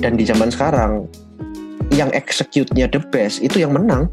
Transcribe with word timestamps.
dan 0.00 0.16
di 0.16 0.24
zaman 0.24 0.48
sekarang 0.48 1.04
yang 1.92 2.08
execute-nya 2.16 2.88
the 2.88 3.00
best 3.12 3.44
itu 3.44 3.62
yang 3.62 3.76
menang 3.76 4.08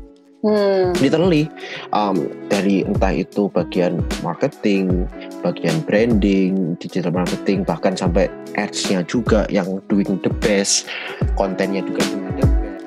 Hmm. 0.46 0.94
literally 1.02 1.50
um, 1.98 2.30
dari 2.46 2.86
entah 2.86 3.10
itu 3.10 3.50
bagian 3.58 4.06
marketing, 4.22 5.10
bagian 5.42 5.82
branding, 5.82 6.78
digital 6.78 7.10
marketing, 7.10 7.66
bahkan 7.66 7.98
sampai 7.98 8.30
ads-nya 8.54 9.02
juga 9.10 9.50
yang 9.50 9.82
doing 9.90 10.22
the 10.22 10.30
best, 10.46 10.86
kontennya 11.34 11.82
juga 11.82 12.06
doing 12.06 12.30
the 12.38 12.46
best. 12.46 12.86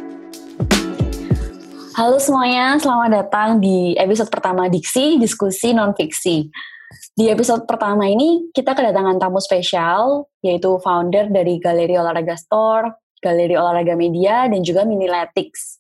Halo 1.98 2.23
semuanya, 2.23 2.78
selamat 2.78 3.10
datang 3.19 3.59
di 3.59 3.98
episode 3.98 4.30
pertama 4.30 4.70
Diksi, 4.70 5.19
diskusi 5.19 5.74
non-fiksi. 5.74 6.55
Di 6.91 7.30
episode 7.30 7.70
pertama 7.70 8.10
ini, 8.10 8.51
kita 8.51 8.74
kedatangan 8.74 9.23
tamu 9.23 9.38
spesial, 9.38 10.27
yaitu 10.42 10.74
founder 10.83 11.30
dari 11.30 11.62
Galeri 11.62 11.95
Olahraga 11.95 12.34
Store, 12.34 12.91
Galeri 13.23 13.55
Olahraga 13.55 13.95
Media, 13.95 14.51
dan 14.51 14.59
juga 14.66 14.83
Miniletics, 14.83 15.78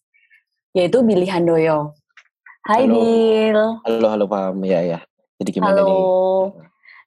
yaitu 0.70 1.02
Billy 1.02 1.26
Handoyo. 1.26 1.98
Hai 2.62 2.86
Halo. 2.86 2.94
Bill. 2.94 3.60
Halo, 3.82 4.06
halo 4.06 4.24
Pam, 4.30 4.62
ya 4.62 4.80
ya. 4.86 4.98
Jadi 5.42 5.50
gimana 5.50 5.82
Halo. 5.82 5.90
nih? 5.90 6.02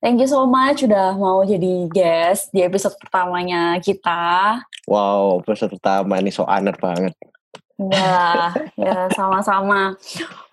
Thank 0.03 0.19
you 0.19 0.27
so 0.27 0.43
much 0.43 0.83
udah 0.83 1.15
mau 1.15 1.47
jadi 1.47 1.87
guest 1.87 2.51
di 2.51 2.59
episode 2.59 2.99
pertamanya 2.99 3.79
kita. 3.79 4.59
Wow, 4.83 5.39
episode 5.39 5.79
pertama 5.79 6.19
ini 6.19 6.27
so 6.27 6.43
honor 6.43 6.75
banget. 6.75 7.15
Ya, 7.81 8.53
ya 8.77 9.09
sama-sama. 9.17 9.97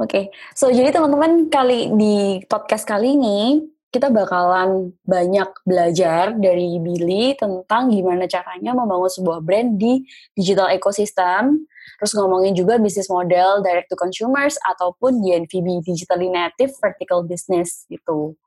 Oke, 0.00 0.32
so 0.56 0.72
jadi 0.72 0.88
teman-teman 0.88 1.52
kali 1.52 1.92
di 1.92 2.40
podcast 2.48 2.88
kali 2.88 3.12
ini 3.12 3.60
kita 3.90 4.06
bakalan 4.08 4.94
banyak 5.02 5.50
belajar 5.66 6.30
dari 6.38 6.78
Billy 6.78 7.34
tentang 7.34 7.90
gimana 7.90 8.30
caranya 8.30 8.70
membangun 8.70 9.10
sebuah 9.10 9.42
brand 9.42 9.76
di 9.76 10.06
digital 10.32 10.70
ecosystem. 10.70 11.66
Terus 11.98 12.16
ngomongin 12.16 12.54
juga 12.54 12.78
bisnis 12.80 13.10
model 13.10 13.60
direct 13.66 13.90
to 13.92 13.98
consumers 13.98 14.56
ataupun 14.62 15.20
DNVB 15.20 15.84
digitally 15.84 16.30
native 16.30 16.72
vertical 16.78 17.26
business 17.26 17.84
gitu. 17.90 18.38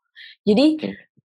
Jadi 0.47 0.79
Oke. 0.79 0.89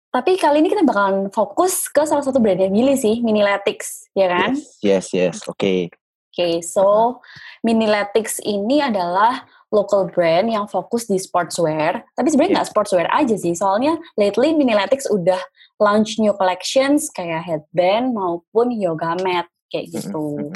tapi 0.10 0.32
kali 0.40 0.64
ini 0.64 0.72
kita 0.72 0.88
bakalan 0.88 1.28
fokus 1.30 1.92
ke 1.92 2.02
salah 2.08 2.24
satu 2.24 2.40
brandnya 2.40 2.72
Billy 2.72 2.96
sih, 2.96 3.20
Miniletics, 3.22 4.10
ya 4.16 4.32
kan? 4.32 4.56
Yes, 4.82 4.82
yes, 4.82 5.06
yes. 5.14 5.38
Oke. 5.46 5.92
Oke, 6.38 6.62
so 6.62 7.18
Miniletics 7.66 8.38
ini 8.46 8.78
adalah 8.78 9.42
local 9.74 10.06
brand 10.06 10.46
yang 10.46 10.70
fokus 10.70 11.10
di 11.10 11.18
sportswear. 11.18 12.06
Tapi 12.14 12.30
sebenarnya 12.30 12.62
nggak 12.62 12.70
sportswear 12.70 13.10
aja 13.10 13.34
sih, 13.34 13.58
soalnya 13.58 13.98
lately 14.22 14.54
Miniletics 14.54 15.10
udah 15.10 15.42
launch 15.82 16.22
new 16.22 16.38
collections 16.38 17.10
kayak 17.10 17.42
headband 17.42 18.14
maupun 18.14 18.70
yoga 18.70 19.18
mat 19.26 19.50
kayak 19.74 19.90
gitu. 19.98 20.54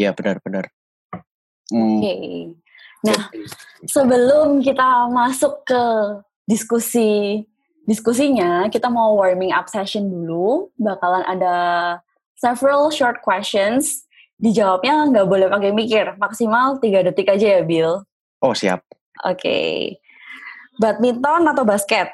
Iya, 0.00 0.16
benar-benar. 0.16 0.72
Hmm, 1.68 2.00
Oke. 2.00 2.16
Nah, 3.04 3.28
sebelum 3.84 4.64
kita 4.64 5.12
masuk 5.12 5.60
ke 5.68 5.84
diskusi 6.48 7.44
diskusinya, 7.84 8.64
kita 8.72 8.88
mau 8.88 9.12
warming 9.12 9.52
up 9.52 9.68
session 9.68 10.08
dulu. 10.08 10.72
Bakalan 10.80 11.20
ada 11.28 11.56
several 12.40 12.88
short 12.88 13.20
questions. 13.20 14.07
Dijawabnya 14.38 15.10
nggak 15.10 15.26
boleh 15.26 15.50
pakai 15.50 15.74
mikir, 15.74 16.14
maksimal 16.14 16.78
3 16.78 17.10
detik 17.10 17.26
aja 17.26 17.58
ya, 17.58 17.62
Bill. 17.66 18.06
Oh, 18.38 18.54
siap. 18.54 18.86
Oke. 19.26 19.98
Badminton 20.78 21.42
atau 21.50 21.66
basket? 21.66 22.06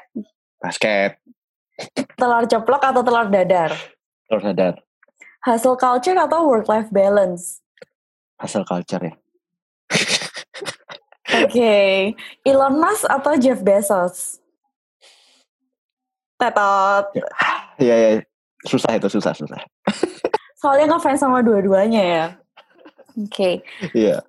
Basket. 0.57 1.21
Telur 2.17 2.49
ceplok 2.49 2.81
atau 2.81 3.05
telur 3.05 3.29
dadar? 3.29 3.77
Terus 4.25 4.41
sadar. 4.41 4.73
Hustle 5.45 5.77
culture 5.77 6.17
atau 6.17 6.49
work-life 6.49 6.89
balance? 6.89 7.61
Hustle 8.41 8.65
culture 8.65 9.05
ya. 9.05 9.13
Oke. 11.45 11.77
Elon 12.41 12.75
Musk 12.81 13.05
atau 13.05 13.37
Jeff 13.37 13.61
Bezos? 13.61 14.41
Tetot. 16.41 17.05
Iya, 17.77 17.95
iya. 17.95 18.09
Susah 18.65 18.97
itu, 18.97 19.05
susah, 19.13 19.37
susah. 19.37 19.61
Soalnya 20.65 20.97
ngefans 20.97 21.21
sama 21.21 21.45
dua-duanya 21.45 22.01
ya. 22.01 22.25
Oke. 23.21 23.61
Iya. 23.93 24.25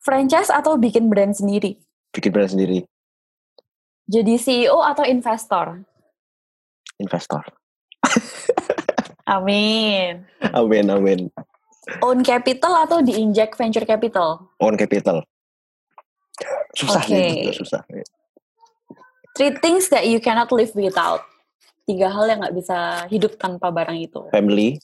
Franchise 0.00 0.48
atau 0.48 0.80
bikin 0.80 1.12
brand 1.12 1.36
sendiri? 1.36 1.76
Bikin 2.16 2.32
brand 2.32 2.48
sendiri. 2.48 2.88
Jadi 4.08 4.40
CEO 4.40 4.80
atau 4.80 5.04
investor? 5.04 5.84
Investor. 6.96 7.44
Amin. 9.36 10.24
Amin, 10.56 10.84
amin. 10.88 11.20
Own 12.00 12.24
capital 12.24 12.88
atau 12.88 13.04
diinjek 13.04 13.52
venture 13.52 13.84
capital? 13.84 14.48
Own 14.56 14.80
capital. 14.80 15.28
Susah 16.72 17.04
Oke. 17.04 17.12
nih, 17.12 17.52
susah. 17.52 17.84
Three 19.36 19.52
things 19.60 19.92
that 19.92 20.08
you 20.08 20.24
cannot 20.24 20.48
live 20.56 20.72
without. 20.72 21.20
Tiga 21.84 22.08
hal 22.08 22.32
yang 22.32 22.40
nggak 22.40 22.56
bisa 22.56 23.04
hidup 23.12 23.36
tanpa 23.36 23.68
barang 23.68 23.98
itu. 24.00 24.24
Family. 24.32 24.80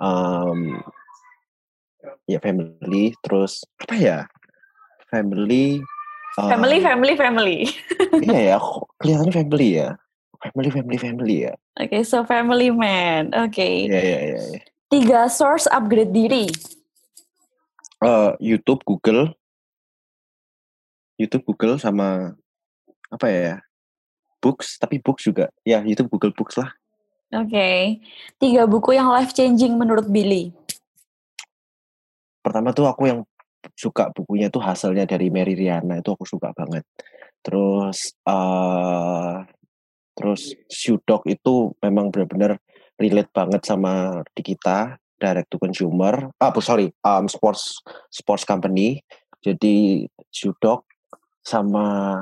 Um, 0.00 0.82
ya 2.26 2.38
family. 2.40 3.14
Terus 3.22 3.62
apa 3.80 3.94
ya? 3.96 4.18
Family. 5.10 5.80
um, 6.38 6.50
Family, 6.50 6.78
family, 6.82 7.14
family. 7.14 7.58
Iya 8.24 8.40
ya, 8.54 8.56
kelihatannya 8.98 9.34
family 9.34 9.68
ya. 9.78 9.88
Family, 10.44 10.70
family, 10.70 10.98
family 11.00 11.36
ya. 11.48 11.52
Oke, 11.80 12.04
so 12.04 12.22
family 12.28 12.68
man. 12.68 13.32
Oke. 13.32 13.88
Iya, 13.88 14.00
iya, 14.00 14.18
iya. 14.28 14.40
iya. 14.52 14.60
Tiga 14.92 15.26
source 15.26 15.64
upgrade 15.72 16.12
diri. 16.12 16.46
Eh, 18.04 18.30
YouTube, 18.38 18.84
Google. 18.84 19.32
YouTube, 21.16 21.48
Google 21.48 21.80
sama 21.80 22.36
apa 23.08 23.26
ya? 23.30 23.54
Books, 24.44 24.76
tapi 24.76 25.00
books 25.00 25.24
juga. 25.24 25.48
Ya, 25.64 25.80
YouTube, 25.80 26.12
Google 26.12 26.36
Books 26.36 26.60
lah. 26.60 26.76
Oke. 27.32 28.00
Tiga 28.36 28.68
buku 28.68 28.92
yang 28.92 29.08
life 29.08 29.32
changing 29.32 29.80
menurut 29.80 30.10
Billy. 30.10 30.52
Pertama 32.44 32.76
tuh 32.76 32.84
aku 32.84 33.08
yang 33.08 33.20
suka 33.72 34.12
bukunya 34.12 34.52
tuh 34.52 34.60
hasilnya 34.60 35.08
dari 35.08 35.32
Mary 35.32 35.56
Riana 35.56 36.04
itu 36.04 36.12
aku 36.12 36.28
suka 36.28 36.52
banget. 36.52 36.84
Terus 37.40 38.12
eh 38.28 39.34
terus 40.14 40.52
Shoe 40.70 41.00
Dog 41.02 41.24
itu 41.26 41.74
memang 41.80 42.12
benar-benar 42.12 42.60
relate 43.00 43.32
banget 43.34 43.64
sama 43.66 44.22
di 44.36 44.42
kita 44.44 45.00
direct 45.18 45.48
to 45.50 45.58
consumer. 45.58 46.30
Ah, 46.38 46.52
bu- 46.52 46.62
sorry, 46.62 46.92
um, 47.02 47.26
sports 47.26 47.80
sports 48.12 48.44
company. 48.44 49.00
Jadi 49.40 50.06
Shoe 50.30 50.54
Dog 50.60 50.84
sama 51.44 52.20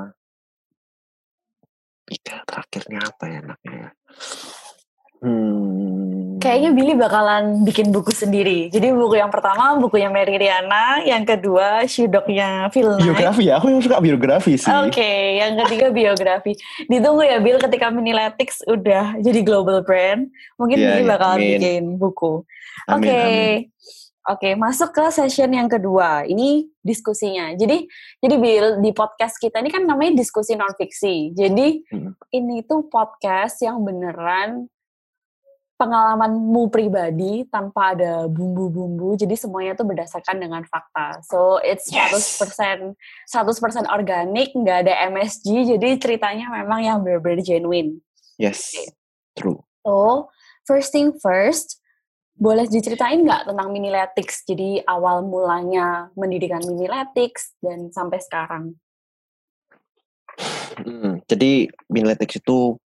tiga 2.03 2.43
terakhirnya 2.43 2.99
apa 3.07 3.23
ya 3.27 3.39
anaknya? 3.43 3.73
ya? 3.75 3.89
Hmm. 5.23 6.35
Kayaknya 6.37 6.75
Billy 6.75 6.93
bakalan 6.99 7.63
bikin 7.63 7.95
buku 7.95 8.11
sendiri. 8.11 8.67
Jadi 8.67 8.91
buku 8.91 9.15
yang 9.15 9.31
pertama 9.31 9.79
bukunya 9.79 10.11
Mary 10.11 10.35
Riana, 10.35 10.99
yang 10.99 11.23
kedua 11.23 11.87
Shudoknya 11.87 12.67
Phil 12.67 12.99
Knight. 12.99 13.07
biografi 13.07 13.43
ya, 13.47 13.63
aku 13.63 13.71
yang 13.71 13.79
suka 13.79 14.03
biografi 14.03 14.59
sih. 14.59 14.67
Oke, 14.67 15.39
yang 15.39 15.55
ketiga 15.63 15.87
biografi. 15.87 16.59
Ditunggu 16.91 17.23
ya 17.23 17.39
Bill 17.39 17.63
ketika 17.63 17.87
Miniletics 17.87 18.59
udah 18.67 19.15
jadi 19.23 19.39
global 19.39 19.87
brand, 19.87 20.27
mungkin 20.59 20.83
Iya, 20.83 20.87
Billy 20.91 21.03
iya, 21.07 21.11
bakalan 21.15 21.39
amin. 21.39 21.51
bikin 21.55 21.83
buku. 21.95 22.33
Oke. 22.91 23.07
amin. 23.07 23.57
Oke, 24.23 24.55
masuk 24.55 24.91
ke 24.91 25.03
session 25.11 25.51
yang 25.51 25.67
kedua. 25.67 26.23
Ini 26.23 26.67
diskusinya. 26.79 27.55
Jadi, 27.55 27.87
jadi 28.19 28.35
Bill 28.35 28.67
di 28.79 28.91
podcast 28.91 29.35
kita 29.35 29.59
ini 29.59 29.67
kan 29.67 29.83
namanya 29.83 30.15
diskusi 30.15 30.55
non 30.55 30.71
fiksi. 30.75 31.31
Jadi 31.31 31.87
Hmm. 31.87 32.15
ini 32.31 32.63
tuh 32.63 32.87
podcast 32.87 33.59
yang 33.59 33.79
beneran 33.79 34.67
pengalamanmu 35.83 36.71
pribadi 36.71 37.43
tanpa 37.51 37.91
ada 37.91 38.31
bumbu-bumbu. 38.31 39.19
Jadi 39.19 39.35
semuanya 39.35 39.75
tuh 39.75 39.83
berdasarkan 39.83 40.39
dengan 40.39 40.63
fakta. 40.63 41.19
So 41.27 41.59
it's 41.59 41.91
Yes. 41.91 42.39
100% 42.39 42.95
100% 43.27 43.91
organik, 43.91 44.55
nggak 44.55 44.87
ada 44.87 45.11
MSG. 45.11 45.75
Jadi 45.75 45.99
ceritanya 45.99 46.47
memang 46.63 46.79
yang 46.79 46.97
benar-benar 47.03 47.43
genuine. 47.43 47.99
Yes, 48.39 48.71
true. 49.35 49.61
So, 49.83 50.31
first 50.63 50.95
thing 50.95 51.13
first, 51.19 51.83
boleh 52.33 52.65
diceritain 52.65 53.21
nggak 53.21 53.51
tentang 53.51 53.69
Miniletics? 53.69 54.47
Jadi 54.47 54.81
awal 54.87 55.21
mulanya 55.27 56.09
mendirikan 56.17 56.63
Miniletics 56.65 57.53
dan 57.61 57.93
sampai 57.93 58.23
sekarang. 58.23 58.73
Hmm, 60.81 61.21
jadi 61.29 61.69
Miniletics 61.93 62.41
itu 62.41 62.81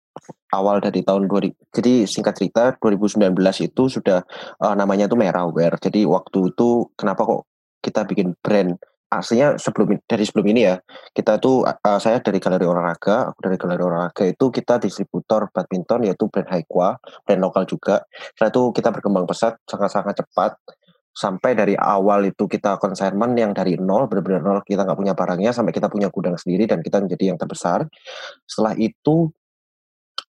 awal 0.53 0.79
dari 0.85 1.00
tahun 1.00 1.26
2000. 1.26 1.56
Jadi 1.73 1.93
singkat 2.05 2.35
cerita 2.37 2.76
2019 2.79 3.32
itu 3.64 3.82
sudah 3.88 4.20
eh, 4.61 4.75
namanya 4.76 5.09
itu 5.09 5.17
Meraware. 5.17 5.76
Jadi 5.81 6.05
waktu 6.05 6.53
itu 6.53 6.93
kenapa 6.94 7.25
kok 7.25 7.43
kita 7.82 8.06
bikin 8.06 8.37
brand 8.38 8.79
aslinya 9.12 9.61
sebelum 9.61 10.00
dari 10.09 10.25
sebelum 10.25 10.47
ini 10.56 10.61
ya 10.73 10.81
kita 11.12 11.37
tuh 11.37 11.69
eh, 11.69 12.00
saya 12.00 12.25
dari 12.25 12.41
galeri 12.41 12.64
olahraga 12.64 13.29
aku 13.29 13.38
dari 13.44 13.56
galeri 13.61 13.85
olahraga 13.85 14.25
itu 14.25 14.49
kita 14.49 14.81
distributor 14.81 15.53
badminton 15.53 16.09
yaitu 16.09 16.32
brand 16.32 16.49
Haikwa 16.49 16.97
brand 17.29 17.41
lokal 17.44 17.69
juga 17.69 18.09
setelah 18.32 18.49
itu 18.49 18.62
kita 18.73 18.88
berkembang 18.88 19.29
pesat 19.29 19.61
sangat-sangat 19.69 20.25
cepat 20.25 20.56
sampai 21.12 21.53
dari 21.53 21.76
awal 21.76 22.25
itu 22.25 22.49
kita 22.49 22.81
consignment 22.81 23.37
yang 23.37 23.53
dari 23.53 23.76
nol 23.76 24.09
benar-benar 24.09 24.41
nol 24.41 24.61
kita 24.64 24.88
nggak 24.88 24.97
punya 24.97 25.12
barangnya 25.12 25.53
sampai 25.53 25.76
kita 25.76 25.93
punya 25.93 26.09
gudang 26.09 26.41
sendiri 26.41 26.64
dan 26.64 26.81
kita 26.81 27.05
menjadi 27.05 27.37
yang 27.37 27.38
terbesar 27.38 27.85
setelah 28.49 28.73
itu 28.81 29.29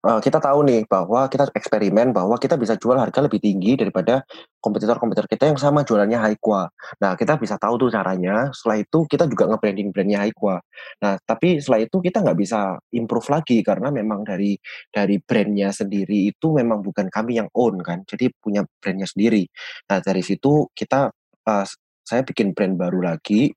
uh, 0.08 0.20
kita 0.24 0.40
tahu 0.40 0.64
nih 0.64 0.88
bahwa 0.88 1.28
kita 1.28 1.52
eksperimen 1.52 2.16
bahwa 2.16 2.40
kita 2.40 2.56
bisa 2.56 2.80
jual 2.80 2.96
harga 2.96 3.20
lebih 3.20 3.44
tinggi 3.44 3.76
daripada 3.76 4.24
kompetitor-kompetitor 4.64 5.28
kita 5.28 5.52
yang 5.52 5.60
sama 5.60 5.84
jualannya 5.84 6.18
qua. 6.40 6.72
Nah, 7.04 7.20
kita 7.20 7.36
bisa 7.36 7.60
tahu 7.60 7.76
tuh 7.76 7.90
caranya. 7.92 8.48
Setelah 8.56 8.78
itu 8.82 9.00
kita 9.06 9.28
juga 9.28 9.52
nge-branding 9.52 9.92
brandnya 9.92 10.24
qua. 10.32 10.64
Nah, 11.04 11.20
tapi 11.20 11.60
setelah 11.60 11.84
itu 11.84 12.00
kita 12.00 12.24
nggak 12.24 12.38
bisa 12.40 12.80
improve 12.96 13.28
lagi 13.28 13.60
karena 13.62 13.92
memang 13.92 14.24
dari 14.24 14.56
dari 14.90 15.20
brandnya 15.20 15.76
sendiri 15.76 16.32
itu 16.32 16.56
memang 16.56 16.80
bukan 16.80 17.12
kami 17.12 17.44
yang 17.44 17.52
own 17.52 17.84
kan. 17.84 18.08
Jadi 18.08 18.32
punya 18.40 18.64
brandnya 18.80 19.06
sendiri. 19.06 19.44
Nah, 19.92 20.00
dari 20.00 20.24
situ 20.24 20.72
kita 20.72 21.12
uh, 21.46 21.66
saya 22.08 22.24
bikin 22.24 22.56
brand 22.56 22.80
baru 22.80 23.04
lagi 23.04 23.52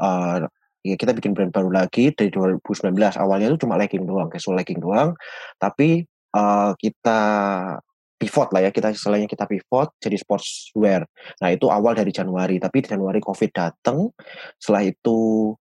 uh, 0.00 0.48
ya 0.80 0.96
kita 0.96 1.12
bikin 1.12 1.36
brand 1.36 1.52
baru 1.52 1.68
lagi 1.68 2.12
dari 2.16 2.32
2019 2.32 2.96
awalnya 3.20 3.52
itu 3.52 3.64
cuma 3.64 3.76
legging 3.76 4.04
doang 4.08 4.28
casual 4.32 4.56
legging 4.56 4.80
doang. 4.80 5.12
Tapi 5.60 6.04
uh, 6.36 6.72
kita 6.76 7.20
pivot 8.20 8.52
lah 8.52 8.68
ya 8.68 8.70
kita 8.70 8.92
istilahnya 8.92 9.24
kita 9.24 9.48
pivot 9.48 9.96
jadi 9.96 10.16
sportswear. 10.20 11.08
Nah 11.40 11.48
itu 11.48 11.72
awal 11.72 11.96
dari 11.96 12.12
Januari 12.12 12.60
tapi 12.60 12.84
di 12.84 12.88
Januari 12.92 13.20
covid 13.20 13.50
datang 13.52 14.12
setelah 14.60 14.84
itu 14.84 15.52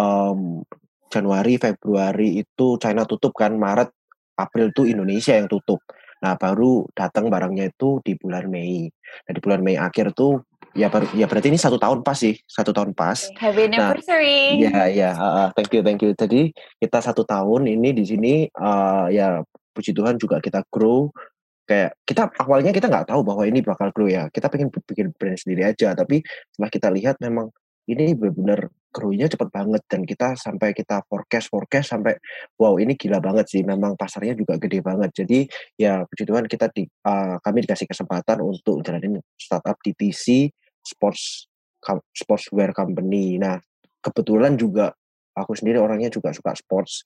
um, 0.00 0.64
Januari 1.12 1.60
Februari 1.60 2.40
itu 2.40 2.80
China 2.80 3.04
tutup 3.04 3.36
kan 3.36 3.52
Maret 3.54 3.92
April 4.36 4.72
itu 4.72 4.88
Indonesia 4.88 5.36
yang 5.36 5.48
tutup. 5.48 5.84
Nah 6.24 6.40
baru 6.40 6.88
datang 6.96 7.28
barangnya 7.28 7.68
itu 7.68 8.00
di 8.00 8.16
bulan 8.16 8.48
Mei. 8.48 8.88
Nah 9.28 9.32
di 9.32 9.40
bulan 9.44 9.60
Mei 9.60 9.76
akhir 9.76 10.16
tuh 10.16 10.40
ya 10.76 10.92
baru 10.92 11.08
ya 11.16 11.24
berarti 11.24 11.48
ini 11.48 11.56
satu 11.56 11.80
tahun 11.80 12.04
pas 12.04 12.14
sih 12.20 12.36
satu 12.44 12.70
tahun 12.70 12.92
pas. 12.92 13.32
Happy 13.40 13.72
nah, 13.72 13.96
anniversary. 13.96 14.60
nah, 14.68 14.86
ya 14.92 15.10
ya 15.10 15.10
uh, 15.16 15.48
thank 15.56 15.72
you 15.72 15.80
thank 15.80 16.00
you. 16.04 16.12
Jadi 16.12 16.52
kita 16.76 17.00
satu 17.00 17.24
tahun 17.24 17.66
ini 17.72 17.96
di 17.96 18.04
sini 18.04 18.34
uh, 18.52 19.08
ya 19.08 19.40
puji 19.72 19.96
Tuhan 19.96 20.20
juga 20.20 20.38
kita 20.38 20.62
grow. 20.68 21.08
Kayak 21.66 21.98
kita 22.06 22.30
awalnya 22.38 22.70
kita 22.70 22.86
nggak 22.86 23.10
tahu 23.10 23.26
bahwa 23.26 23.42
ini 23.48 23.64
bakal 23.64 23.90
grow 23.90 24.06
ya. 24.06 24.28
Kita 24.30 24.52
pengen 24.52 24.70
bikin 24.70 25.10
brand 25.16 25.40
sendiri 25.40 25.66
aja. 25.66 25.96
Tapi 25.96 26.22
setelah 26.54 26.70
kita 26.70 26.88
lihat 26.92 27.16
memang 27.18 27.50
ini 27.90 28.14
benar-benar 28.14 28.70
grow-nya 28.90 29.28
cepet 29.28 29.52
banget 29.52 29.82
dan 29.86 30.08
kita 30.08 30.32
sampai 30.40 30.72
kita 30.72 31.04
forecast 31.04 31.52
forecast 31.52 31.92
sampai 31.92 32.16
wow 32.56 32.78
ini 32.78 32.94
gila 32.94 33.18
banget 33.18 33.50
sih. 33.50 33.66
Memang 33.66 33.98
pasarnya 33.98 34.38
juga 34.38 34.60
gede 34.60 34.78
banget. 34.84 35.10
Jadi 35.24 35.48
ya 35.80 36.06
puji 36.06 36.22
Tuhan 36.22 36.46
kita 36.46 36.70
di 36.70 36.86
uh, 36.86 37.40
kami 37.42 37.66
dikasih 37.66 37.88
kesempatan 37.90 38.44
untuk 38.44 38.80
jalanin 38.86 39.18
startup 39.34 39.74
DTC 39.82 40.52
sports 40.86 41.50
sportswear 42.14 42.74
company. 42.74 43.38
Nah, 43.38 43.58
kebetulan 44.02 44.58
juga 44.58 44.94
aku 45.36 45.52
sendiri 45.54 45.78
orangnya 45.78 46.10
juga 46.10 46.32
suka 46.32 46.56
sports. 46.56 47.04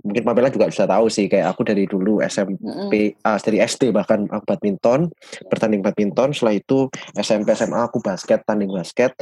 Mungkin 0.00 0.24
Pamela 0.24 0.48
juga 0.48 0.68
bisa 0.68 0.88
tahu 0.88 1.12
sih, 1.12 1.28
kayak 1.28 1.52
aku 1.52 1.60
dari 1.60 1.84
dulu 1.84 2.24
SMP, 2.24 2.56
mm 2.56 2.88
-hmm. 2.88 3.20
uh, 3.20 3.38
dari 3.40 3.58
SD 3.60 3.92
bahkan 3.92 4.24
aku 4.32 4.44
badminton, 4.48 5.12
bertanding 5.52 5.84
badminton. 5.84 6.32
Setelah 6.32 6.56
itu 6.56 6.88
SMP 7.20 7.52
SMA 7.52 7.80
aku 7.84 8.00
basket, 8.00 8.40
tanding 8.48 8.72
basket. 8.72 9.12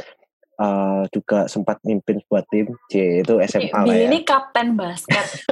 Uh, 0.59 1.07
juga 1.15 1.47
sempat 1.47 1.79
mimpin 1.87 2.19
buat 2.27 2.43
tim 2.51 2.67
C 2.91 3.23
itu 3.23 3.39
SMA 3.47 3.79
lah 3.79 3.95
ya. 3.95 4.11
Ini 4.11 4.27
kapten 4.27 4.75
basket, 4.75 5.47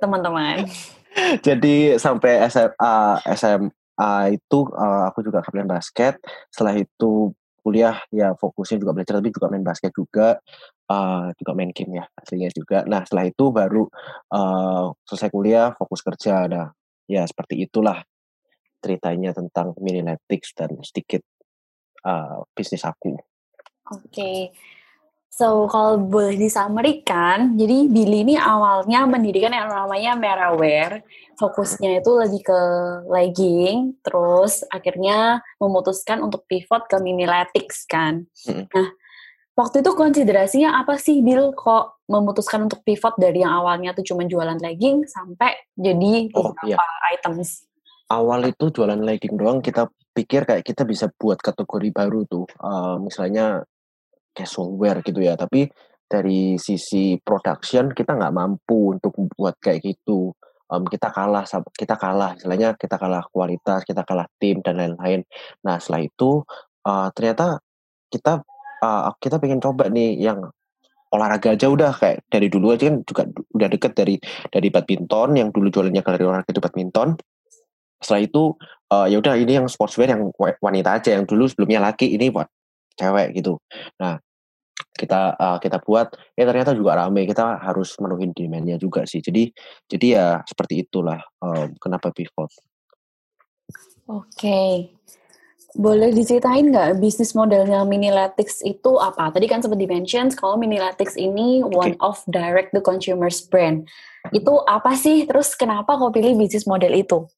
teman-teman. 0.00 0.64
Jadi 1.46 2.00
sampai 2.00 2.48
SMA 2.48 2.96
SMA 3.36 4.10
itu 4.32 4.58
uh, 4.72 5.04
aku 5.12 5.20
juga 5.20 5.44
kapten 5.44 5.68
basket. 5.68 6.16
Setelah 6.48 6.80
itu 6.80 7.36
kuliah 7.68 8.00
ya 8.08 8.32
fokusnya 8.32 8.80
juga 8.80 8.96
belajar 8.96 9.20
tapi 9.20 9.28
juga 9.28 9.52
main 9.52 9.60
basket 9.60 9.92
juga 9.92 10.40
uh, 10.88 11.28
juga 11.36 11.52
main 11.52 11.68
game 11.68 12.00
ya 12.00 12.04
aslinya 12.16 12.48
juga. 12.56 12.88
Nah 12.88 13.04
setelah 13.04 13.28
itu 13.28 13.44
baru 13.52 13.84
uh, 14.32 14.96
selesai 15.04 15.28
kuliah 15.28 15.76
fokus 15.76 16.00
kerja. 16.00 16.48
Nah 16.48 16.72
ya 17.04 17.28
seperti 17.28 17.60
itulah 17.60 18.00
ceritanya 18.80 19.36
tentang 19.36 19.76
Miniletics 19.76 20.56
dan 20.56 20.72
sedikit 20.80 21.20
uh, 22.08 22.40
bisnis 22.56 22.88
aku. 22.88 23.12
Oke. 23.92 24.08
okay. 24.08 24.38
So, 25.28 25.70
kalau 25.70 26.02
boleh 26.02 26.34
disamerikan, 26.34 27.54
jadi 27.54 27.86
Billy 27.86 28.26
ini 28.26 28.34
awalnya 28.34 29.06
mendirikan 29.06 29.54
yang 29.54 29.70
namanya 29.70 30.18
Meraware. 30.18 31.06
Fokusnya 31.38 32.02
itu 32.02 32.10
lebih 32.18 32.42
ke 32.42 32.60
legging, 33.06 34.02
terus 34.02 34.66
akhirnya 34.66 35.38
memutuskan 35.62 36.26
untuk 36.26 36.42
pivot 36.50 36.90
ke 36.90 36.98
Miniletics 36.98 37.86
kan. 37.86 38.26
Nah, 38.50 38.88
waktu 39.54 39.86
itu 39.86 39.94
konsiderasinya 39.94 40.82
apa 40.82 40.98
sih 40.98 41.22
Bill 41.22 41.54
kok 41.54 42.02
memutuskan 42.10 42.66
untuk 42.66 42.82
pivot 42.82 43.14
dari 43.14 43.46
yang 43.46 43.54
awalnya 43.62 43.94
tuh 43.94 44.02
cuma 44.02 44.26
jualan 44.26 44.58
legging 44.58 45.06
sampai 45.06 45.54
jadi 45.78 46.34
oh, 46.34 46.50
beberapa 46.50 46.82
iya. 46.82 47.14
items? 47.14 47.62
Awal 48.10 48.50
itu 48.50 48.74
jualan 48.74 48.98
legging 48.98 49.38
doang, 49.38 49.62
kita 49.62 49.86
pikir 50.16 50.42
kayak 50.48 50.66
kita 50.66 50.82
bisa 50.82 51.06
buat 51.14 51.38
kategori 51.38 51.94
baru 51.94 52.26
tuh. 52.26 52.50
Uh, 52.58 52.98
misalnya 52.98 53.62
casual 54.38 54.78
wear 54.78 55.02
gitu 55.02 55.18
ya. 55.18 55.34
Tapi 55.34 55.66
dari 56.06 56.56
sisi 56.56 57.18
production 57.18 57.90
kita 57.92 58.14
nggak 58.14 58.34
mampu 58.34 58.94
untuk 58.94 59.12
buat 59.34 59.58
kayak 59.58 59.82
gitu. 59.82 60.30
Um, 60.68 60.84
kita 60.84 61.08
kalah 61.08 61.48
kita 61.72 61.96
kalah 61.96 62.36
istilahnya 62.36 62.76
kita 62.76 63.00
kalah 63.00 63.24
kualitas 63.32 63.88
kita 63.88 64.04
kalah 64.04 64.28
tim 64.38 64.60
dan 64.62 64.78
lain-lain. 64.78 65.24
Nah 65.64 65.80
setelah 65.80 66.04
itu 66.06 66.44
uh, 66.84 67.08
ternyata 67.12 67.60
kita 68.12 68.44
uh, 68.84 69.12
kita 69.20 69.40
pengen 69.40 69.60
coba 69.64 69.88
nih 69.88 70.16
yang 70.16 70.48
olahraga 71.08 71.56
aja 71.56 71.72
udah 71.72 71.92
kayak 71.96 72.20
dari 72.28 72.52
dulu 72.52 72.76
aja 72.76 72.92
kan 72.92 73.00
juga 73.04 73.22
udah 73.56 73.68
deket 73.72 73.92
dari 73.96 74.14
dari 74.52 74.68
badminton 74.68 75.40
yang 75.40 75.48
dulu 75.48 75.72
jualannya 75.72 76.04
dari 76.04 76.24
olahraga 76.24 76.50
itu 76.52 76.60
badminton. 76.60 77.16
Setelah 77.98 78.22
itu 78.28 78.42
uh, 78.92 79.06
ya 79.08 79.16
udah 79.18 79.34
ini 79.40 79.52
yang 79.58 79.66
sportswear 79.66 80.12
yang 80.12 80.28
wanita 80.36 81.00
aja 81.00 81.16
yang 81.16 81.24
dulu 81.24 81.48
sebelumnya 81.48 81.80
laki 81.80 82.12
ini 82.12 82.28
buat 82.28 82.46
cewek 83.00 83.40
gitu. 83.40 83.56
Nah 83.96 84.20
kita 84.98 85.38
uh, 85.38 85.58
kita 85.62 85.78
buat 85.86 86.10
ya 86.34 86.42
ternyata 86.42 86.74
juga 86.74 86.98
rame. 86.98 87.22
Kita 87.30 87.62
harus 87.62 87.94
menuhin 88.02 88.34
demandnya 88.34 88.74
juga 88.74 89.06
sih. 89.06 89.22
Jadi 89.22 89.54
jadi 89.86 90.06
ya 90.18 90.26
seperti 90.42 90.82
itulah 90.82 91.22
um, 91.38 91.70
kenapa 91.78 92.10
pivot. 92.10 92.50
Oke. 94.10 94.26
Okay. 94.34 94.72
boleh 95.78 96.10
diceritain 96.16 96.72
nggak 96.72 96.96
bisnis 96.98 97.36
modelnya 97.36 97.84
Miniletics 97.84 98.64
itu 98.64 98.98
apa? 98.98 99.30
Tadi 99.30 99.46
kan 99.46 99.60
sempat 99.62 99.78
dimention 99.78 100.32
kalau 100.34 100.56
Miniletics 100.58 101.14
ini 101.14 101.62
okay. 101.62 101.70
one 101.70 101.94
of 102.02 102.18
direct 102.26 102.74
to 102.74 102.80
consumers 102.82 103.44
brand. 103.44 103.86
Itu 104.34 104.64
apa 104.66 104.96
sih? 104.98 105.28
Terus 105.28 105.54
kenapa 105.54 105.94
kau 106.00 106.10
pilih 106.10 106.34
bisnis 106.34 106.66
model 106.66 106.96
itu? 106.96 107.28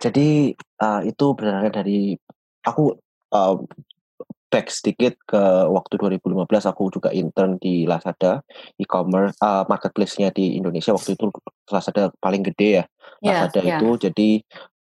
Jadi 0.00 0.54
uh, 0.80 1.00
itu 1.02 1.26
berasal 1.34 1.72
dari 1.72 2.14
aku 2.62 2.94
uh, 3.34 3.56
back 4.56 4.72
sedikit 4.72 5.20
ke 5.28 5.42
waktu 5.68 6.00
2015 6.00 6.48
aku 6.72 6.88
juga 6.88 7.12
intern 7.12 7.60
di 7.60 7.84
Lazada 7.84 8.40
e-commerce 8.80 9.36
uh, 9.44 9.68
marketplace-nya 9.68 10.32
di 10.32 10.56
Indonesia. 10.56 10.96
Waktu 10.96 11.12
itu 11.12 11.28
Lazada 11.68 12.08
paling 12.16 12.40
gede 12.40 12.80
ya 12.80 12.84
iya, 13.20 13.44
Lazada 13.44 13.60
yeah, 13.60 13.76
itu. 13.76 13.88
Jadi 14.08 14.28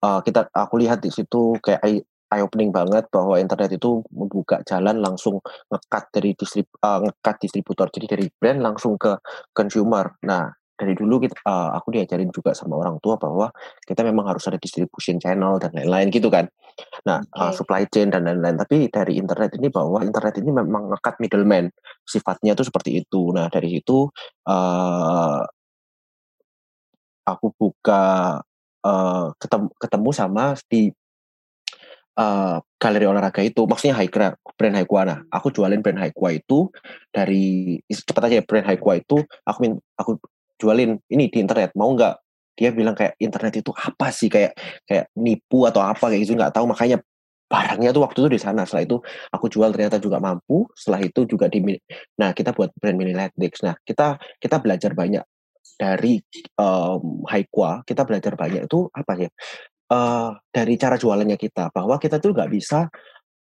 uh, 0.07 0.23
kita 0.23 0.47
aku 0.55 0.79
lihat 0.79 1.03
di 1.03 1.11
situ 1.11 1.59
kayak 1.59 1.83
eye 1.83 1.99
opening 2.39 2.71
banget 2.71 3.11
bahwa 3.11 3.35
internet 3.35 3.75
itu 3.75 3.99
membuka 4.15 4.63
jalan 4.63 5.03
langsung 5.03 5.43
ngekat 5.67 6.03
dari 6.15 6.31
distrib 6.39 6.71
uh, 6.79 7.03
ngekat 7.03 7.35
distributor. 7.43 7.91
Jadi 7.91 8.05
dari 8.07 8.25
brand 8.31 8.63
langsung 8.63 8.95
ke 8.95 9.19
consumer. 9.51 10.15
Nah 10.23 10.55
dari 10.75 10.91
dulu 10.91 11.23
kita, 11.23 11.35
uh, 11.47 11.71
aku 11.75 11.95
diajarin 11.95 12.31
juga 12.31 12.51
sama 12.51 12.75
orang 12.75 12.99
tua 12.99 13.15
bahwa 13.15 13.47
kita 13.87 14.03
memang 14.03 14.27
harus 14.27 14.43
ada 14.51 14.59
distribution 14.59 15.19
channel 15.19 15.55
dan 15.59 15.71
lain-lain 15.71 16.11
gitu 16.11 16.27
kan. 16.27 16.51
Nah, 17.05 17.21
okay. 17.21 17.37
uh, 17.37 17.53
supply 17.53 17.83
chain 17.85 18.09
dan 18.09 18.25
lain-lain. 18.25 18.57
Tapi 18.57 18.89
dari 18.89 19.21
internet 19.21 19.53
ini 19.61 19.69
bahwa 19.69 20.01
internet 20.01 20.41
ini 20.41 20.49
memang 20.49 20.89
ngekat 20.89 21.21
middleman. 21.21 21.69
Sifatnya 22.01 22.57
itu 22.57 22.65
seperti 22.65 23.05
itu. 23.05 23.29
Nah, 23.29 23.45
dari 23.53 23.77
situ 23.77 24.09
uh, 24.49 25.41
aku 27.25 27.47
buka 27.53 28.03
uh, 28.85 29.27
ketemu, 29.37 29.67
ketemu 29.77 30.09
sama 30.13 30.45
di 30.65 30.89
uh, 32.17 32.57
galeri 32.79 33.05
olahraga 33.05 33.41
itu 33.45 33.65
maksudnya 33.65 33.95
high 33.97 34.09
brand 34.09 34.75
high 34.75 34.87
nah 35.05 35.19
aku 35.33 35.51
jualin 35.51 35.81
brand 35.83 35.99
high 35.99 36.13
itu 36.13 36.69
dari 37.11 37.77
cepat 37.89 38.31
aja 38.31 38.45
brand 38.45 38.65
high 38.65 38.79
itu 38.79 39.17
aku 39.45 39.57
min, 39.61 39.73
aku 39.99 40.17
jualin 40.55 40.95
ini 41.11 41.27
di 41.27 41.37
internet 41.43 41.75
mau 41.75 41.91
nggak 41.91 42.24
dia 42.55 42.71
bilang 42.71 42.95
kayak 42.95 43.19
internet 43.19 43.61
itu 43.61 43.71
apa 43.75 44.09
sih? 44.09 44.31
Kayak 44.31 44.55
kayak 44.87 45.11
nipu 45.19 45.67
atau 45.67 45.83
apa 45.83 46.07
kayak 46.09 46.21
gitu 46.23 46.33
nggak 46.39 46.55
tahu. 46.55 46.65
Makanya 46.71 47.03
barangnya 47.45 47.93
tuh 47.93 48.01
waktu 48.03 48.17
itu 48.25 48.29
di 48.35 48.41
sana. 48.41 48.65
Setelah 48.65 48.83
itu 48.87 48.97
aku 49.29 49.45
jual 49.51 49.69
ternyata 49.75 50.01
juga 50.01 50.17
mampu. 50.23 50.65
Setelah 50.73 51.01
itu 51.05 51.27
juga 51.27 51.51
di 51.51 51.61
nah 52.17 52.31
kita 52.31 52.55
buat 52.55 52.73
brand 52.79 52.97
mini 52.97 53.13
Netflix 53.13 53.61
nah 53.61 53.75
kita 53.83 54.17
kita 54.39 54.57
belajar 54.63 54.91
banyak 54.95 55.23
dari 55.75 56.23
um, 56.55 57.27
Haikwa 57.27 57.83
kita 57.83 58.07
belajar 58.07 58.39
banyak 58.39 58.63
itu 58.63 58.87
apa 58.95 59.11
ya 59.19 59.29
uh, 59.91 60.31
dari 60.49 60.73
cara 60.79 60.95
jualannya 60.95 61.37
kita. 61.37 61.69
Bahwa 61.75 61.99
kita 62.01 62.17
tuh 62.17 62.33
nggak 62.33 62.49
bisa 62.49 62.89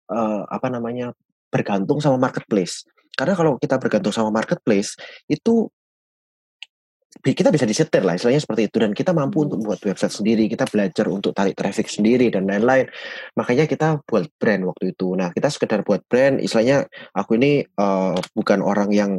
uh, 0.09 0.41
apa 0.49 0.67
namanya 0.67 1.13
bergantung 1.53 2.01
sama 2.01 2.17
marketplace. 2.17 2.83
Karena 3.13 3.37
kalau 3.37 3.61
kita 3.61 3.77
bergantung 3.77 4.09
sama 4.09 4.33
marketplace 4.33 4.97
itu 5.29 5.69
kita 7.21 7.53
bisa 7.53 7.69
disetir 7.69 8.01
lah 8.01 8.17
istilahnya 8.17 8.41
seperti 8.41 8.73
itu. 8.73 8.77
Dan 8.81 8.91
kita 8.97 9.13
mampu 9.13 9.45
untuk 9.45 9.61
buat 9.61 9.77
website 9.77 10.17
sendiri 10.17 10.49
kita 10.49 10.65
belajar 10.65 11.05
untuk 11.13 11.37
tarik 11.37 11.53
traffic 11.53 11.85
sendiri 11.85 12.33
dan 12.33 12.49
lain-lain. 12.49 12.89
Makanya 13.37 13.69
kita 13.69 14.01
buat 14.01 14.25
brand 14.41 14.65
waktu 14.65 14.97
itu. 14.97 15.13
Nah 15.13 15.29
kita 15.29 15.53
sekedar 15.53 15.85
buat 15.85 16.01
brand 16.09 16.41
istilahnya 16.41 16.89
aku 17.13 17.37
ini 17.37 17.61
uh, 17.77 18.17
bukan 18.33 18.59
orang 18.65 18.89
yang 18.89 19.11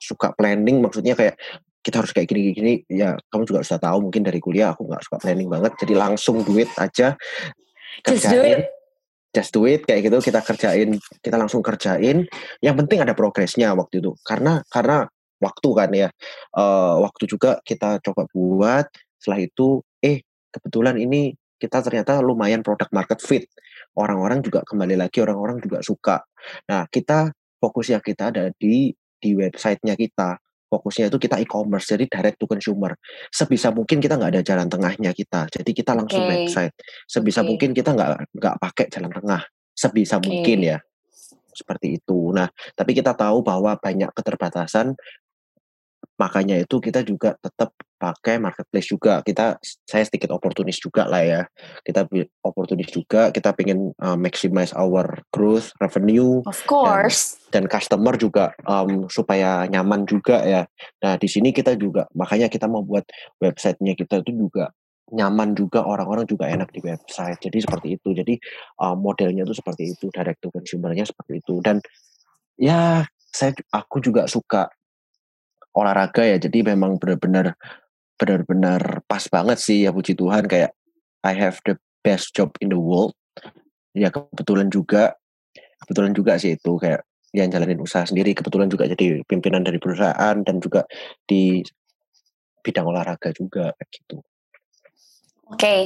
suka 0.00 0.32
planning 0.34 0.80
maksudnya 0.80 1.12
kayak 1.12 1.36
kita 1.80 2.00
harus 2.00 2.12
kayak 2.12 2.28
gini-gini 2.28 2.84
ya 2.88 3.16
kamu 3.32 3.48
juga 3.48 3.60
sudah 3.64 3.80
tahu 3.88 4.08
mungkin 4.08 4.24
dari 4.24 4.40
kuliah 4.40 4.72
aku 4.72 4.88
nggak 4.90 5.02
suka 5.06 5.16
planning 5.22 5.46
banget. 5.46 5.72
Jadi 5.78 5.94
langsung 5.94 6.42
duit 6.42 6.68
aja 6.76 7.14
kerjain 8.00 8.16
just 8.16 8.32
do 8.32 8.40
it. 8.42 8.60
just 9.30 9.50
do 9.54 9.60
it 9.70 9.80
kayak 9.86 10.02
gitu. 10.10 10.18
Kita 10.18 10.42
kerjain 10.42 10.98
kita 11.22 11.36
langsung 11.38 11.62
kerjain. 11.62 12.26
Yang 12.58 12.76
penting 12.84 12.98
ada 13.00 13.14
progresnya 13.14 13.72
waktu 13.78 14.02
itu. 14.02 14.12
Karena 14.26 14.60
karena 14.68 15.06
waktu 15.40 15.68
kan 15.72 15.90
ya. 15.90 16.08
Uh, 16.54 17.02
waktu 17.02 17.26
juga 17.26 17.58
kita 17.64 17.98
coba 18.04 18.28
buat 18.30 18.86
setelah 19.20 19.40
itu 19.44 19.84
eh 20.00 20.24
kebetulan 20.52 20.96
ini 20.96 21.36
kita 21.60 21.84
ternyata 21.84 22.24
lumayan 22.24 22.64
produk 22.64 22.88
market 22.90 23.20
fit. 23.20 23.44
Orang-orang 23.92 24.40
juga 24.40 24.64
kembali 24.64 24.96
lagi 24.96 25.20
orang-orang 25.20 25.60
juga 25.60 25.84
suka. 25.84 26.24
Nah 26.72 26.88
kita 26.88 27.36
fokusnya 27.60 28.00
kita 28.00 28.32
ada 28.32 28.48
di 28.56 28.88
di 29.20 29.30
websitenya 29.36 29.94
kita. 29.94 30.40
Fokusnya 30.70 31.10
itu 31.10 31.18
kita 31.18 31.36
e-commerce 31.42 31.92
jadi 31.92 32.06
direct 32.06 32.38
to 32.38 32.46
consumer. 32.46 32.94
Sebisa 33.28 33.74
mungkin 33.74 33.98
kita 33.98 34.16
nggak 34.16 34.38
ada 34.38 34.42
jalan 34.46 34.70
tengahnya 34.70 35.10
kita 35.12 35.50
jadi 35.52 35.70
kita 35.74 35.92
langsung 35.92 36.24
okay. 36.24 36.46
website. 36.46 36.74
Sebisa 37.04 37.44
okay. 37.44 37.48
mungkin 37.52 37.70
kita 37.76 37.90
nggak 37.92 38.10
nggak 38.32 38.54
pakai 38.56 38.86
jalan 38.88 39.12
tengah. 39.12 39.42
Sebisa 39.76 40.16
okay. 40.16 40.30
mungkin 40.30 40.58
ya 40.64 40.78
seperti 41.52 42.00
itu. 42.00 42.32
Nah 42.32 42.48
tapi 42.72 42.96
kita 42.96 43.12
tahu 43.12 43.44
bahwa 43.44 43.76
banyak 43.76 44.08
keterbatasan 44.14 44.94
makanya 46.20 46.60
itu 46.60 46.76
kita 46.76 47.00
juga 47.00 47.32
tetap 47.40 47.72
pakai 47.96 48.36
marketplace 48.36 48.92
juga. 48.92 49.24
Kita 49.24 49.56
saya 49.88 50.04
sedikit 50.04 50.36
oportunis 50.36 50.76
juga 50.76 51.08
lah 51.08 51.24
ya. 51.24 51.42
Kita 51.80 52.04
oportunis 52.44 52.92
juga. 52.92 53.32
Kita 53.32 53.56
pengen 53.56 53.96
uh, 53.96 54.20
maximize 54.20 54.76
our 54.76 55.24
growth 55.32 55.72
revenue 55.80 56.44
of 56.44 56.60
course. 56.68 57.40
dan, 57.48 57.64
dan 57.64 57.72
customer 57.72 58.20
juga 58.20 58.52
um, 58.68 59.08
supaya 59.08 59.64
nyaman 59.68 60.04
juga 60.04 60.44
ya. 60.44 60.68
Nah 61.00 61.16
di 61.16 61.28
sini 61.28 61.56
kita 61.56 61.72
juga 61.80 62.04
makanya 62.12 62.52
kita 62.52 62.68
mau 62.68 62.84
buat 62.84 63.08
websitenya 63.40 63.96
kita 63.96 64.20
itu 64.20 64.36
juga 64.48 64.72
nyaman 65.10 65.58
juga 65.58 65.82
orang-orang 65.84 66.28
juga 66.28 66.48
enak 66.48 66.68
di 66.72 66.80
website. 66.84 67.40
Jadi 67.40 67.64
seperti 67.64 67.88
itu. 67.96 68.12
Jadi 68.12 68.36
uh, 68.80 68.96
modelnya 68.96 69.48
itu 69.48 69.56
seperti 69.56 69.96
itu 69.96 70.12
direct 70.12 70.40
to 70.44 70.52
consumernya 70.52 71.08
seperti 71.08 71.40
itu. 71.40 71.64
Dan 71.64 71.80
ya 72.60 73.04
saya 73.30 73.54
aku 73.70 74.02
juga 74.02 74.26
suka 74.26 74.68
olahraga 75.74 76.22
ya. 76.26 76.36
Jadi 76.40 76.66
memang 76.66 76.96
benar-benar 76.96 77.54
benar-benar 78.20 79.04
pas 79.08 79.24
banget 79.32 79.58
sih 79.58 79.88
ya 79.88 79.90
puji 79.94 80.14
Tuhan. 80.16 80.46
Kayak 80.46 80.74
I 81.24 81.32
have 81.36 81.60
the 81.68 81.76
best 82.00 82.32
job 82.32 82.54
in 82.64 82.72
the 82.72 82.80
world. 82.80 83.16
Ya 83.96 84.08
kebetulan 84.12 84.70
juga 84.70 85.18
kebetulan 85.84 86.12
juga 86.14 86.38
sih 86.38 86.54
itu 86.54 86.78
kayak 86.78 87.02
yang 87.34 87.50
jalanin 87.50 87.80
usaha 87.82 88.06
sendiri. 88.06 88.34
Kebetulan 88.34 88.70
juga 88.70 88.86
jadi 88.90 89.22
pimpinan 89.26 89.62
dari 89.66 89.78
perusahaan 89.78 90.36
dan 90.42 90.56
juga 90.58 90.86
di 91.26 91.62
bidang 92.60 92.86
olahraga 92.86 93.32
juga 93.32 93.72
gitu. 93.88 94.20
Oke, 95.50 95.58
okay. 95.58 95.80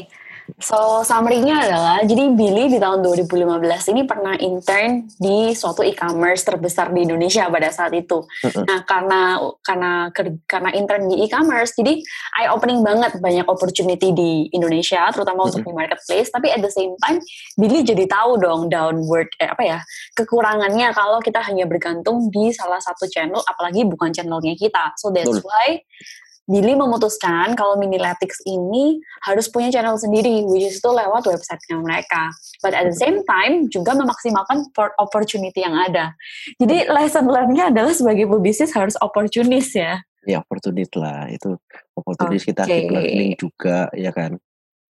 So 0.61 1.00
summary-nya 1.00 1.56
adalah 1.56 1.99
jadi 2.04 2.28
Billy 2.37 2.68
di 2.68 2.76
tahun 2.76 3.00
2015 3.00 3.64
ini 3.97 4.04
pernah 4.04 4.37
intern 4.37 5.09
di 5.16 5.56
suatu 5.56 5.80
e-commerce 5.80 6.44
terbesar 6.44 6.92
di 6.92 7.09
Indonesia 7.09 7.49
pada 7.49 7.73
saat 7.73 7.97
itu. 7.97 8.21
Nah, 8.68 8.85
karena 8.85 9.40
karena 9.64 10.12
karena 10.44 10.71
intern 10.76 11.09
di 11.09 11.25
e-commerce 11.25 11.73
jadi 11.80 11.97
eye 12.37 12.52
opening 12.52 12.85
banget 12.85 13.16
banyak 13.25 13.49
opportunity 13.49 14.12
di 14.12 14.52
Indonesia 14.52 15.09
terutama 15.16 15.49
untuk 15.49 15.64
di 15.64 15.73
marketplace, 15.73 16.28
tapi 16.28 16.52
at 16.52 16.61
the 16.61 16.68
same 16.68 16.92
time 17.00 17.25
Billy 17.56 17.80
jadi 17.80 18.04
tahu 18.04 18.37
dong 18.37 18.68
downward 18.68 19.33
eh, 19.40 19.49
apa 19.49 19.62
ya, 19.64 19.78
kekurangannya 20.12 20.92
kalau 20.92 21.25
kita 21.25 21.40
hanya 21.40 21.64
bergantung 21.64 22.28
di 22.28 22.52
salah 22.52 22.85
satu 22.85 23.09
channel 23.09 23.40
apalagi 23.49 23.88
bukan 23.88 24.12
channelnya 24.12 24.52
kita. 24.61 24.92
So 25.00 25.09
that's 25.09 25.40
why 25.40 25.80
Billy 26.44 26.76
memutuskan 26.76 27.56
kalau 27.56 27.80
Miniletics 27.80 28.44
ini 28.44 29.00
harus 29.24 29.48
punya 29.48 29.72
channel 29.72 29.96
sendiri, 29.96 30.44
which 30.44 30.68
is 30.68 30.76
itu 30.76 30.90
lewat 30.92 31.24
websitenya 31.24 31.80
mereka. 31.80 32.28
But 32.60 32.76
at 32.76 32.92
the 32.92 32.96
same 32.96 33.24
time 33.24 33.72
juga 33.72 33.96
memaksimalkan 33.96 34.68
opportunity 35.00 35.64
yang 35.64 35.72
ada. 35.72 36.12
Jadi 36.60 36.92
lesson 36.92 37.32
learned-nya 37.32 37.72
adalah 37.72 37.96
sebagai 37.96 38.28
pebisnis 38.28 38.76
harus 38.76 38.92
opportunis 39.00 39.72
ya. 39.72 40.04
Ya 40.28 40.44
opportunity 40.44 40.92
lah, 41.00 41.28
itu 41.32 41.56
opportunity 41.96 42.40
okay. 42.40 42.48
kita 42.52 42.62
keep 42.68 42.92
learning 42.92 43.32
juga 43.40 43.88
ya 43.96 44.12
kan. 44.12 44.36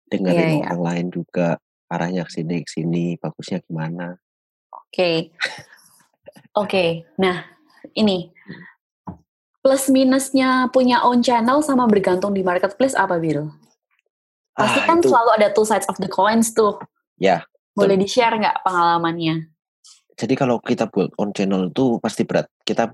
Dengerin 0.09 0.64
yeah, 0.64 0.69
orang 0.69 0.81
yeah. 0.81 0.88
lain 0.93 1.07
juga 1.12 1.49
arahnya 1.88 2.28
ke 2.28 2.33
sini 2.33 2.57
ke 2.64 2.71
sini 2.73 3.05
bagusnya 3.17 3.64
gimana. 3.64 4.21
Oke. 4.69 4.93
Okay. 4.93 5.17
Oke. 6.52 6.69
Okay. 6.69 6.90
Nah, 7.17 7.45
ini 7.97 8.28
hmm 8.28 8.78
plus 9.69 9.93
minusnya 9.93 10.73
punya 10.73 11.05
own 11.05 11.21
channel 11.21 11.61
sama 11.61 11.85
bergantung 11.85 12.33
di 12.33 12.41
marketplace 12.41 12.97
apa 12.97 13.21
Bill? 13.21 13.53
Pasti 14.57 14.81
ah, 14.81 14.85
kan 14.89 15.05
itu. 15.05 15.13
selalu 15.13 15.31
ada 15.37 15.49
two 15.53 15.69
sides 15.69 15.85
of 15.93 16.01
the 16.01 16.09
coins 16.09 16.57
tuh. 16.57 16.81
Ya. 17.21 17.45
Boleh 17.77 18.01
di-share 18.01 18.41
nggak 18.41 18.65
pengalamannya? 18.65 19.53
Jadi 20.17 20.35
kalau 20.41 20.57
kita 20.65 20.89
buat 20.89 21.13
own 21.21 21.37
channel 21.37 21.69
itu 21.69 22.01
pasti 22.01 22.25
berat. 22.25 22.49
Kita 22.65 22.89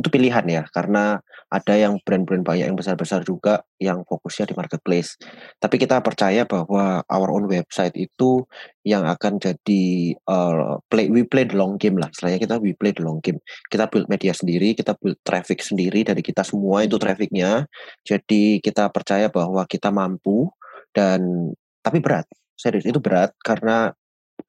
itu 0.00 0.08
pilihan 0.08 0.48
ya 0.48 0.64
karena 0.72 1.20
ada 1.54 1.74
yang 1.78 2.02
brand-brand 2.02 2.42
banyak 2.42 2.66
yang 2.66 2.74
besar-besar 2.74 3.22
juga 3.22 3.62
yang 3.78 4.02
fokusnya 4.02 4.50
di 4.50 4.54
marketplace. 4.58 5.14
Tapi 5.62 5.78
kita 5.78 6.02
percaya 6.02 6.42
bahwa 6.42 7.06
our 7.06 7.30
own 7.30 7.46
website 7.46 7.94
itu 7.94 8.42
yang 8.82 9.06
akan 9.06 9.38
jadi 9.38 9.84
uh, 10.26 10.82
play 10.90 11.06
we 11.06 11.22
play 11.22 11.46
the 11.46 11.54
long 11.54 11.78
game 11.78 11.94
lah. 11.94 12.10
Selain 12.10 12.42
kita 12.42 12.58
we 12.58 12.74
play 12.74 12.90
the 12.90 13.06
long 13.06 13.22
game. 13.22 13.38
Kita 13.70 13.86
build 13.86 14.10
media 14.10 14.34
sendiri, 14.34 14.74
kita 14.74 14.98
build 14.98 15.22
traffic 15.22 15.62
sendiri 15.62 16.02
dari 16.02 16.26
kita 16.26 16.42
semua 16.42 16.82
itu 16.82 16.98
trafficnya. 16.98 17.70
Jadi 18.02 18.58
kita 18.58 18.90
percaya 18.90 19.30
bahwa 19.30 19.62
kita 19.70 19.94
mampu 19.94 20.50
dan 20.90 21.54
tapi 21.78 22.02
berat. 22.02 22.26
Serius 22.58 22.86
itu 22.86 22.98
berat 22.98 23.30
karena 23.42 23.94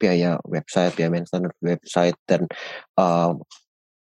biaya 0.01 0.41
website, 0.50 0.97
biaya 0.97 1.13
maintenance 1.13 1.53
website 1.62 2.17
dan 2.25 2.50
uh, 2.97 3.38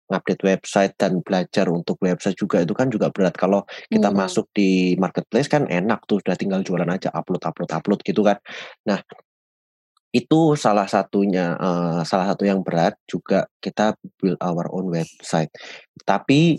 ngupdate 0.06 0.44
website 0.46 0.94
dan 0.98 1.20
belajar 1.26 1.66
untuk 1.70 1.98
website 2.02 2.38
juga 2.38 2.62
itu 2.62 2.74
kan 2.78 2.88
juga 2.94 3.10
berat. 3.10 3.34
Kalau 3.34 3.66
kita 3.90 4.10
hmm. 4.14 4.18
masuk 4.18 4.46
di 4.54 4.94
marketplace 5.02 5.50
kan 5.50 5.66
enak 5.66 6.06
tuh 6.06 6.22
udah 6.22 6.38
tinggal 6.38 6.62
jualan 6.62 6.88
aja 6.88 7.10
upload 7.14 7.42
upload 7.42 7.72
upload 7.74 8.00
gitu 8.06 8.22
kan. 8.22 8.38
Nah 8.86 9.02
itu 10.16 10.56
salah 10.56 10.88
satunya 10.88 11.60
uh, 11.60 12.00
salah 12.08 12.32
satu 12.32 12.48
yang 12.48 12.64
berat 12.64 12.96
juga 13.04 13.52
kita 13.60 14.00
build 14.16 14.40
our 14.40 14.72
own 14.72 14.88
website. 14.88 15.52
Tapi 16.08 16.56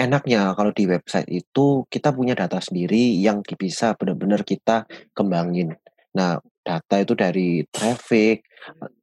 enaknya 0.00 0.56
kalau 0.56 0.72
di 0.72 0.88
website 0.88 1.28
itu 1.28 1.84
kita 1.92 2.16
punya 2.16 2.32
data 2.32 2.56
sendiri 2.64 3.20
yang 3.20 3.44
bisa 3.44 3.92
benar-benar 3.92 4.40
kita 4.48 4.88
kembangin. 5.12 5.76
Nah 6.16 6.40
data 6.64 6.96
itu 6.96 7.12
dari 7.12 7.68
traffic 7.68 8.40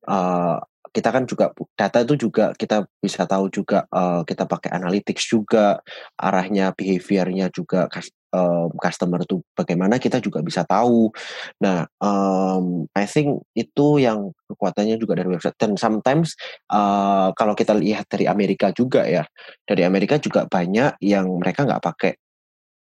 uh, 0.09 0.57
kita 0.97 1.13
kan 1.13 1.29
juga 1.29 1.53
data 1.77 2.01
itu 2.01 2.17
juga 2.17 2.57
kita 2.57 2.89
bisa 2.97 3.29
tahu 3.29 3.53
juga 3.53 3.85
uh, 3.93 4.25
kita 4.25 4.49
pakai 4.49 4.73
analytics 4.73 5.29
juga 5.29 5.77
arahnya 6.17 6.73
behaviornya 6.73 7.53
juga 7.53 7.85
um, 8.33 8.73
customer 8.81 9.21
itu 9.21 9.45
bagaimana 9.53 10.01
kita 10.01 10.17
juga 10.17 10.41
bisa 10.41 10.65
tahu. 10.65 11.13
Nah, 11.61 11.85
um, 12.01 12.89
I 12.97 13.05
think 13.05 13.45
itu 13.53 14.01
yang 14.01 14.33
kekuatannya 14.49 14.97
juga 14.97 15.21
dari 15.21 15.29
website 15.29 15.61
dan 15.61 15.77
sometimes 15.77 16.33
uh, 16.73 17.29
kalau 17.37 17.53
kita 17.53 17.77
lihat 17.77 18.09
dari 18.09 18.25
Amerika 18.25 18.73
juga 18.73 19.05
ya 19.05 19.21
dari 19.69 19.85
Amerika 19.85 20.17
juga 20.17 20.49
banyak 20.49 20.97
yang 21.05 21.29
mereka 21.37 21.61
nggak 21.61 21.83
pakai 21.83 22.17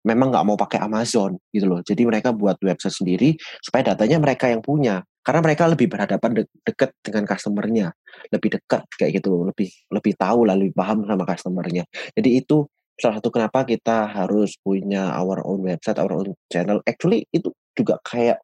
memang 0.07 0.33
nggak 0.33 0.45
mau 0.47 0.57
pakai 0.57 0.81
Amazon 0.81 1.37
gitu 1.53 1.67
loh. 1.69 1.81
Jadi 1.85 2.03
mereka 2.09 2.33
buat 2.33 2.57
website 2.61 2.97
sendiri 2.97 3.37
supaya 3.61 3.93
datanya 3.95 4.21
mereka 4.21 4.49
yang 4.49 4.65
punya. 4.65 5.05
Karena 5.21 5.45
mereka 5.45 5.69
lebih 5.69 5.93
berhadapan 5.93 6.31
de 6.33 6.43
dekat 6.65 6.97
dengan 7.05 7.29
customernya. 7.29 7.87
Lebih 8.33 8.57
dekat 8.57 8.89
kayak 8.97 9.21
gitu. 9.21 9.45
Lebih 9.45 9.69
lebih 9.93 10.13
tahu 10.17 10.49
lah 10.49 10.57
lebih 10.57 10.73
paham 10.73 11.05
sama 11.05 11.25
customernya. 11.29 11.85
Jadi 12.17 12.41
itu 12.41 12.65
salah 12.97 13.21
satu 13.21 13.29
kenapa 13.33 13.65
kita 13.65 14.09
harus 14.09 14.57
punya 14.61 15.13
our 15.17 15.41
own 15.45 15.65
website 15.65 16.01
our 16.01 16.13
own 16.13 16.33
channel. 16.49 16.81
Actually 16.89 17.29
itu 17.33 17.53
juga 17.77 18.01
kayak 18.01 18.41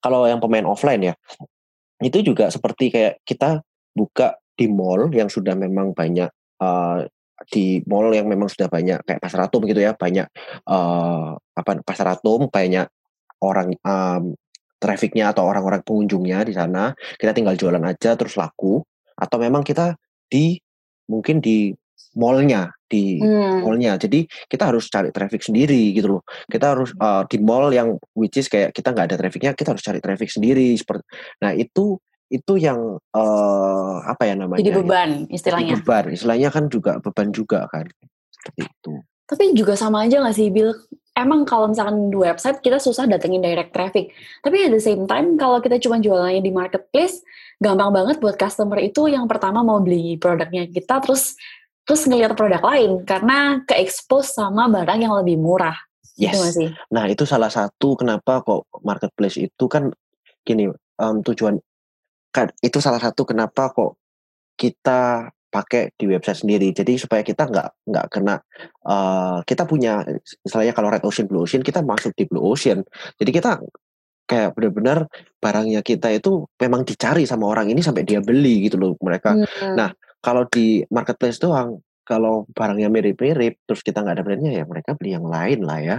kalau 0.00 0.26
yang 0.26 0.42
pemain 0.42 0.66
offline 0.66 1.12
ya 1.12 1.14
itu 2.02 2.22
juga 2.22 2.50
seperti 2.50 2.94
kayak 2.94 3.14
kita 3.26 3.62
buka 3.94 4.38
di 4.54 4.70
mall 4.70 5.10
yang 5.10 5.26
sudah 5.30 5.54
memang 5.54 5.94
banyak 5.94 6.30
uh, 6.62 7.06
di 7.46 7.80
mall 7.86 8.10
yang 8.10 8.26
memang 8.26 8.50
sudah 8.50 8.66
banyak 8.66 9.04
kayak 9.06 9.22
pasar 9.22 9.46
atom 9.46 9.62
gitu 9.70 9.78
ya 9.78 9.94
banyak 9.94 10.26
uh, 10.66 11.38
apa 11.38 11.70
pasar 11.86 12.18
atom 12.18 12.50
banyak 12.50 12.90
orang 13.42 13.74
um, 13.86 14.34
trafficnya 14.78 15.34
atau 15.34 15.46
orang-orang 15.46 15.82
pengunjungnya 15.82 16.46
di 16.46 16.54
sana, 16.54 16.94
kita 17.18 17.34
tinggal 17.34 17.58
jualan 17.58 17.82
aja 17.82 18.14
terus 18.14 18.38
laku, 18.38 18.80
atau 19.18 19.36
memang 19.42 19.66
kita 19.66 19.98
di 20.30 20.54
mungkin 21.10 21.42
di 21.42 21.74
mallnya 22.14 22.70
di 22.88 23.18
Hmm. 23.20 23.66
mallnya. 23.66 23.98
Jadi 23.98 24.24
kita 24.48 24.70
harus 24.70 24.86
cari 24.88 25.10
traffic 25.10 25.42
sendiri 25.42 25.92
gitu 25.92 26.18
loh. 26.18 26.22
Kita 26.46 26.72
harus 26.72 26.94
uh, 26.96 27.26
di 27.26 27.36
mall 27.42 27.74
yang 27.74 27.98
which 28.14 28.38
is 28.38 28.46
kayak 28.46 28.70
kita 28.72 28.94
nggak 28.94 29.12
ada 29.12 29.16
trafficnya 29.18 29.52
kita 29.52 29.74
harus 29.74 29.84
cari 29.84 29.98
traffic 30.00 30.30
sendiri 30.30 30.72
seperti 30.78 31.04
nah 31.42 31.52
itu 31.52 32.00
itu 32.28 32.60
yang 32.60 33.00
uh, 33.16 33.96
apa 34.04 34.28
ya 34.28 34.34
namanya 34.36 34.60
Jadi 34.60 34.70
ya? 34.70 34.76
beban 34.80 35.10
Jadi 35.24 35.34
istilahnya. 35.34 35.74
beban 35.80 36.04
istilahnya 36.12 36.48
kan 36.52 36.64
juga 36.68 36.92
beban 37.00 37.28
juga 37.32 37.64
kan 37.72 37.88
seperti 38.32 38.68
itu 38.68 38.94
Tapi 39.28 39.52
juga 39.52 39.76
sama 39.76 40.08
aja 40.08 40.24
gak 40.24 40.40
sih 40.40 40.48
Bill? 40.48 40.72
Emang 41.12 41.44
kalau 41.44 41.68
misalkan 41.68 42.08
di 42.08 42.16
website 42.16 42.64
kita 42.64 42.80
susah 42.80 43.04
datengin 43.04 43.44
direct 43.44 43.76
traffic. 43.76 44.08
Tapi 44.40 44.64
at 44.64 44.72
the 44.72 44.80
same 44.80 45.04
time 45.04 45.36
kalau 45.36 45.60
kita 45.60 45.76
cuma 45.84 46.00
jualannya 46.00 46.40
di 46.40 46.48
marketplace, 46.48 47.20
gampang 47.60 47.92
banget 47.92 48.24
buat 48.24 48.40
customer 48.40 48.80
itu 48.80 49.04
yang 49.04 49.28
pertama 49.28 49.60
mau 49.60 49.84
beli 49.84 50.16
produknya 50.16 50.64
kita 50.72 51.04
terus 51.04 51.36
terus 51.84 52.08
ngelihat 52.08 52.40
produk 52.40 52.64
lain 52.72 53.04
karena 53.04 53.60
ke-expose 53.68 54.32
sama 54.32 54.64
barang 54.72 54.96
yang 55.04 55.12
lebih 55.20 55.36
murah. 55.36 55.76
Gitu 56.16 56.32
yes 56.32 56.40
gak 56.40 56.54
sih? 56.56 56.68
nah 56.90 57.04
itu 57.06 57.22
salah 57.28 57.52
satu 57.52 58.00
kenapa 58.00 58.40
kok 58.42 58.66
marketplace 58.82 59.38
itu 59.38 59.64
kan 59.70 59.92
gini 60.42 60.66
um, 60.98 61.22
tujuan 61.22 61.60
kan 62.32 62.52
itu 62.60 62.78
salah 62.78 63.00
satu 63.00 63.24
kenapa 63.24 63.72
kok 63.72 63.96
kita 64.58 65.30
pakai 65.48 65.96
di 65.96 66.04
website 66.04 66.44
sendiri 66.44 66.76
jadi 66.76 67.00
supaya 67.00 67.24
kita 67.24 67.48
nggak 67.48 67.88
nggak 67.88 68.06
kena 68.12 68.36
uh, 68.84 69.40
kita 69.48 69.64
punya 69.64 70.04
misalnya 70.44 70.76
kalau 70.76 70.92
red 70.92 71.00
ocean 71.00 71.24
blue 71.24 71.40
ocean 71.40 71.64
kita 71.64 71.80
masuk 71.80 72.12
di 72.12 72.28
blue 72.28 72.44
ocean 72.44 72.84
jadi 73.16 73.30
kita 73.32 73.50
kayak 74.28 74.52
benar-benar 74.52 75.08
barangnya 75.40 75.80
kita 75.80 76.12
itu 76.12 76.44
memang 76.60 76.84
dicari 76.84 77.24
sama 77.24 77.48
orang 77.48 77.72
ini 77.72 77.80
sampai 77.80 78.04
dia 78.04 78.20
beli 78.20 78.68
gitu 78.68 78.76
loh 78.76 78.92
mereka 79.00 79.32
Hmm. 79.38 79.76
Nah, 79.76 79.90
kalau 80.20 80.44
di 80.50 80.82
marketplace 80.90 81.38
doang, 81.38 81.80
kalau 82.02 82.44
barangnya 82.52 82.90
mirip-mirip, 82.90 83.60
terus 83.64 83.80
kita 83.84 84.02
nggak 84.02 84.16
ada 84.18 84.24
brandnya 84.24 84.52
ya 84.52 84.64
mereka 84.66 84.96
beli 84.98 85.14
yang 85.14 85.26
lain 85.28 85.60
lah 85.62 85.78
ya. 85.80 85.96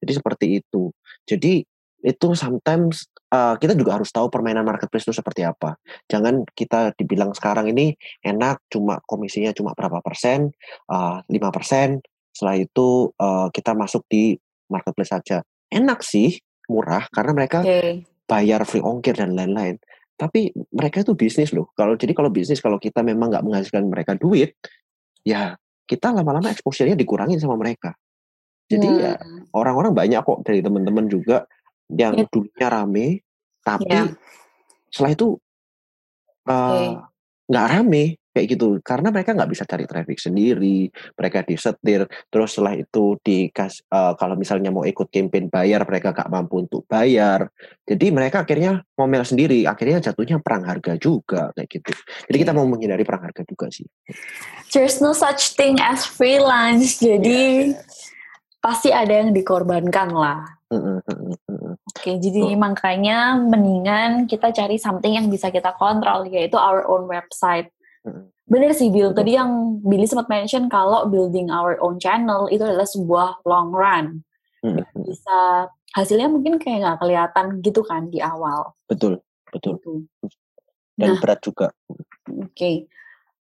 Jadi 0.00 0.12
seperti 0.12 0.46
itu. 0.60 0.92
Jadi 1.26 1.64
itu 2.04 2.26
sometimes 2.36 3.10
uh, 3.36 3.54
kita 3.60 3.76
juga 3.76 4.00
harus 4.00 4.08
tahu 4.08 4.32
permainan 4.32 4.64
marketplace 4.64 5.04
itu 5.04 5.12
seperti 5.12 5.44
apa. 5.44 5.76
Jangan 6.08 6.48
kita 6.56 6.96
dibilang 6.96 7.36
sekarang 7.36 7.68
ini 7.68 7.92
enak, 8.24 8.64
cuma 8.72 9.04
komisinya 9.04 9.52
cuma 9.52 9.76
berapa 9.76 10.00
persen, 10.00 10.48
uh, 10.88 11.20
lima 11.28 11.52
persen. 11.52 12.00
Setelah 12.32 12.56
itu 12.56 13.12
uh, 13.20 13.52
kita 13.52 13.76
masuk 13.76 14.08
di 14.08 14.36
marketplace 14.72 15.12
saja. 15.12 15.44
Enak 15.68 16.00
sih, 16.00 16.40
murah 16.72 17.04
karena 17.12 17.32
mereka 17.36 17.60
Oke. 17.60 18.08
bayar 18.24 18.64
free 18.64 18.82
ongkir 18.82 19.16
dan 19.16 19.36
lain-lain. 19.36 19.76
Tapi 20.16 20.48
mereka 20.72 21.04
itu 21.04 21.12
bisnis 21.12 21.52
loh. 21.52 21.68
Kalau 21.76 21.92
jadi 21.92 22.16
kalau 22.16 22.32
bisnis 22.32 22.64
kalau 22.64 22.80
kita 22.80 23.04
memang 23.04 23.28
nggak 23.28 23.44
menghasilkan 23.44 23.84
mereka 23.84 24.16
duit, 24.16 24.56
ya 25.20 25.54
kita 25.84 26.10
lama-lama 26.10 26.48
exposure-nya 26.48 26.96
dikurangin 26.96 27.36
sama 27.36 27.54
mereka. 27.60 27.92
Jadi 28.66 28.88
ya 28.98 29.14
Hmm. 29.14 29.46
orang-orang 29.54 29.94
banyak 29.94 30.20
kok 30.26 30.42
dari 30.42 30.58
teman-teman 30.58 31.06
juga 31.06 31.46
yang 31.86 32.18
Iya. 32.18 32.26
dulunya 32.26 32.66
rame, 32.66 33.06
tapi 33.66 33.90
Iya. 33.90 34.14
setelah 34.94 35.10
itu 35.18 35.28
eh, 36.46 36.90
nggak 37.50 37.66
rame 37.74 38.04
kayak 38.30 38.52
gitu 38.52 38.76
karena 38.84 39.08
mereka 39.08 39.32
nggak 39.32 39.48
bisa 39.48 39.64
cari 39.64 39.88
traffic 39.88 40.20
sendiri 40.20 40.92
mereka 41.16 41.40
disetir 41.40 42.04
terus 42.28 42.52
setelah 42.54 42.76
itu 42.76 43.16
dikas 43.18 43.82
eh, 43.88 44.12
kalau 44.14 44.36
misalnya 44.38 44.70
mau 44.70 44.86
ikut 44.86 45.08
campaign 45.10 45.50
bayar 45.50 45.82
mereka 45.82 46.14
nggak 46.14 46.30
mampu 46.30 46.62
untuk 46.62 46.86
bayar 46.86 47.50
jadi 47.82 48.06
mereka 48.14 48.46
akhirnya 48.46 48.84
ngomel 48.94 49.24
sendiri 49.26 49.66
akhirnya 49.66 49.98
jatuhnya 49.98 50.38
perang 50.38 50.68
harga 50.68 50.94
juga 51.00 51.50
kayak 51.58 51.68
gitu 51.80 51.90
jadi 52.30 52.36
kita 52.46 52.52
Oke. 52.54 52.58
mau 52.62 52.66
menghindari 52.70 53.02
perang 53.02 53.26
harga 53.26 53.42
juga 53.42 53.66
sih 53.74 53.88
There's 54.74 54.98
no 55.00 55.14
such 55.14 55.54
thing 55.54 55.78
as 55.78 56.04
free 56.04 56.42
lunch. 56.42 56.98
Jadi 56.98 57.72
pasti 58.58 58.90
ada 58.90 59.22
yang 59.22 59.30
dikorbankan 59.30 60.10
lah. 60.10 60.55
Mm. 60.66 60.98
Oke, 61.94 62.18
jadi 62.18 62.42
Betul. 62.42 62.58
makanya 62.58 63.38
mendingan 63.38 64.26
kita 64.26 64.50
cari 64.50 64.76
something 64.82 65.14
yang 65.14 65.30
bisa 65.30 65.54
kita 65.54 65.70
kontrol, 65.78 66.26
yaitu 66.26 66.58
our 66.58 66.82
own 66.90 67.06
website. 67.06 67.70
Mm, 68.02 68.26
Bener 68.46 68.70
sih 68.74 68.90
Bill, 68.90 69.10
Betul. 69.10 69.18
tadi 69.22 69.30
yang 69.38 69.50
Billy 69.82 70.06
sempat 70.06 70.30
mention 70.30 70.70
kalau 70.70 71.06
building 71.10 71.50
our 71.50 71.78
own 71.82 71.98
channel 71.98 72.46
itu 72.50 72.62
adalah 72.62 72.86
sebuah 72.86 73.42
long 73.46 73.70
run. 73.74 74.22
Bisa 75.06 75.70
hasilnya 75.94 76.26
mungkin 76.26 76.58
kayak 76.58 76.82
nggak 76.82 76.98
kelihatan 77.02 77.46
gitu 77.62 77.86
kan 77.86 78.10
di 78.10 78.18
awal. 78.18 78.74
betul 78.90 79.22
betul 79.54 79.78
Gitu. 79.78 79.92
dan 80.98 81.14
Nah, 81.14 81.20
berat 81.22 81.40
juga 81.42 81.66
oke. 82.26 82.72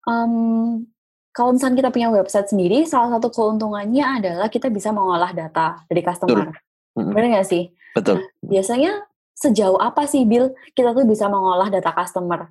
Em, 0.06 0.34
kalau 1.36 1.52
misalnya 1.52 1.82
kita 1.84 1.92
punya 1.92 2.10
website 2.14 2.48
sendiri, 2.48 2.86
salah 2.88 3.18
satu 3.18 3.28
keuntungannya 3.34 4.22
adalah 4.22 4.48
kita 4.48 4.70
bisa 4.70 4.94
mengolah 4.94 5.34
data 5.36 5.84
dari 5.90 6.02
customer. 6.06 6.48
Mm, 6.50 6.65
Bener 6.96 7.36
nggak 7.36 7.48
sih? 7.48 7.76
betul 7.92 8.24
Biasanya 8.40 9.04
sejauh 9.36 9.76
apa 9.80 10.08
sih 10.08 10.24
Bill 10.24 10.56
kita 10.72 10.96
tuh 10.96 11.04
bisa 11.04 11.28
mengolah 11.28 11.68
data 11.68 11.92
customer? 11.92 12.50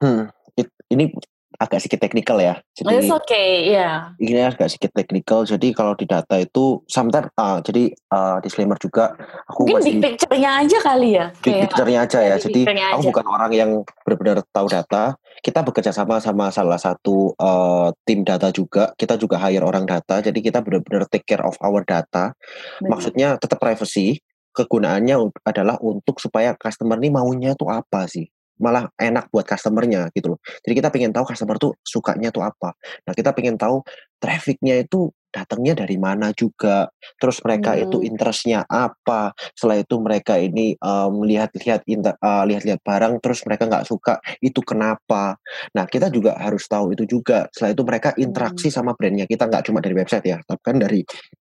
Hmm, 0.00 0.32
it- 0.56 0.72
ini 0.88 1.12
agak 1.58 1.78
sedikit 1.82 2.04
teknikal 2.04 2.38
ya 2.42 2.58
It's 2.74 2.82
jadi 2.82 3.06
okay, 3.14 3.48
ya. 3.70 4.10
ini 4.18 4.40
agak 4.42 4.68
sedikit 4.70 4.92
teknikal 4.94 5.46
jadi 5.46 5.68
kalau 5.70 5.94
di 5.94 6.06
data 6.06 6.40
itu 6.40 6.82
sometimes 6.90 7.30
ah, 7.38 7.62
jadi 7.62 7.94
ah, 8.10 8.38
disclaimer 8.42 8.78
juga 8.78 9.14
aku 9.46 9.66
Mungkin 9.66 9.76
masih 9.78 9.92
big 9.98 10.02
picture-nya 10.02 10.50
aja 10.62 10.78
kali 10.82 11.08
ya. 11.14 11.26
big 11.40 11.56
picture-nya 11.66 11.98
aja 12.06 12.18
ya 12.20 12.36
jadi 12.38 12.60
aku 12.94 13.00
aja. 13.02 13.08
bukan 13.10 13.26
orang 13.30 13.52
yang 13.54 13.70
benar-benar 14.02 14.38
tahu 14.50 14.66
data 14.66 15.14
kita 15.44 15.60
bekerja 15.62 15.92
sama 15.92 16.18
sama 16.18 16.48
salah 16.50 16.80
satu 16.80 17.32
eh, 17.36 17.88
tim 18.06 18.26
data 18.26 18.50
juga 18.50 18.90
kita 18.98 19.14
juga 19.20 19.38
hire 19.38 19.62
orang 19.62 19.86
data 19.86 20.20
jadi 20.20 20.38
kita 20.38 20.62
benar-benar 20.64 21.06
take 21.10 21.26
care 21.26 21.44
of 21.44 21.54
our 21.62 21.82
data 21.86 22.34
Bener. 22.80 22.88
maksudnya 22.90 23.28
tetap 23.38 23.62
privacy 23.62 24.18
kegunaannya 24.54 25.18
adalah 25.42 25.76
untuk 25.82 26.22
supaya 26.22 26.54
customer 26.54 26.96
ini 27.02 27.10
maunya 27.10 27.58
tuh 27.58 27.74
apa 27.74 28.06
sih 28.06 28.30
malah 28.60 28.86
enak 28.98 29.30
buat 29.34 29.46
customernya 29.46 30.10
gitu 30.14 30.36
loh 30.36 30.40
jadi 30.62 30.74
kita 30.84 30.88
pengen 30.94 31.10
tahu 31.10 31.24
customer 31.26 31.56
tuh 31.58 31.74
sukanya 31.82 32.30
tuh 32.30 32.46
apa 32.46 32.74
nah 33.06 33.12
kita 33.12 33.34
pengen 33.34 33.58
tahu 33.58 33.82
trafficnya 34.22 34.80
itu 34.80 35.10
datangnya 35.34 35.74
dari 35.74 35.98
mana 35.98 36.30
juga 36.30 36.86
terus 37.18 37.42
mereka 37.42 37.74
itu 37.74 37.98
Hmm. 37.98 38.06
interestnya 38.06 38.62
apa 38.70 39.34
setelah 39.58 39.82
itu 39.82 39.98
mereka 39.98 40.38
ini 40.38 40.78
um, 40.78 41.26
lihat-lihat 41.26 41.82
inter- 41.90 42.14
uh, 42.22 42.46
lihat-lihat 42.46 42.78
barang 42.86 43.18
terus 43.18 43.42
mereka 43.42 43.66
nggak 43.66 43.82
suka 43.82 44.22
itu 44.38 44.62
kenapa 44.62 45.34
nah 45.74 45.90
kita 45.90 46.06
juga 46.14 46.38
harus 46.38 46.70
tahu 46.70 46.94
itu 46.94 47.18
juga 47.18 47.50
setelah 47.50 47.74
itu 47.74 47.82
mereka 47.82 48.08
interaksi 48.14 48.70
Hmm. 48.70 48.76
sama 48.78 48.90
brandnya 48.94 49.26
kita 49.26 49.50
nggak 49.50 49.66
cuma 49.66 49.82
dari 49.82 49.98
website 49.98 50.22
ya 50.30 50.38
tapi 50.46 50.62
kan 50.62 50.78
dari 50.78 51.02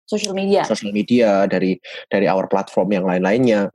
Social 0.08 0.32
media. 0.32 0.64
sosial 0.64 0.92
media 0.92 1.44
dari 1.48 1.76
dari 2.08 2.28
our 2.28 2.44
platform 2.48 2.92
yang 2.92 3.04
lain-lainnya 3.08 3.72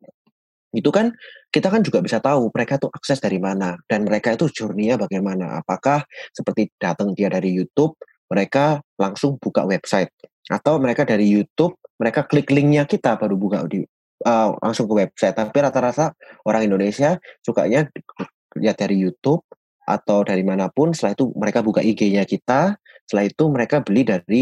itu 0.74 0.90
kan 0.90 1.14
kita 1.54 1.70
kan 1.70 1.86
juga 1.86 2.02
bisa 2.02 2.18
tahu 2.18 2.50
mereka 2.50 2.82
tuh 2.82 2.90
akses 2.90 3.22
dari 3.22 3.38
mana 3.38 3.78
dan 3.86 4.10
mereka 4.10 4.34
itu 4.34 4.50
journey-nya 4.50 4.98
bagaimana. 4.98 5.62
Apakah 5.62 6.02
seperti 6.34 6.74
datang 6.82 7.14
dia 7.14 7.30
dari 7.30 7.54
YouTube 7.54 7.94
mereka 8.26 8.82
langsung 8.98 9.38
buka 9.38 9.62
website. 9.62 10.10
Atau 10.50 10.82
mereka 10.82 11.06
dari 11.06 11.30
YouTube 11.30 11.78
mereka 12.02 12.26
klik 12.26 12.50
linknya 12.50 12.90
kita 12.90 13.22
baru 13.22 13.38
buka 13.38 13.70
di 13.70 13.86
uh, 14.26 14.58
langsung 14.66 14.90
ke 14.90 15.06
website. 15.06 15.38
Tapi 15.38 15.54
rata-rata 15.62 16.18
orang 16.50 16.66
Indonesia 16.66 17.22
sukanya 17.46 17.86
lihat 18.58 18.78
dari 18.82 18.98
YouTube 18.98 19.46
atau 19.86 20.26
dari 20.26 20.42
mana 20.42 20.74
pun 20.74 20.90
setelah 20.96 21.14
itu 21.14 21.30
mereka 21.38 21.60
buka 21.62 21.86
IG-nya 21.86 22.26
kita 22.26 22.82
setelah 23.06 23.30
itu 23.30 23.44
mereka 23.52 23.84
beli 23.84 24.02
dari 24.08 24.42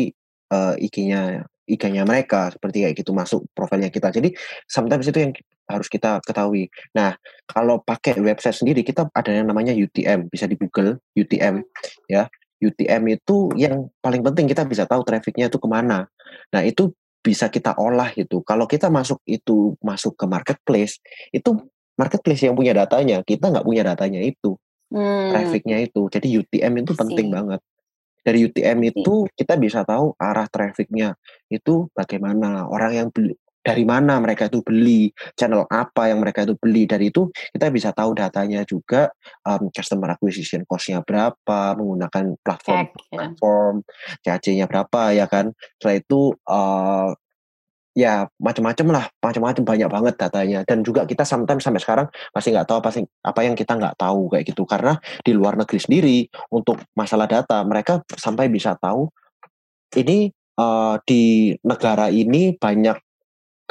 uh, 0.53 0.79
IG-nya 0.79 1.43
IG-nya 1.67 2.07
mereka 2.07 2.55
seperti 2.55 2.87
kayak 2.87 2.95
gitu 2.95 3.11
masuk 3.11 3.43
profilnya 3.51 3.91
kita. 3.91 4.15
Jadi 4.15 4.31
sometimes 4.69 5.11
itu 5.11 5.19
yang 5.19 5.33
harus 5.71 5.87
kita 5.87 6.19
ketahui. 6.21 6.67
Nah 6.93 7.15
kalau 7.47 7.79
pakai 7.81 8.19
website 8.19 8.59
sendiri 8.61 8.83
kita 8.83 9.07
ada 9.11 9.31
yang 9.31 9.47
namanya 9.47 9.71
UTM 9.71 10.27
bisa 10.27 10.45
di 10.45 10.59
Google 10.59 10.99
UTM 11.15 11.63
ya. 12.11 12.27
UTM 12.61 13.17
itu 13.17 13.49
yang 13.57 13.89
paling 14.05 14.21
penting 14.21 14.45
kita 14.45 14.61
bisa 14.69 14.85
tahu 14.85 15.01
trafficnya 15.01 15.49
itu 15.49 15.57
ke 15.57 15.65
mana. 15.65 16.05
Nah 16.53 16.61
itu 16.61 16.93
bisa 17.25 17.49
kita 17.49 17.73
olah 17.77 18.13
itu. 18.13 18.45
Kalau 18.45 18.69
kita 18.69 18.93
masuk 18.93 19.17
itu 19.25 19.73
masuk 19.81 20.13
ke 20.13 20.25
marketplace 20.29 21.01
itu 21.33 21.57
marketplace 21.97 22.45
yang 22.45 22.53
punya 22.53 22.73
datanya 22.77 23.25
kita 23.25 23.49
nggak 23.49 23.65
punya 23.65 23.81
datanya 23.81 24.21
itu 24.21 24.57
Hmm. 24.91 25.31
trafficnya 25.31 25.79
itu. 25.79 26.11
Jadi 26.11 26.27
UTM 26.43 26.83
itu 26.83 26.91
penting 26.93 27.31
See. 27.31 27.33
banget. 27.33 27.61
Dari 28.21 28.39
UTM 28.45 28.79
itu 28.85 29.25
kita 29.33 29.57
bisa 29.57 29.81
tahu 29.81 30.13
arah 30.19 30.45
trafficnya 30.51 31.17
itu 31.49 31.89
bagaimana. 31.95 32.69
Orang 32.69 32.91
yang 32.93 33.07
beli 33.09 33.33
dari 33.61 33.85
mana 33.85 34.17
mereka 34.17 34.49
itu 34.49 34.65
beli 34.65 35.13
channel 35.37 35.69
apa 35.69 36.09
yang 36.09 36.19
mereka 36.19 36.43
itu 36.43 36.57
beli. 36.57 36.89
Dari 36.89 37.13
itu 37.13 37.29
kita 37.53 37.69
bisa 37.69 37.93
tahu 37.93 38.17
datanya 38.17 38.65
juga 38.65 39.13
um, 39.45 39.69
customer 39.69 40.17
acquisition 40.17 40.65
cost-nya 40.65 41.05
berapa 41.05 41.77
menggunakan 41.77 42.41
platform 42.41 42.77
Cek, 42.81 42.89
ya. 42.89 43.15
platform 43.15 43.75
CAC-nya 44.25 44.65
berapa 44.65 45.01
ya 45.13 45.25
kan. 45.29 45.53
Setelah 45.77 45.95
itu 46.01 46.21
uh, 46.49 47.13
ya 47.93 48.25
macam-macam 48.41 48.87
lah, 48.97 49.05
macam-macam 49.21 49.63
banyak 49.63 49.89
banget 49.93 50.15
datanya. 50.17 50.59
Dan 50.65 50.81
juga 50.81 51.05
kita 51.05 51.21
sometimes 51.21 51.61
sampai 51.61 51.81
sekarang 51.85 52.07
masih 52.33 52.57
nggak 52.57 52.65
tahu 52.65 52.77
apa 52.81 52.89
sih 52.89 53.05
apa 53.21 53.39
yang 53.45 53.53
kita 53.53 53.77
nggak 53.77 53.95
tahu 54.01 54.33
kayak 54.33 54.45
gitu. 54.49 54.65
Karena 54.65 54.97
di 55.21 55.31
luar 55.37 55.53
negeri 55.53 55.77
sendiri 55.77 56.17
untuk 56.49 56.81
masalah 56.97 57.29
data 57.29 57.61
mereka 57.61 58.01
sampai 58.17 58.49
bisa 58.49 58.73
tahu 58.81 59.05
ini 59.91 60.31
uh, 60.57 60.95
di 61.05 61.53
negara 61.61 62.09
ini 62.09 62.55
banyak 62.55 63.10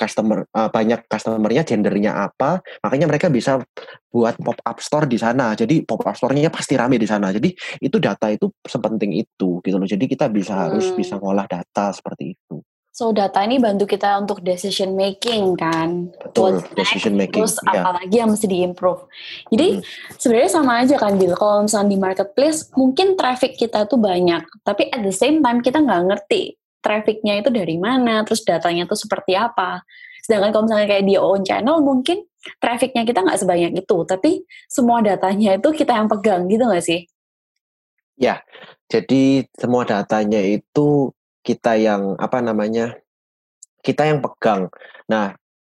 customer 0.00 0.48
uh, 0.56 0.72
banyak 0.72 1.04
customernya 1.04 1.68
gendernya 1.68 2.16
apa 2.16 2.64
makanya 2.80 3.06
mereka 3.12 3.28
bisa 3.28 3.60
buat 4.08 4.40
pop 4.40 4.56
up 4.56 4.78
store 4.80 5.04
di 5.04 5.20
sana 5.20 5.52
jadi 5.52 5.84
pop 5.84 6.00
up 6.00 6.16
store-nya 6.16 6.48
pasti 6.48 6.80
rame 6.80 6.96
di 6.96 7.04
sana 7.04 7.28
jadi 7.28 7.52
itu 7.84 7.96
data 8.00 8.32
itu 8.32 8.48
sepenting 8.64 9.12
itu 9.12 9.60
gitu 9.60 9.76
loh 9.76 9.84
jadi 9.84 10.04
kita 10.08 10.32
bisa 10.32 10.56
hmm. 10.56 10.62
harus 10.64 10.86
bisa 10.96 11.20
ngolah 11.20 11.44
data 11.44 11.92
seperti 11.92 12.32
itu 12.32 12.64
So 12.90 13.14
data 13.16 13.40
ini 13.46 13.56
bantu 13.56 13.88
kita 13.88 14.18
untuk 14.18 14.44
decision 14.44 14.92
making 14.92 15.56
kan. 15.56 16.10
Betul, 16.10 16.60
What's 16.60 16.74
decision 16.74 17.16
making. 17.16 17.46
Terus 17.46 17.56
yeah. 17.64 17.86
apalagi 17.86 18.12
yang 18.18 18.28
mesti 18.34 18.44
diimprove. 18.44 19.08
Jadi 19.48 19.80
hmm. 19.80 19.82
sebenarnya 20.20 20.50
sama 20.52 20.84
aja 20.84 21.00
kan 21.00 21.16
Bill. 21.16 21.32
Kalau 21.32 21.64
misalnya 21.64 21.96
di 21.96 21.98
marketplace 22.02 22.68
mungkin 22.76 23.16
traffic 23.16 23.56
kita 23.56 23.88
tuh 23.88 23.96
banyak, 23.96 24.44
tapi 24.66 24.92
at 24.92 25.00
the 25.00 25.16
same 25.16 25.40
time 25.40 25.64
kita 25.64 25.80
nggak 25.80 26.12
ngerti 26.12 26.60
trafficnya 26.80 27.40
itu 27.40 27.48
dari 27.52 27.76
mana, 27.76 28.24
terus 28.24 28.44
datanya 28.44 28.88
tuh 28.88 28.98
seperti 28.98 29.36
apa. 29.36 29.84
Sedangkan 30.24 30.52
kalau 30.52 30.64
misalnya 30.68 30.88
kayak 30.88 31.06
di 31.08 31.16
own 31.16 31.44
channel 31.44 31.80
mungkin 31.80 32.24
trafficnya 32.60 33.04
kita 33.04 33.24
nggak 33.24 33.40
sebanyak 33.40 33.72
itu, 33.84 33.96
tapi 34.04 34.44
semua 34.68 35.00
datanya 35.04 35.56
itu 35.56 35.68
kita 35.72 35.96
yang 35.96 36.08
pegang 36.08 36.48
gitu 36.48 36.64
nggak 36.64 36.84
sih? 36.84 37.00
Ya, 38.20 38.44
jadi 38.92 39.48
semua 39.56 39.88
datanya 39.88 40.44
itu 40.44 41.12
kita 41.40 41.80
yang 41.80 42.20
apa 42.20 42.44
namanya 42.44 43.00
kita 43.80 44.04
yang 44.04 44.20
pegang. 44.20 44.68
Nah, 45.08 45.32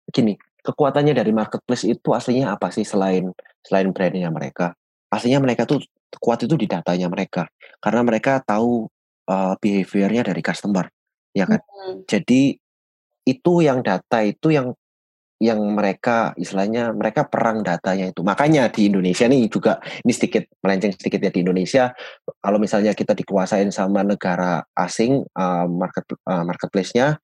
gini, 0.08 0.40
kekuatannya 0.64 1.12
dari 1.12 1.32
marketplace 1.36 1.84
itu 1.84 2.08
aslinya 2.16 2.56
apa 2.56 2.72
sih 2.72 2.84
selain 2.84 3.28
selain 3.60 3.92
brandnya 3.92 4.32
mereka? 4.32 4.72
Aslinya 5.12 5.40
mereka 5.44 5.68
tuh 5.68 5.84
kuat 6.18 6.42
itu 6.42 6.56
di 6.58 6.66
datanya 6.66 7.06
mereka 7.06 7.46
karena 7.78 8.02
mereka 8.02 8.42
tahu 8.42 8.90
uh, 9.31 9.55
behaviornya 9.62 10.27
dari 10.27 10.43
customer, 10.43 10.90
ya 11.31 11.47
kan? 11.47 11.62
Hmm. 11.62 12.03
Jadi 12.11 12.59
itu 13.23 13.53
yang 13.62 13.87
data 13.87 14.27
itu 14.27 14.51
yang 14.51 14.75
yang 15.40 15.57
mereka 15.73 16.37
istilahnya 16.37 16.93
mereka 16.93 17.25
perang 17.25 17.64
datanya 17.64 18.12
itu. 18.12 18.21
Makanya 18.21 18.69
di 18.69 18.93
Indonesia 18.93 19.25
nih 19.25 19.49
juga 19.49 19.81
ini 20.05 20.12
sedikit 20.12 20.45
melenceng 20.61 20.93
sedikit 20.93 21.16
ya 21.25 21.33
di 21.33 21.40
Indonesia 21.40 21.97
kalau 22.45 22.61
misalnya 22.61 22.93
kita 22.93 23.16
dikuasain 23.16 23.73
sama 23.73 24.05
negara 24.05 24.61
asing 24.77 25.25
uh, 25.33 25.64
market 25.64 26.05
uh, 26.29 26.45
marketplace-nya 26.45 27.16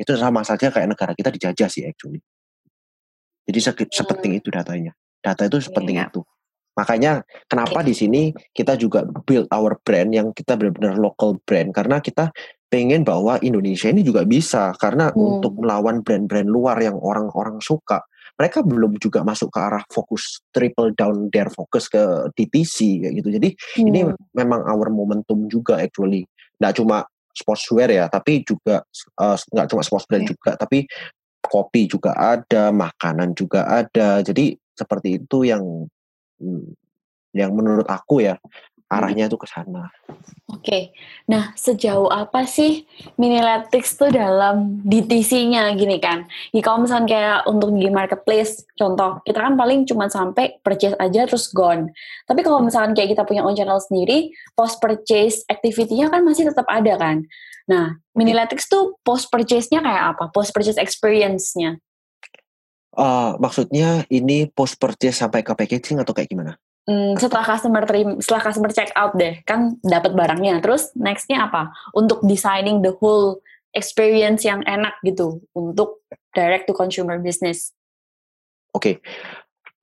itu 0.00 0.12
sama 0.16 0.40
saja 0.40 0.72
kayak 0.72 0.96
negara 0.96 1.12
kita 1.12 1.28
dijajah 1.28 1.68
sih 1.68 1.84
actually. 1.84 2.24
Jadi 3.44 3.58
se 3.60 3.70
hmm. 3.76 3.92
sepenting 3.92 4.32
itu 4.40 4.48
datanya. 4.48 4.96
Data 5.20 5.44
itu 5.44 5.60
sepenting 5.60 6.00
yeah. 6.00 6.08
itu. 6.08 6.24
Makanya 6.74 7.22
kenapa 7.46 7.86
di 7.86 7.94
sini 7.94 8.34
kita 8.50 8.74
juga 8.74 9.06
build 9.06 9.46
our 9.54 9.78
brand 9.82 10.10
yang 10.10 10.34
kita 10.34 10.58
benar-benar 10.58 10.98
local 10.98 11.38
brand 11.46 11.70
karena 11.70 12.02
kita 12.02 12.34
pengen 12.66 13.06
bahwa 13.06 13.38
Indonesia 13.38 13.86
ini 13.86 14.02
juga 14.02 14.26
bisa 14.26 14.74
karena 14.82 15.14
hmm. 15.14 15.18
untuk 15.18 15.54
melawan 15.62 16.02
brand-brand 16.02 16.50
luar 16.50 16.82
yang 16.82 16.98
orang-orang 16.98 17.62
suka 17.62 18.02
mereka 18.34 18.66
belum 18.66 18.98
juga 18.98 19.22
masuk 19.22 19.46
ke 19.54 19.58
arah 19.62 19.84
fokus 19.86 20.42
triple 20.50 20.90
down 20.98 21.30
their 21.30 21.46
focus 21.54 21.86
ke 21.86 22.02
DTC 22.34 23.06
kayak 23.06 23.14
gitu. 23.22 23.28
Jadi 23.30 23.48
hmm. 23.54 23.86
ini 23.94 24.00
memang 24.34 24.66
our 24.66 24.90
momentum 24.90 25.46
juga 25.46 25.78
actually. 25.78 26.26
Nggak 26.58 26.82
cuma 26.82 27.06
sportswear 27.30 27.90
ya, 27.90 28.10
tapi 28.10 28.42
juga 28.42 28.82
uh, 29.22 29.38
nggak 29.38 29.68
cuma 29.70 29.82
sports 29.86 30.06
brand 30.10 30.26
okay. 30.26 30.34
juga, 30.34 30.50
tapi 30.58 30.78
kopi 31.44 31.86
juga 31.86 32.14
ada, 32.18 32.74
makanan 32.74 33.38
juga 33.38 33.70
ada. 33.70 34.18
Jadi 34.22 34.54
seperti 34.74 35.22
itu 35.22 35.46
yang 35.46 35.62
yang 37.34 37.50
menurut 37.52 37.86
aku 37.90 38.22
ya 38.22 38.38
arahnya 38.94 39.26
itu 39.26 39.34
ke 39.34 39.48
sana. 39.48 39.90
Oke, 40.46 40.60
okay. 40.60 40.82
nah 41.26 41.50
sejauh 41.58 42.06
apa 42.12 42.46
sih 42.46 42.86
Miniletrix 43.18 43.98
tuh 43.98 44.12
dalam 44.12 44.84
DTC-nya 44.86 45.72
gini 45.74 45.98
kan? 45.98 46.28
Ya, 46.54 46.62
kalau 46.62 46.84
misalnya 46.84 47.08
kayak 47.10 47.38
untuk 47.50 47.74
di 47.74 47.90
marketplace, 47.90 48.62
contoh 48.78 49.18
kita 49.26 49.40
kan 49.40 49.58
paling 49.58 49.82
cuma 49.88 50.06
sampai 50.06 50.60
purchase 50.62 50.94
aja 51.00 51.26
terus 51.26 51.50
gone. 51.50 51.90
Tapi 52.28 52.40
kalau 52.46 52.62
misalkan 52.62 52.94
kayak 52.94 53.18
kita 53.18 53.26
punya 53.26 53.42
own 53.42 53.56
channel 53.58 53.82
sendiri, 53.82 54.30
post 54.54 54.78
purchase 54.78 55.42
activity-nya 55.50 56.12
kan 56.12 56.22
masih 56.22 56.46
tetap 56.52 56.68
ada 56.70 56.94
kan? 56.94 57.26
Nah, 57.64 57.98
Miniletrix 58.14 58.68
tuh 58.68 59.00
post 59.00 59.32
purchase-nya 59.32 59.80
kayak 59.80 60.04
apa? 60.14 60.24
Post 60.30 60.52
purchase 60.52 60.78
experience-nya? 60.78 61.80
Uh, 62.94 63.34
maksudnya 63.42 64.06
ini 64.06 64.46
post 64.46 64.78
purchase 64.78 65.18
sampai 65.18 65.42
ke 65.42 65.50
packaging 65.50 65.98
atau 65.98 66.14
kayak 66.14 66.30
gimana? 66.30 66.54
Hmm, 66.84 67.16
setelah 67.16 67.42
customer 67.42 67.82
terima, 67.88 68.20
setelah 68.20 68.42
customer 68.44 68.70
check 68.70 68.92
out 68.94 69.16
deh, 69.16 69.40
kan 69.48 69.80
dapat 69.80 70.12
barangnya. 70.12 70.60
Terus 70.60 70.92
nextnya 70.94 71.48
apa? 71.48 71.72
Untuk 71.96 72.20
designing 72.22 72.84
the 72.84 72.92
whole 73.00 73.40
experience 73.74 74.46
yang 74.46 74.62
enak 74.62 74.94
gitu 75.02 75.42
untuk 75.56 76.06
direct 76.30 76.70
to 76.70 76.72
consumer 76.76 77.18
business. 77.18 77.74
Oke, 78.74 78.78
okay. 78.78 78.94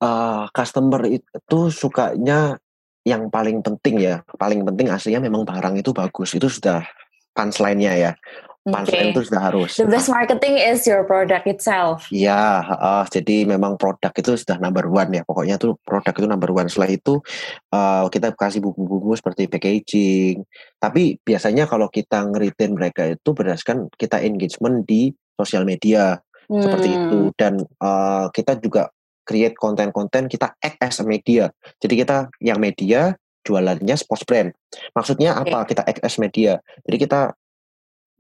uh, 0.03 0.47
customer 0.51 1.03
itu 1.07 1.59
sukanya 1.71 2.59
yang 3.01 3.27
paling 3.33 3.59
penting 3.65 3.97
ya, 3.99 4.21
paling 4.37 4.61
penting 4.61 4.93
aslinya 4.93 5.25
memang 5.25 5.43
barang 5.43 5.79
itu 5.79 5.91
bagus. 5.91 6.37
Itu 6.37 6.47
sudah 6.47 6.85
punchline-nya 7.35 7.93
ya. 7.97 8.11
Punchline 8.61 9.09
okay. 9.09 9.13
itu 9.17 9.21
sudah 9.25 9.41
harus. 9.41 9.73
The 9.73 9.89
best 9.89 10.05
marketing 10.05 10.61
is 10.61 10.85
your 10.85 11.01
product 11.09 11.49
itself. 11.49 12.05
Iya, 12.13 12.61
uh, 12.61 13.03
jadi 13.09 13.49
memang 13.49 13.73
produk 13.81 14.13
itu 14.13 14.37
sudah 14.37 14.61
number 14.61 14.85
one 14.85 15.09
ya. 15.17 15.25
Pokoknya 15.25 15.57
tuh 15.57 15.81
produk 15.81 16.13
itu 16.13 16.27
number 16.29 16.53
one. 16.53 16.69
Setelah 16.69 16.93
itu 16.93 17.17
uh, 17.73 18.05
kita 18.13 18.37
kasih 18.37 18.61
bumbu-bumbu 18.61 19.17
seperti 19.17 19.49
packaging. 19.49 20.45
Tapi 20.77 21.17
biasanya 21.25 21.65
kalau 21.65 21.89
kita 21.89 22.21
ngeritin 22.21 22.77
mereka 22.77 23.09
itu 23.09 23.29
berdasarkan 23.33 23.89
kita 23.97 24.21
engagement 24.21 24.85
di 24.85 25.09
sosial 25.33 25.65
media 25.65 26.21
hmm. 26.45 26.61
seperti 26.61 26.89
itu. 26.93 27.19
Dan 27.33 27.65
uh, 27.81 28.29
kita 28.29 28.61
juga 28.61 28.93
create 29.25 29.57
konten-konten 29.57 30.29
kita 30.29 30.53
act 30.61 30.77
as 30.85 31.01
a 31.01 31.05
media. 31.09 31.49
Jadi 31.81 31.97
kita 31.97 32.29
yang 32.37 32.61
media 32.61 33.17
jualannya 33.41 33.97
sports 33.97 34.21
brand. 34.21 34.53
Maksudnya 34.93 35.33
apa? 35.33 35.65
Okay. 35.65 35.73
Kita 35.73 35.81
act 35.81 36.01
as 36.05 36.21
media. 36.21 36.61
Jadi 36.85 36.97
kita 37.09 37.33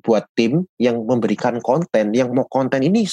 buat 0.01 0.27
tim 0.35 0.65
yang 0.81 1.05
memberikan 1.05 1.61
konten 1.61 2.11
yang 2.11 2.33
mau 2.33 2.45
konten 2.49 2.81
ini 2.81 3.05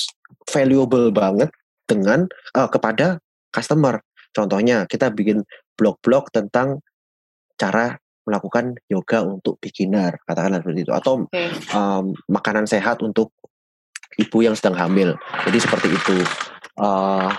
valuable 0.49 1.13
banget 1.13 1.53
dengan 1.85 2.29
uh, 2.57 2.69
kepada 2.69 3.21
customer. 3.53 4.01
Contohnya 4.33 4.85
kita 4.85 5.13
bikin 5.13 5.45
blog-blog 5.77 6.29
tentang 6.35 6.85
cara 7.57 7.97
melakukan 8.29 8.77
yoga 8.93 9.25
untuk 9.25 9.57
beginner, 9.57 10.21
katakanlah 10.29 10.61
seperti 10.61 10.85
itu, 10.85 10.93
atau 10.93 11.25
okay. 11.25 11.49
um, 11.73 12.13
makanan 12.29 12.69
sehat 12.69 13.01
untuk 13.01 13.33
ibu 14.21 14.45
yang 14.45 14.53
sedang 14.53 14.77
hamil. 14.77 15.17
Jadi 15.49 15.59
seperti 15.59 15.89
itu. 15.89 16.17
Uh, 16.77 17.33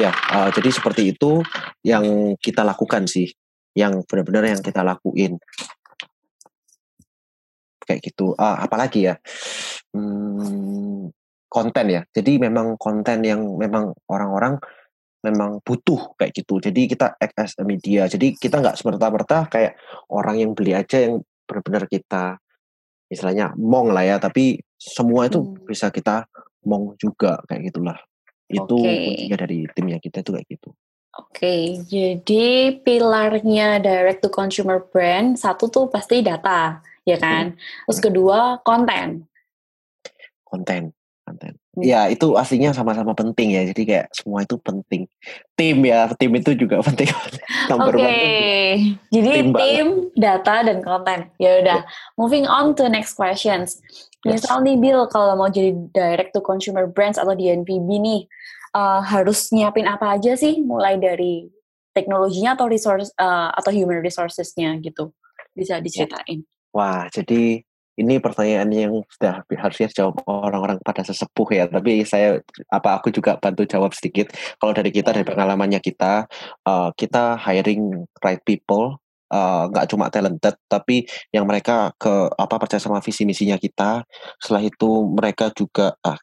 ya, 0.00 0.10
uh, 0.32 0.48
jadi 0.48 0.72
seperti 0.72 1.12
itu 1.12 1.44
yang 1.84 2.34
kita 2.40 2.64
lakukan 2.64 3.04
sih, 3.04 3.28
yang 3.76 4.00
benar-benar 4.08 4.48
yang 4.48 4.64
kita 4.64 4.80
lakuin 4.80 5.36
kayak 7.92 8.02
gitu. 8.02 8.32
Uh, 8.34 8.56
apalagi 8.56 9.12
ya, 9.12 9.14
hmm, 9.92 11.12
konten 11.52 11.86
ya. 11.92 12.02
Jadi 12.08 12.40
memang 12.40 12.80
konten 12.80 13.20
yang 13.20 13.44
memang 13.60 13.92
orang-orang 14.08 14.56
memang 15.22 15.62
butuh 15.62 16.16
kayak 16.18 16.32
gitu. 16.34 16.58
Jadi 16.58 16.90
kita 16.90 17.14
act 17.20 17.36
as 17.38 17.52
a 17.60 17.64
media. 17.68 18.08
Jadi 18.08 18.34
kita 18.34 18.58
nggak 18.58 18.80
semerta-merta 18.80 19.46
kayak 19.52 19.78
orang 20.10 20.40
yang 20.40 20.50
beli 20.56 20.74
aja 20.74 20.98
yang 20.98 21.22
benar-benar 21.46 21.86
kita 21.86 22.40
istilahnya 23.06 23.54
mong 23.54 23.94
lah 23.94 24.02
ya. 24.02 24.16
Tapi 24.18 24.58
semua 24.74 25.30
itu 25.30 25.44
hmm. 25.44 25.68
bisa 25.68 25.92
kita 25.94 26.26
mong 26.66 26.98
juga 26.98 27.38
kayak 27.46 27.70
gitulah. 27.70 27.98
Itu 28.50 28.82
okay. 28.82 28.98
kuncinya 29.14 29.38
dari 29.46 29.58
timnya 29.72 29.98
kita 30.02 30.26
itu 30.26 30.32
kayak 30.34 30.48
gitu. 30.50 30.70
Oke, 31.12 31.44
okay, 31.44 31.60
jadi 31.92 32.72
pilarnya 32.80 33.84
direct 33.84 34.24
to 34.24 34.32
consumer 34.32 34.80
brand 34.80 35.36
satu 35.36 35.68
tuh 35.68 35.84
pasti 35.92 36.24
data 36.24 36.80
ya 37.08 37.16
kan? 37.18 37.56
Terus 37.88 38.00
kedua 38.00 38.60
konten. 38.62 39.26
Konten, 40.46 40.92
konten. 41.24 41.52
Hmm. 41.72 41.80
Ya 41.80 42.04
itu 42.12 42.36
aslinya 42.36 42.76
sama-sama 42.76 43.16
penting 43.16 43.56
ya. 43.56 43.64
Jadi 43.64 43.82
kayak 43.88 44.06
semua 44.12 44.44
itu 44.44 44.60
penting. 44.60 45.08
Tim 45.56 45.76
ya, 45.88 46.12
tim 46.20 46.32
itu 46.36 46.52
juga 46.52 46.82
penting. 46.88 47.08
Oke, 47.72 47.96
okay. 47.96 48.92
jadi 49.08 49.28
tim, 49.40 49.46
tim 49.56 49.88
data 50.12 50.68
dan 50.68 50.84
konten. 50.84 51.32
Ya 51.40 51.64
udah, 51.64 51.80
yeah. 51.80 52.16
moving 52.20 52.44
on 52.44 52.76
to 52.76 52.84
next 52.92 53.16
questions. 53.16 53.80
Misal 54.22 54.62
nih 54.62 54.78
Bill, 54.78 55.08
kalau 55.10 55.34
mau 55.34 55.50
jadi 55.50 55.74
direct 55.90 56.30
to 56.36 56.44
consumer 56.44 56.86
brands 56.86 57.18
atau 57.18 57.34
DNVB 57.34 57.88
nih, 57.88 58.22
uh, 58.76 59.02
harus 59.02 59.50
nyiapin 59.50 59.88
apa 59.88 60.14
aja 60.14 60.38
sih? 60.38 60.62
Mulai 60.62 61.00
dari 61.00 61.50
teknologinya 61.90 62.54
atau 62.54 62.68
resource 62.68 63.10
uh, 63.18 63.50
atau 63.50 63.74
human 63.74 63.98
resourcesnya 63.98 64.78
gitu, 64.78 65.10
bisa 65.56 65.80
diceritain. 65.82 66.44
Wah, 66.72 67.08
jadi 67.12 67.60
ini 68.00 68.16
pertanyaan 68.24 68.72
yang 68.72 68.92
sudah 69.12 69.44
harusnya 69.60 69.88
jawab 69.92 70.24
orang-orang 70.24 70.80
pada 70.80 71.04
sesepuh 71.04 71.48
ya. 71.52 71.64
Tapi 71.68 72.02
saya 72.08 72.40
apa 72.72 72.96
aku 72.96 73.12
juga 73.12 73.36
bantu 73.36 73.68
jawab 73.68 73.92
sedikit. 73.92 74.32
Kalau 74.56 74.72
dari 74.72 74.88
kita 74.88 75.12
dari 75.12 75.28
pengalamannya 75.28 75.80
kita, 75.84 76.24
uh, 76.64 76.88
kita 76.96 77.36
hiring 77.36 78.08
right 78.24 78.40
people 78.48 78.96
nggak 79.72 79.84
uh, 79.84 79.88
cuma 79.88 80.12
talented 80.12 80.52
tapi 80.68 81.08
yang 81.32 81.48
mereka 81.48 81.88
ke 81.96 82.28
apa 82.36 82.54
percaya 82.60 82.84
sama 82.84 83.00
visi 83.00 83.24
misinya 83.24 83.56
kita 83.56 84.04
setelah 84.36 84.60
itu 84.60 85.08
mereka 85.08 85.48
juga 85.56 85.96
ah, 86.04 86.20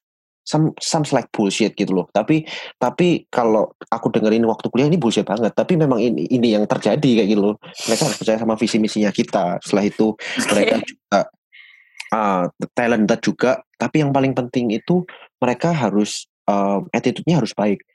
some 0.49 0.73
some 0.81 1.05
like 1.13 1.29
bullshit 1.29 1.77
gitu 1.77 1.93
loh. 1.93 2.09
Tapi 2.09 2.41
tapi 2.81 3.29
kalau 3.29 3.69
aku 3.93 4.09
dengerin 4.09 4.41
waktu 4.49 4.73
kuliah 4.73 4.89
ini 4.89 4.97
bullshit 4.97 5.29
banget. 5.29 5.53
Tapi 5.53 5.77
memang 5.77 6.01
ini 6.01 6.25
ini 6.33 6.57
yang 6.57 6.65
terjadi 6.65 7.21
kayak 7.21 7.29
gitu 7.29 7.53
loh. 7.53 7.55
Mereka 7.62 8.01
harus 8.09 8.17
percaya 8.17 8.41
sama 8.41 8.57
visi 8.57 8.81
misinya 8.81 9.13
kita. 9.13 9.62
Setelah 9.62 9.85
itu 9.85 10.17
mereka 10.49 10.75
juga 10.81 11.19
uh, 12.17 12.45
talented 12.73 13.19
juga. 13.21 13.51
Tapi 13.77 14.01
yang 14.01 14.09
paling 14.09 14.33
penting 14.33 14.73
itu 14.73 15.05
mereka 15.38 15.69
harus 15.69 16.25
uh, 16.49 16.81
attitude-nya 16.89 17.38
harus 17.38 17.53
baik. 17.53 17.85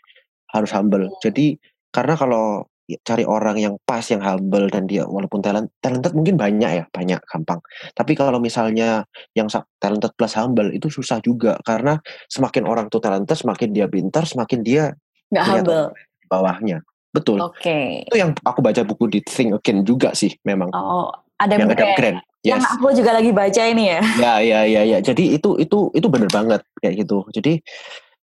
Harus 0.54 0.70
humble. 0.70 1.10
Jadi 1.18 1.58
karena 1.90 2.14
kalau 2.14 2.70
cari 3.00 3.24
orang 3.24 3.56
yang 3.56 3.74
pas 3.88 4.04
yang 4.04 4.20
humble 4.20 4.68
dan 4.68 4.84
dia 4.84 5.08
walaupun 5.08 5.40
talent 5.40 5.72
talented 5.80 6.12
mungkin 6.12 6.36
banyak 6.36 6.70
ya 6.70 6.84
banyak 6.92 7.20
gampang 7.24 7.60
tapi 7.96 8.12
kalau 8.12 8.36
misalnya 8.36 9.08
yang 9.32 9.48
talented 9.80 10.12
plus 10.12 10.36
humble 10.36 10.68
itu 10.68 10.92
susah 10.92 11.18
juga 11.24 11.56
karena 11.64 11.96
semakin 12.28 12.68
orang 12.68 12.86
tuh 12.92 13.00
talented 13.00 13.40
semakin 13.40 13.72
dia 13.72 13.86
pintar 13.88 14.28
semakin 14.28 14.60
dia 14.60 14.84
nggak 15.32 15.44
humble 15.48 15.84
bawahnya 16.28 16.84
betul 17.16 17.40
oke 17.40 17.56
okay. 17.56 18.04
itu 18.04 18.20
yang 18.20 18.36
aku 18.44 18.60
baca 18.60 18.84
buku 18.84 19.08
di 19.08 19.20
Think 19.24 19.56
Again 19.56 19.88
juga 19.88 20.12
sih 20.12 20.36
memang 20.44 20.68
oh 20.76 21.08
ada 21.40 21.56
yang 21.56 21.72
Grant 21.72 22.20
Yes. 22.44 22.60
Yang 22.60 22.64
aku 22.76 22.86
juga 22.92 23.10
lagi 23.16 23.32
baca 23.32 23.62
ini 23.64 23.88
ya. 23.88 24.00
Ya, 24.20 24.34
ya, 24.44 24.60
ya, 24.68 24.82
ya. 24.84 24.98
Jadi 25.00 25.32
itu 25.32 25.56
itu 25.56 25.88
itu 25.96 26.06
benar 26.12 26.28
banget 26.28 26.60
kayak 26.76 27.00
gitu. 27.00 27.24
Jadi 27.32 27.64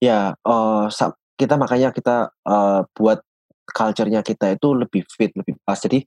ya 0.02 0.34
uh, 0.42 0.90
kita 1.38 1.54
makanya 1.54 1.94
kita 1.94 2.34
uh, 2.42 2.82
buat 2.98 3.22
culture-nya 3.70 4.24
kita 4.24 4.56
itu 4.56 4.68
lebih 4.74 5.04
fit, 5.08 5.32
lebih 5.36 5.56
pas. 5.62 5.78
Jadi 5.78 6.02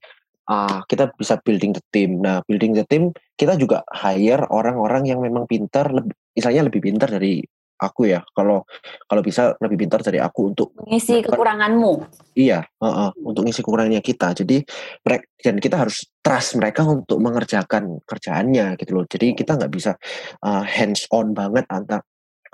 uh, 0.50 0.82
kita 0.86 1.14
bisa 1.14 1.38
building 1.40 1.78
the 1.78 1.84
team. 1.94 2.22
Nah, 2.22 2.42
building 2.46 2.74
the 2.74 2.86
team 2.86 3.14
kita 3.38 3.54
juga 3.58 3.86
hire 3.90 4.46
orang-orang 4.50 5.08
yang 5.08 5.20
memang 5.22 5.46
pintar, 5.46 5.90
lebih, 5.90 6.14
misalnya 6.34 6.66
lebih 6.66 6.80
pintar 6.82 7.08
dari 7.10 7.42
aku 7.82 8.06
ya. 8.06 8.22
Kalau 8.30 8.62
kalau 9.10 9.22
bisa 9.26 9.58
lebih 9.58 9.86
pintar 9.86 10.06
dari 10.06 10.22
aku 10.22 10.54
untuk 10.54 10.70
mengisi 10.78 11.18
kekuranganmu. 11.26 11.92
Iya 12.38 12.62
uh, 12.62 12.86
uh, 12.86 13.10
untuk 13.26 13.42
mengisi 13.42 13.66
kekurangannya 13.66 14.02
kita. 14.02 14.38
Jadi 14.38 14.62
mereka 15.02 15.26
dan 15.42 15.56
kita 15.58 15.76
harus 15.82 16.06
trust 16.22 16.54
mereka 16.54 16.86
untuk 16.86 17.18
mengerjakan 17.18 17.98
kerjaannya 18.06 18.78
gitu 18.78 18.90
loh. 18.94 19.04
Jadi 19.10 19.34
kita 19.34 19.58
nggak 19.58 19.72
bisa 19.74 19.98
uh, 20.46 20.62
hands 20.62 21.10
on 21.10 21.34
banget 21.34 21.66
antar 21.66 22.06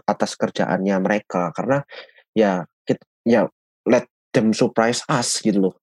atas 0.09 0.33
kerjaannya 0.41 0.97
mereka. 1.05 1.53
Karena 1.53 1.85
ya 2.33 2.65
kita, 2.89 3.05
ya 3.29 3.45
them 4.39 4.55
surprise 4.55 5.03
us 5.11 5.43
gitu 5.43 5.71
loh 5.71 5.77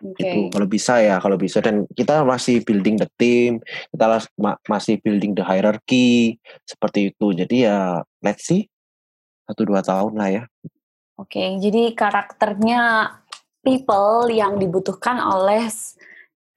Okay. 0.00 0.32
itu 0.32 0.40
kalau 0.48 0.64
bisa 0.64 0.96
ya 1.04 1.20
kalau 1.20 1.36
bisa 1.36 1.60
dan 1.60 1.84
kita 1.92 2.24
masih 2.24 2.64
building 2.64 2.96
the 2.96 3.04
team 3.20 3.60
kita 3.92 4.24
masih 4.64 4.96
building 5.04 5.36
the 5.36 5.44
hierarchy 5.44 6.40
seperti 6.64 7.12
itu 7.12 7.36
jadi 7.36 7.56
ya 7.68 7.76
let's 8.24 8.48
see 8.48 8.64
satu 9.50 9.66
dua 9.66 9.82
tahun 9.82 10.14
lah 10.14 10.28
ya. 10.30 10.42
Oke, 11.18 11.58
jadi 11.58 11.90
karakternya 11.92 13.12
people 13.66 14.30
yang 14.30 14.56
dibutuhkan 14.62 15.18
oleh 15.18 15.66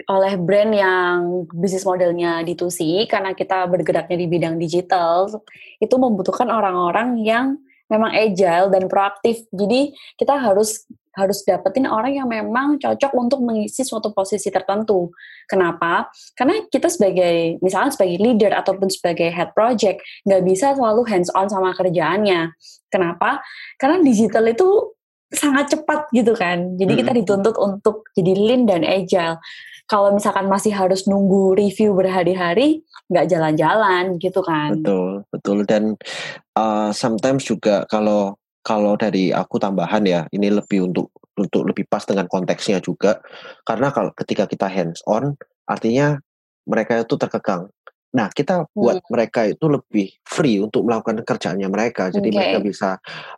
oleh 0.03 0.33
brand 0.37 0.71
yang 0.71 1.47
bisnis 1.49 1.87
modelnya 1.87 2.45
D2C 2.45 3.07
karena 3.09 3.33
kita 3.33 3.65
bergeraknya 3.65 4.17
di 4.19 4.27
bidang 4.29 4.55
digital 4.61 5.27
itu 5.81 5.95
membutuhkan 5.97 6.47
orang-orang 6.53 7.17
yang 7.23 7.57
memang 7.89 8.13
agile 8.13 8.69
dan 8.69 8.85
proaktif. 8.87 9.41
Jadi 9.51 9.95
kita 10.15 10.37
harus 10.37 10.85
harus 11.13 11.45
dapetin 11.45 11.85
orang 11.85 12.17
yang 12.17 12.27
memang 12.29 12.81
cocok 12.81 13.11
untuk 13.13 13.39
mengisi 13.45 13.85
suatu 13.85 14.09
posisi 14.13 14.49
tertentu. 14.49 15.13
Kenapa? 15.45 16.09
Karena 16.33 16.65
kita 16.67 16.89
sebagai 16.89 17.61
misalnya 17.61 17.93
sebagai 17.93 18.17
leader 18.17 18.51
ataupun 18.57 18.89
sebagai 18.89 19.29
head 19.29 19.53
project 19.53 20.01
nggak 20.25 20.43
bisa 20.45 20.73
selalu 20.73 21.05
hands 21.05 21.29
on 21.37 21.47
sama 21.49 21.73
kerjaannya. 21.77 22.53
Kenapa? 22.89 23.41
Karena 23.77 24.01
digital 24.01 24.49
itu 24.49 24.93
sangat 25.33 25.73
cepat 25.73 26.09
gitu 26.13 26.37
kan. 26.37 26.77
Jadi 26.77 26.93
kita 26.93 27.11
dituntut 27.13 27.57
untuk 27.57 28.05
jadi 28.13 28.33
lean 28.37 28.69
dan 28.69 28.85
agile. 28.85 29.41
Kalau 29.83 30.15
misalkan 30.15 30.47
masih 30.47 30.71
harus 30.71 31.09
nunggu 31.09 31.59
review 31.59 31.91
berhari-hari, 31.91 32.87
nggak 33.11 33.27
jalan-jalan 33.27 34.15
gitu 34.21 34.39
kan. 34.39 34.79
Betul, 34.79 35.27
betul. 35.27 35.57
Dan 35.67 35.83
uh, 36.55 36.89
sometimes 36.95 37.43
juga 37.43 37.83
kalau 37.91 38.39
kalau 38.63 38.95
dari 38.95 39.29
aku 39.29 39.59
tambahan 39.59 40.03
ya, 40.07 40.25
ini 40.31 40.47
lebih 40.47 40.87
untuk 40.87 41.11
untuk 41.35 41.67
lebih 41.67 41.85
pas 41.91 42.01
dengan 42.07 42.25
konteksnya 42.31 42.79
juga. 42.79 43.19
Karena 43.67 43.91
kalau 43.91 44.15
ketika 44.15 44.47
kita 44.47 44.71
hands 44.71 45.03
on, 45.05 45.35
artinya 45.67 46.17
mereka 46.63 47.03
itu 47.03 47.19
terkekang. 47.19 47.67
Nah, 48.13 48.29
kita 48.29 48.69
buat 48.77 49.01
hmm. 49.01 49.09
mereka 49.09 49.41
itu 49.49 49.65
lebih 49.65 50.07
free 50.21 50.61
untuk 50.61 50.85
melakukan 50.85 51.25
kerjaannya 51.25 51.65
mereka. 51.65 52.13
Jadi 52.13 52.29
okay. 52.29 52.37
mereka 52.37 52.57
bisa 52.61 52.89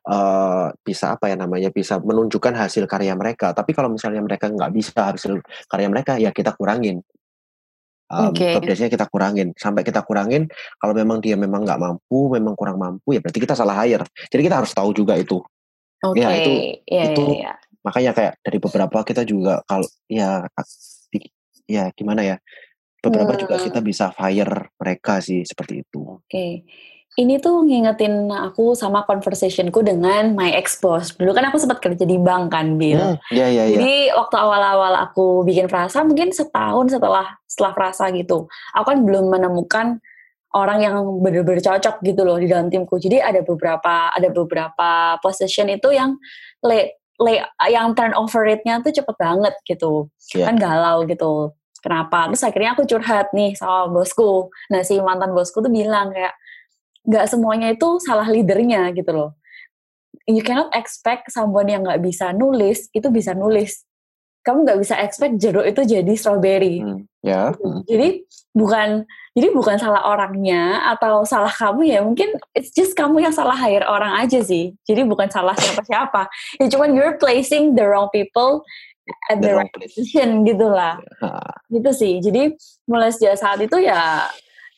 uh, 0.04 0.68
bisa 0.84 1.16
apa 1.16 1.32
ya 1.32 1.40
namanya 1.40 1.72
bisa 1.72 1.96
menunjukkan 2.04 2.54
hasil 2.54 2.84
karya 2.84 3.16
mereka. 3.16 3.56
Tapi 3.56 3.72
kalau 3.72 3.88
misalnya 3.88 4.20
mereka 4.20 4.52
nggak 4.52 4.72
bisa 4.76 5.16
hasil 5.16 5.40
karya 5.72 5.88
mereka, 5.88 6.20
ya 6.20 6.36
kita 6.36 6.52
kurangin 6.60 7.00
um, 8.12 8.32
okay. 8.32 8.58
biasanya 8.62 8.91
kita 8.91 9.06
kurangin 9.10 9.52
sampai 9.56 9.82
kita 9.82 10.02
kurangin 10.06 10.50
kalau 10.78 10.94
memang 10.94 11.22
dia 11.22 11.38
memang 11.38 11.65
nggak 11.65 11.80
mampu 11.80 12.32
memang 12.34 12.54
kurang 12.54 12.78
mampu 12.78 13.18
ya 13.18 13.22
berarti 13.22 13.39
kita 13.41 13.56
salah 13.58 13.76
hire 13.84 14.06
jadi 14.30 14.41
kita 14.46 14.56
harus 14.63 14.72
tahu 14.74 14.91
juga 14.94 15.18
itu 15.18 15.41
okay. 16.02 16.22
ya 16.22 16.30
itu 16.38 16.52
yeah, 16.89 17.06
itu 17.12 17.24
yeah, 17.38 17.54
yeah. 17.54 17.56
makanya 17.86 18.12
kayak 18.13 18.34
dari 18.41 18.58
beberapa 18.62 18.98
kita 19.06 19.22
juga 19.26 19.62
kalau 19.65 19.88
ya 20.10 20.46
ya 21.65 21.89
gimana 21.98 22.22
ya 22.22 22.38
beberapa 23.02 23.38
hmm. 23.38 23.41
juga 23.46 23.56
kita 23.62 23.80
bisa 23.82 24.10
fire 24.13 24.74
mereka 24.78 25.22
sih 25.22 25.46
seperti 25.46 25.86
itu 25.86 26.02
oke 26.02 26.26
okay 26.26 26.65
ini 27.15 27.39
tuh 27.39 27.63
ngingetin 27.63 28.28
aku 28.28 28.75
sama 28.75 29.08
conversationku 29.08 29.80
dengan 29.80 30.36
my 30.36 30.51
ex 30.51 30.75
boss. 30.84 31.15
Dulu 31.15 31.32
kan 31.32 31.47
aku 31.47 31.63
sempat 31.63 31.80
kerja 31.80 32.04
di 32.04 32.19
bank 32.19 32.51
kan, 32.51 32.75
Bill. 32.75 33.15
Hmm, 33.15 33.15
yeah, 33.32 33.47
yeah, 33.47 33.71
Jadi 33.71 34.12
yeah. 34.12 34.19
waktu 34.19 34.36
awal-awal 34.36 34.93
aku 34.99 35.47
bikin 35.47 35.71
frasa, 35.71 36.04
mungkin 36.04 36.36
setahun 36.36 36.91
setelah 36.91 37.39
setelah 37.47 37.71
frasa 37.71 38.12
gitu, 38.12 38.51
aku 38.75 38.86
kan 38.91 38.99
belum 39.08 39.32
menemukan 39.32 40.04
orang 40.56 40.80
yang 40.84 40.95
benar-benar 41.23 41.63
cocok 41.63 42.04
gitu 42.04 42.21
loh 42.28 42.36
di 42.36 42.51
dalam 42.51 42.67
timku. 42.67 42.99
Jadi 42.99 43.23
ada 43.23 43.39
beberapa 43.43 44.12
ada 44.12 44.28
beberapa 44.32 45.15
position 45.23 45.71
itu 45.71 45.95
yang 45.95 46.19
le, 46.63 46.99
le 47.19 47.43
yang 47.71 47.95
turnover 47.95 48.43
rate-nya 48.43 48.84
tuh 48.84 48.91
cepet 48.91 49.15
banget 49.15 49.56
gitu. 49.63 50.12
Yeah. 50.36 50.51
Kan 50.51 50.60
galau 50.60 51.08
gitu. 51.08 51.56
Kenapa? 51.80 52.28
Terus 52.34 52.43
akhirnya 52.43 52.73
aku 52.73 52.84
curhat 52.89 53.30
nih 53.32 53.54
sama 53.54 53.88
bosku. 53.93 54.49
Nah 54.73 54.82
si 54.82 54.97
mantan 54.99 55.38
bosku 55.38 55.62
tuh 55.62 55.69
bilang 55.69 56.10
kayak, 56.10 56.34
nggak 57.06 57.26
semuanya 57.30 57.72
itu 57.72 58.02
salah 58.02 58.26
leadernya 58.26 58.89
gitu 58.98 59.12
loh. 59.13 59.32
You 60.26 60.41
cannot 60.41 60.74
expect 60.74 61.30
someone 61.30 61.70
yang 61.70 61.86
nggak 61.86 62.02
bisa 62.02 62.34
nulis 62.34 62.89
itu 62.91 63.08
bisa 63.13 63.38
nulis. 63.38 63.86
Kamu 64.46 64.65
nggak 64.65 64.80
bisa 64.82 64.98
expect 65.02 65.41
jeruk 65.41 65.65
itu 65.65 65.82
jadi 65.86 66.13
strawberry. 66.18 66.82
Hmm, 66.82 67.06
ya. 67.22 67.30
Yeah. 67.30 67.50
Hmm. 67.58 67.82
Jadi 67.86 68.08
bukan 68.54 68.89
jadi 69.36 69.48
bukan 69.52 69.76
salah 69.78 70.06
orangnya 70.06 70.86
atau 70.96 71.26
salah 71.28 71.52
kamu 71.52 71.82
ya 71.91 72.00
mungkin 72.06 72.39
it's 72.56 72.72
just 72.72 72.96
kamu 72.96 73.26
yang 73.26 73.34
salah 73.34 73.58
hire 73.58 73.86
orang 73.86 74.18
aja 74.22 74.41
sih. 74.41 74.74
Jadi 74.86 75.06
bukan 75.06 75.30
salah 75.30 75.54
siapa-siapa. 75.58 76.30
Ya 76.62 76.65
cuman 76.70 76.94
you're 76.98 77.18
placing 77.22 77.78
the 77.78 77.86
wrong 77.86 78.10
people 78.13 78.65
at 79.30 79.41
the, 79.41 79.50
the 79.50 79.62
right 79.62 79.74
position 79.74 80.41
gitu 80.46 80.70
lah. 80.70 80.98
Yeah. 81.22 81.54
Gitu 81.70 81.89
sih. 81.94 82.13
Jadi 82.22 82.58
mulai 82.89 83.13
sejak 83.13 83.38
saat 83.38 83.62
itu 83.62 83.78
ya 83.82 84.26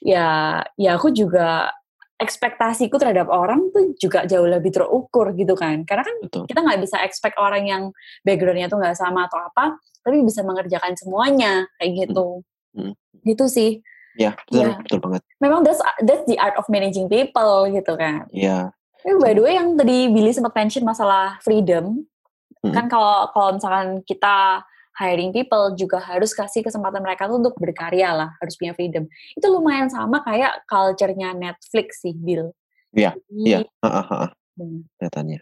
ya 0.02 0.62
ya 0.78 0.92
aku 0.96 1.10
juga 1.12 1.72
ekspektasiku 2.18 2.98
terhadap 2.98 3.30
orang 3.30 3.70
tuh 3.70 3.94
juga 4.02 4.26
jauh 4.26 4.50
lebih 4.50 4.74
terukur 4.74 5.38
gitu 5.38 5.54
kan 5.54 5.86
karena 5.86 6.02
kan 6.02 6.16
Betul. 6.26 6.44
kita 6.50 6.60
nggak 6.66 6.82
bisa 6.82 6.98
expect 7.06 7.38
orang 7.38 7.70
yang 7.70 7.84
backgroundnya 8.26 8.66
tuh 8.66 8.82
nggak 8.82 8.98
sama 8.98 9.30
atau 9.30 9.38
apa 9.38 9.78
tapi 10.02 10.26
bisa 10.26 10.42
mengerjakan 10.42 10.98
semuanya 10.98 11.70
kayak 11.78 12.10
gitu 12.10 12.42
hmm. 12.74 12.90
Hmm. 12.90 13.22
gitu 13.22 13.46
sih 13.46 13.86
ya 14.18 14.34
betul 14.34 14.66
ya. 14.66 14.76
betul 14.82 15.00
banget 15.06 15.22
memang 15.38 15.62
that's 15.62 15.82
that's 16.02 16.26
the 16.26 16.42
art 16.42 16.58
of 16.58 16.66
managing 16.74 17.06
people 17.06 17.70
gitu 17.70 17.94
kan 17.94 18.26
ya 18.34 18.74
yeah. 19.06 19.18
by 19.22 19.38
the 19.38 19.42
way 19.46 19.54
yang 19.54 19.78
tadi 19.78 20.10
Billy 20.10 20.34
sempat 20.34 20.58
mention 20.58 20.82
masalah 20.90 21.38
freedom 21.46 22.02
hmm. 22.66 22.74
kan 22.74 22.90
kalau 22.90 23.30
kalau 23.30 23.62
misalkan 23.62 24.02
kita 24.10 24.66
hiring 24.98 25.30
people 25.30 25.78
juga 25.78 26.02
harus 26.02 26.34
kasih 26.34 26.66
kesempatan 26.66 27.06
mereka 27.06 27.30
tuh 27.30 27.38
untuk 27.38 27.56
berkarya 27.62 28.18
lah, 28.18 28.30
harus 28.42 28.58
punya 28.58 28.74
freedom. 28.74 29.06
Itu 29.38 29.48
lumayan 29.54 29.94
sama 29.94 30.26
kayak 30.26 30.66
culture-nya 30.66 31.38
Netflix 31.38 32.02
sih, 32.02 32.18
Bill. 32.18 32.50
Iya, 32.98 33.14
iya. 33.30 33.62
Kelihatannya. 34.58 35.40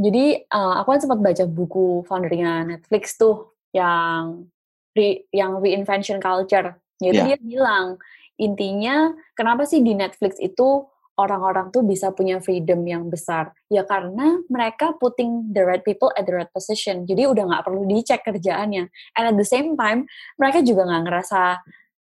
Jadi 0.00 0.24
uh, 0.48 0.80
aku 0.80 0.88
kan 0.96 1.00
sempat 1.00 1.20
baca 1.20 1.44
buku 1.48 2.04
foundernya 2.08 2.64
Netflix 2.64 3.16
tuh 3.20 3.56
yang 3.72 4.48
re, 4.96 5.28
yang 5.32 5.60
reinvention 5.60 6.20
culture. 6.20 6.76
Jadi 7.00 7.16
yeah. 7.16 7.26
dia 7.32 7.38
bilang 7.40 7.96
intinya 8.40 9.12
kenapa 9.36 9.68
sih 9.68 9.84
di 9.84 9.92
Netflix 9.92 10.40
itu 10.40 10.88
orang-orang 11.20 11.68
tuh 11.68 11.84
bisa 11.84 12.08
punya 12.16 12.40
freedom 12.40 12.80
yang 12.88 13.12
besar? 13.12 13.52
Ya 13.68 13.84
karena 13.84 14.40
mereka 14.48 14.96
putting 14.96 15.52
the 15.52 15.60
right 15.60 15.84
people 15.84 16.08
at 16.16 16.24
the 16.24 16.32
right 16.32 16.48
position. 16.48 17.04
Jadi 17.04 17.28
udah 17.28 17.44
nggak 17.44 17.64
perlu 17.68 17.84
dicek 17.84 18.24
kerjaannya. 18.24 18.88
And 19.20 19.24
at 19.28 19.36
the 19.36 19.44
same 19.44 19.76
time, 19.76 20.08
mereka 20.40 20.64
juga 20.64 20.88
nggak 20.88 21.02
ngerasa 21.04 21.40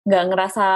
nggak 0.07 0.25
ngerasa 0.31 0.67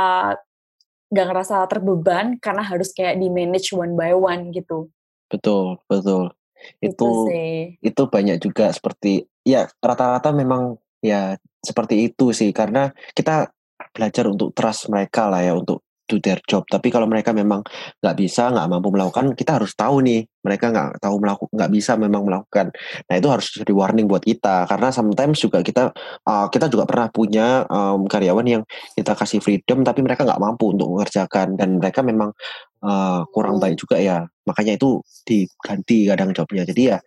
nggak 1.12 1.28
ngerasa 1.28 1.56
terbeban 1.68 2.40
karena 2.40 2.64
harus 2.64 2.96
kayak 2.96 3.20
di 3.20 3.28
manage 3.28 3.76
one 3.76 4.00
by 4.00 4.16
one 4.16 4.56
gitu. 4.56 4.88
Betul, 5.28 5.84
betul. 5.92 6.32
Itu 6.80 7.28
itu, 7.28 7.84
itu 7.84 8.04
banyak 8.08 8.38
juga 8.40 8.72
seperti 8.72 9.28
ya 9.44 9.68
rata-rata 9.82 10.32
memang 10.32 10.78
ya 11.02 11.36
seperti 11.60 12.08
itu 12.08 12.32
sih 12.32 12.54
karena 12.54 12.94
kita 13.18 13.50
belajar 13.92 14.30
untuk 14.30 14.54
trust 14.54 14.88
mereka 14.88 15.28
lah 15.28 15.42
ya 15.42 15.58
untuk 15.58 15.82
do 16.12 16.20
their 16.20 16.44
job. 16.44 16.68
Tapi 16.68 16.92
kalau 16.92 17.08
mereka 17.08 17.32
memang 17.32 17.64
nggak 18.04 18.16
bisa, 18.20 18.52
nggak 18.52 18.68
mampu 18.68 18.92
melakukan, 18.92 19.32
kita 19.32 19.56
harus 19.56 19.72
tahu 19.72 20.04
nih 20.04 20.28
mereka 20.44 20.68
nggak 20.68 21.00
tahu 21.00 21.16
melakukan, 21.24 21.54
nggak 21.56 21.72
bisa 21.72 21.92
memang 21.96 22.22
melakukan. 22.28 22.68
Nah 23.08 23.16
itu 23.16 23.28
harus 23.32 23.48
jadi 23.56 23.72
warning 23.72 24.12
buat 24.12 24.28
kita 24.28 24.68
karena 24.68 24.92
sometimes 24.92 25.40
juga 25.40 25.64
kita 25.64 25.96
uh, 26.28 26.48
kita 26.52 26.68
juga 26.68 26.84
pernah 26.84 27.08
punya 27.08 27.64
um, 27.72 28.04
karyawan 28.12 28.44
yang 28.44 28.64
kita 29.00 29.16
kasih 29.16 29.40
freedom 29.40 29.88
tapi 29.88 30.04
mereka 30.04 30.28
nggak 30.28 30.42
mampu 30.44 30.76
untuk 30.76 30.92
mengerjakan 30.92 31.56
dan 31.56 31.80
mereka 31.80 32.04
memang 32.04 32.36
uh, 32.84 33.24
kurang 33.32 33.64
baik 33.64 33.80
juga 33.80 33.96
ya. 34.02 34.28
Makanya 34.44 34.76
itu 34.76 35.00
diganti 35.24 36.10
kadang 36.10 36.36
jobnya. 36.36 36.68
Jadi 36.68 36.82
ya 36.92 37.00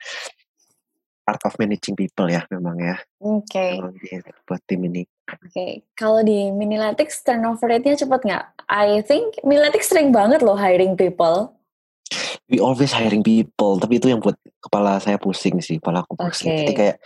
art 1.24 1.40
of 1.44 1.56
managing 1.56 1.96
people 1.96 2.28
ya 2.28 2.44
memang 2.52 2.76
ya. 2.80 2.96
Oke. 3.20 3.80
Okay. 3.80 4.20
buat 4.44 4.60
tim 4.68 4.84
ini. 4.84 5.08
Oke, 5.24 5.48
okay. 5.48 5.72
kalau 5.96 6.20
di 6.20 6.52
Miniletics 6.52 7.24
turnover 7.24 7.72
rate-nya 7.72 7.96
cepat 7.96 8.20
nggak? 8.28 8.44
I 8.68 9.00
think 9.00 9.40
Miniletics 9.40 9.88
sering 9.88 10.12
banget 10.12 10.44
loh 10.44 10.56
hiring 10.56 11.00
people. 11.00 11.56
We 12.52 12.60
always 12.60 12.92
hiring 12.92 13.24
people, 13.24 13.80
tapi 13.80 13.96
itu 13.96 14.12
yang 14.12 14.20
buat 14.20 14.36
kepala 14.60 15.00
saya 15.00 15.16
pusing 15.16 15.64
sih, 15.64 15.80
kepala 15.80 16.04
aku 16.04 16.20
pusing. 16.20 16.52
Okay. 16.52 16.60
Jadi 16.60 16.72
kayak 16.76 16.96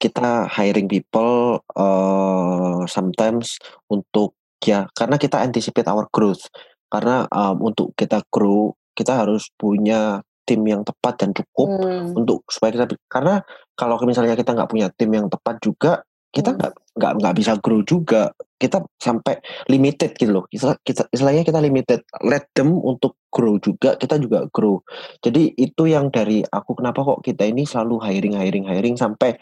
kita 0.00 0.48
hiring 0.48 0.88
people 0.88 1.60
uh, 1.76 2.88
sometimes 2.88 3.60
untuk 3.92 4.32
ya 4.64 4.88
karena 4.96 5.20
kita 5.20 5.44
anticipate 5.44 5.86
our 5.92 6.08
growth. 6.08 6.48
Karena 6.88 7.28
um, 7.28 7.68
untuk 7.68 7.92
kita 8.00 8.24
grow, 8.32 8.72
kita 8.96 9.12
harus 9.12 9.52
punya 9.60 10.24
tim 10.48 10.64
yang 10.64 10.80
tepat 10.80 11.20
dan 11.20 11.36
cukup 11.36 11.68
hmm. 11.68 12.16
untuk 12.16 12.48
supaya 12.48 12.72
kita 12.72 12.96
karena 13.12 13.44
kalau 13.76 14.00
misalnya 14.08 14.32
kita 14.32 14.56
nggak 14.56 14.70
punya 14.72 14.88
tim 14.96 15.12
yang 15.12 15.28
tepat 15.28 15.60
juga 15.60 16.00
kita 16.32 16.56
nggak 16.56 16.72
hmm. 16.72 16.96
nggak 16.96 17.12
nggak 17.20 17.34
bisa 17.36 17.52
grow 17.60 17.80
juga. 17.84 18.32
Kita 18.58 18.82
sampai 18.98 19.38
limited 19.70 20.18
gitu 20.18 20.34
loh. 20.34 20.44
Kita, 20.50 20.74
kita 20.82 21.06
istilahnya 21.14 21.46
kita 21.46 21.62
limited. 21.62 22.02
Let 22.26 22.50
them 22.58 22.74
untuk 22.74 23.14
grow 23.30 23.56
juga 23.62 23.94
kita 23.94 24.18
juga 24.18 24.50
grow. 24.50 24.82
Jadi 25.22 25.54
itu 25.54 25.86
yang 25.86 26.10
dari 26.10 26.42
aku 26.42 26.74
kenapa 26.74 27.04
kok 27.04 27.22
kita 27.22 27.46
ini 27.46 27.62
selalu 27.68 28.02
hiring 28.02 28.34
hiring 28.34 28.66
hiring 28.66 28.96
sampai 28.98 29.38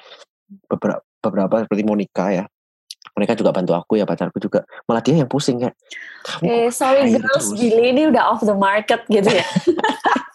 beberapa 0.69 1.01
beberapa 1.25 1.65
seperti 1.65 1.83
Monica 1.87 2.29
ya. 2.29 2.45
Mereka 3.17 3.33
juga 3.33 3.57
bantu 3.57 3.73
aku 3.73 3.97
ya 3.97 4.05
pacarku 4.05 4.37
juga. 4.37 4.69
Malah 4.85 5.01
dia 5.01 5.17
yang 5.17 5.31
pusing 5.31 5.65
kayak 5.65 5.77
eh 6.43 6.69
sorry 6.75 7.15
girls 7.15 7.55
Billy 7.55 7.95
ini 7.95 8.11
udah 8.11 8.35
off 8.35 8.43
the 8.43 8.55
market 8.55 9.07
gitu 9.07 9.31
ya 9.31 9.47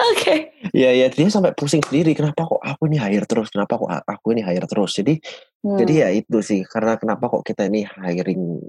Oke. 0.00 0.16
Okay. 0.16 0.38
Ya 0.72 0.96
ya 0.96 1.12
dia 1.12 1.28
sampai 1.28 1.52
pusing 1.52 1.84
sendiri 1.84 2.16
kenapa 2.16 2.48
kok 2.48 2.62
aku 2.62 2.88
ini 2.88 2.96
hire 2.96 3.28
terus 3.28 3.52
kenapa 3.52 3.76
kok 3.76 3.90
aku 3.90 4.26
ini 4.32 4.40
hire 4.40 4.64
terus 4.64 4.96
jadi 4.96 5.20
hmm. 5.60 5.78
jadi 5.84 5.92
ya 5.92 6.08
itu 6.16 6.38
sih 6.40 6.64
karena 6.64 6.96
kenapa 6.96 7.28
kok 7.28 7.44
kita 7.44 7.68
ini 7.68 7.84
hiring 7.84 8.64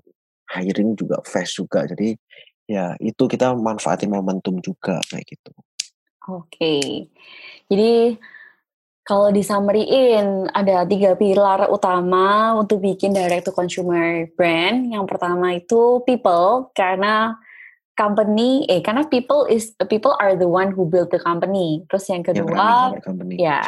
hiring 0.52 0.90
juga 1.00 1.24
fast 1.24 1.56
juga 1.56 1.88
jadi 1.88 2.20
ya 2.68 2.96
itu 3.00 3.24
kita 3.32 3.56
manfaatin 3.56 4.12
momentum 4.12 4.60
juga 4.60 5.00
kayak 5.08 5.26
gitu. 5.28 5.52
Oke. 6.28 6.52
Okay. 6.52 6.84
Jadi 7.72 8.20
kalau 9.02 9.34
di 9.34 9.42
summary-in 9.42 10.52
ada 10.54 10.86
tiga 10.86 11.18
pilar 11.18 11.68
utama 11.68 12.54
untuk 12.54 12.84
bikin 12.84 13.16
direct 13.16 13.50
to 13.50 13.52
consumer 13.52 14.30
brand. 14.38 14.94
Yang 14.94 15.06
pertama 15.10 15.58
itu 15.58 16.00
people 16.06 16.70
karena 16.78 17.36
company 17.96 18.66
eh 18.72 18.80
karena 18.80 19.06
people 19.08 19.46
is 19.46 19.76
people 19.92 20.16
are 20.18 20.34
the 20.34 20.48
one 20.48 20.72
who 20.72 20.88
build 20.88 21.12
the 21.12 21.22
company. 21.22 21.84
Terus 21.92 22.08
yang 22.10 22.24
kedua 22.24 22.96
yang 22.96 23.38
ya, 23.38 23.60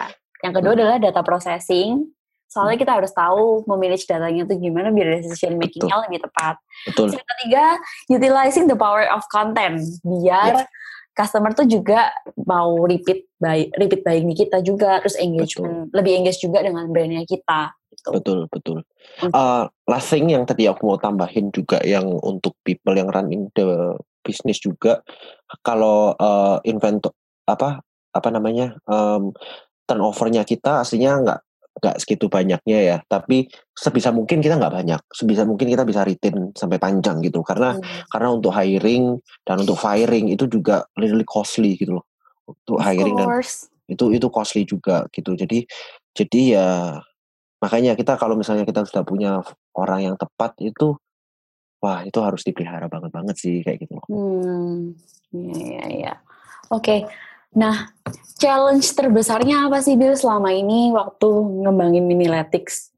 yang 0.41 0.53
kedua 0.55 0.73
hmm. 0.73 0.79
adalah 0.79 0.97
data 0.99 1.21
processing. 1.21 2.09
Soalnya 2.53 2.77
hmm. 2.77 2.83
kita 2.85 2.93
harus 3.01 3.11
tahu 3.17 3.65
memanage 3.65 4.05
datanya 4.05 4.45
itu 4.45 4.55
gimana 4.61 4.93
biar 4.93 5.17
decision 5.17 5.57
makingnya 5.57 6.05
lebih 6.05 6.21
tepat. 6.21 6.61
Betul. 6.85 7.09
Yang 7.17 7.25
ketiga, 7.25 7.65
utilizing 8.13 8.65
the 8.69 8.77
power 8.77 9.09
of 9.09 9.25
content 9.33 9.81
biar 10.05 10.61
yeah. 10.61 10.65
customer 11.17 11.49
tuh 11.57 11.65
juga 11.65 12.13
mau 12.45 12.77
repeat 12.85 13.25
buy, 13.41 13.73
repeat 13.73 14.05
buying 14.05 14.29
di 14.29 14.37
kita 14.37 14.61
juga, 14.61 15.01
terus 15.01 15.17
engagement 15.17 15.89
betul. 15.89 15.97
lebih 15.97 16.13
engage 16.21 16.39
juga 16.45 16.61
dengan 16.61 16.85
brandnya 16.93 17.25
kita. 17.25 17.73
Gitu. 17.89 18.09
Betul 18.21 18.39
betul. 18.53 18.77
Uh, 19.33 19.65
last 19.89 20.13
thing 20.13 20.29
yang 20.29 20.45
tadi 20.45 20.69
aku 20.69 20.93
mau 20.93 21.01
tambahin 21.01 21.49
juga 21.49 21.81
yang 21.81 22.05
untuk 22.21 22.53
people 22.61 22.93
yang 22.93 23.09
running 23.09 23.49
the 23.57 23.97
bisnis 24.23 24.57
juga 24.63 25.03
kalau 25.61 26.15
uh, 26.15 26.57
inventor 26.63 27.11
apa 27.43 27.83
apa 28.13 28.29
namanya 28.31 28.79
um, 28.87 29.35
turnovernya 29.83 30.47
kita 30.47 30.81
aslinya 30.81 31.19
nggak 31.19 31.39
nggak 31.73 31.95
segitu 31.99 32.29
banyaknya 32.29 32.79
ya 32.79 32.97
tapi 33.09 33.49
sebisa 33.73 34.13
mungkin 34.13 34.39
kita 34.39 34.61
nggak 34.61 34.71
banyak 34.71 35.01
sebisa 35.09 35.41
mungkin 35.43 35.73
kita 35.73 35.81
bisa 35.83 36.05
retain 36.05 36.53
sampai 36.53 36.77
panjang 36.77 37.17
gitu 37.25 37.41
karena 37.41 37.75
hmm. 37.75 38.07
karena 38.13 38.29
untuk 38.29 38.53
hiring 38.53 39.17
dan 39.41 39.65
untuk 39.65 39.75
firing 39.81 40.29
itu 40.29 40.45
juga 40.45 40.85
really 40.93 41.25
costly 41.25 41.73
gitu 41.73 41.97
loh 41.97 42.05
untuk 42.45 42.77
of 42.77 42.85
hiring 42.85 43.17
course. 43.17 43.67
dan 43.67 43.97
itu 43.97 44.05
itu 44.13 44.27
costly 44.29 44.63
juga 44.69 45.09
gitu 45.09 45.33
jadi 45.33 45.65
jadi 46.13 46.41
ya 46.45 46.69
makanya 47.57 47.97
kita 47.97 48.21
kalau 48.21 48.37
misalnya 48.37 48.69
kita 48.69 48.85
sudah 48.85 49.01
punya 49.01 49.41
orang 49.73 50.13
yang 50.13 50.15
tepat 50.15 50.53
itu 50.61 50.93
wah 51.83 51.99
itu 52.07 52.15
harus 52.23 52.47
dipelihara 52.47 52.87
banget 52.87 53.11
banget 53.11 53.35
sih 53.35 53.59
kayak 53.59 53.83
gitu 53.83 53.99
Hmm, 54.07 54.95
iya 55.35 55.59
iya 55.59 55.85
iya. 55.91 56.13
Oke. 56.71 57.03
Nah, 57.53 57.91
challenge 58.39 58.87
terbesarnya 58.95 59.67
apa 59.67 59.83
sih 59.83 59.99
Bill 59.99 60.15
selama 60.15 60.55
ini 60.55 60.89
waktu 60.95 61.27
ngembangin 61.61 62.07
Miniletics? 62.07 62.89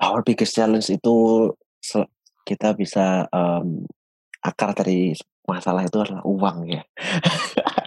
Our 0.00 0.24
biggest 0.24 0.56
challenge 0.56 0.88
itu 0.90 1.50
kita 2.42 2.72
bisa 2.72 3.28
um, 3.28 3.84
akar 4.40 4.72
dari 4.72 5.12
masalah 5.44 5.84
itu 5.84 6.00
adalah 6.00 6.24
uang 6.24 6.72
ya. 6.72 6.82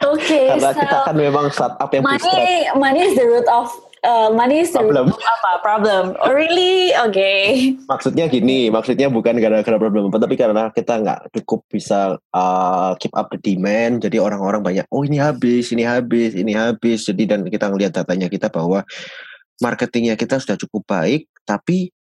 Oke. 0.05 0.21
Okay, 0.21 0.45
Karena 0.55 0.69
so 0.71 0.79
kita 0.79 0.97
kan 1.09 1.15
memang 1.17 1.45
startup 1.49 1.89
yang 1.89 2.03
money, 2.05 2.69
money 2.77 3.01
is 3.09 3.13
the 3.17 3.25
root 3.25 3.47
of 3.49 3.73
uh, 4.05 4.29
money 4.33 4.65
is 4.65 4.73
problem. 4.73 5.13
apa 5.13 5.51
problem 5.61 6.03
oh, 6.21 6.33
really 6.33 6.93
oke 6.97 7.13
okay. 7.13 7.73
maksudnya 7.85 8.25
gini 8.27 8.69
maksudnya 8.73 9.07
bukan 9.07 9.37
gara-gara 9.37 9.77
problem 9.77 10.09
apa 10.09 10.17
tapi 10.21 10.35
karena 10.37 10.69
kita 10.73 10.93
nggak 11.01 11.19
cukup 11.41 11.65
bisa 11.69 12.17
uh, 12.33 12.91
keep 12.97 13.13
up 13.13 13.29
the 13.33 13.39
demand 13.41 14.01
jadi 14.01 14.21
orang-orang 14.21 14.61
banyak 14.61 14.85
oh 14.89 15.05
ini 15.05 15.21
habis 15.21 15.69
ini 15.73 15.85
habis 15.85 16.33
ini 16.33 16.53
habis 16.53 17.05
jadi 17.05 17.37
dan 17.37 17.45
kita 17.47 17.69
ngelihat 17.69 17.93
datanya 18.03 18.27
kita 18.27 18.49
bahwa 18.49 18.85
marketingnya 19.61 20.17
kita 20.17 20.41
sudah 20.41 20.57
cukup 20.57 20.85
baik 20.89 21.29
tapi 21.45 21.93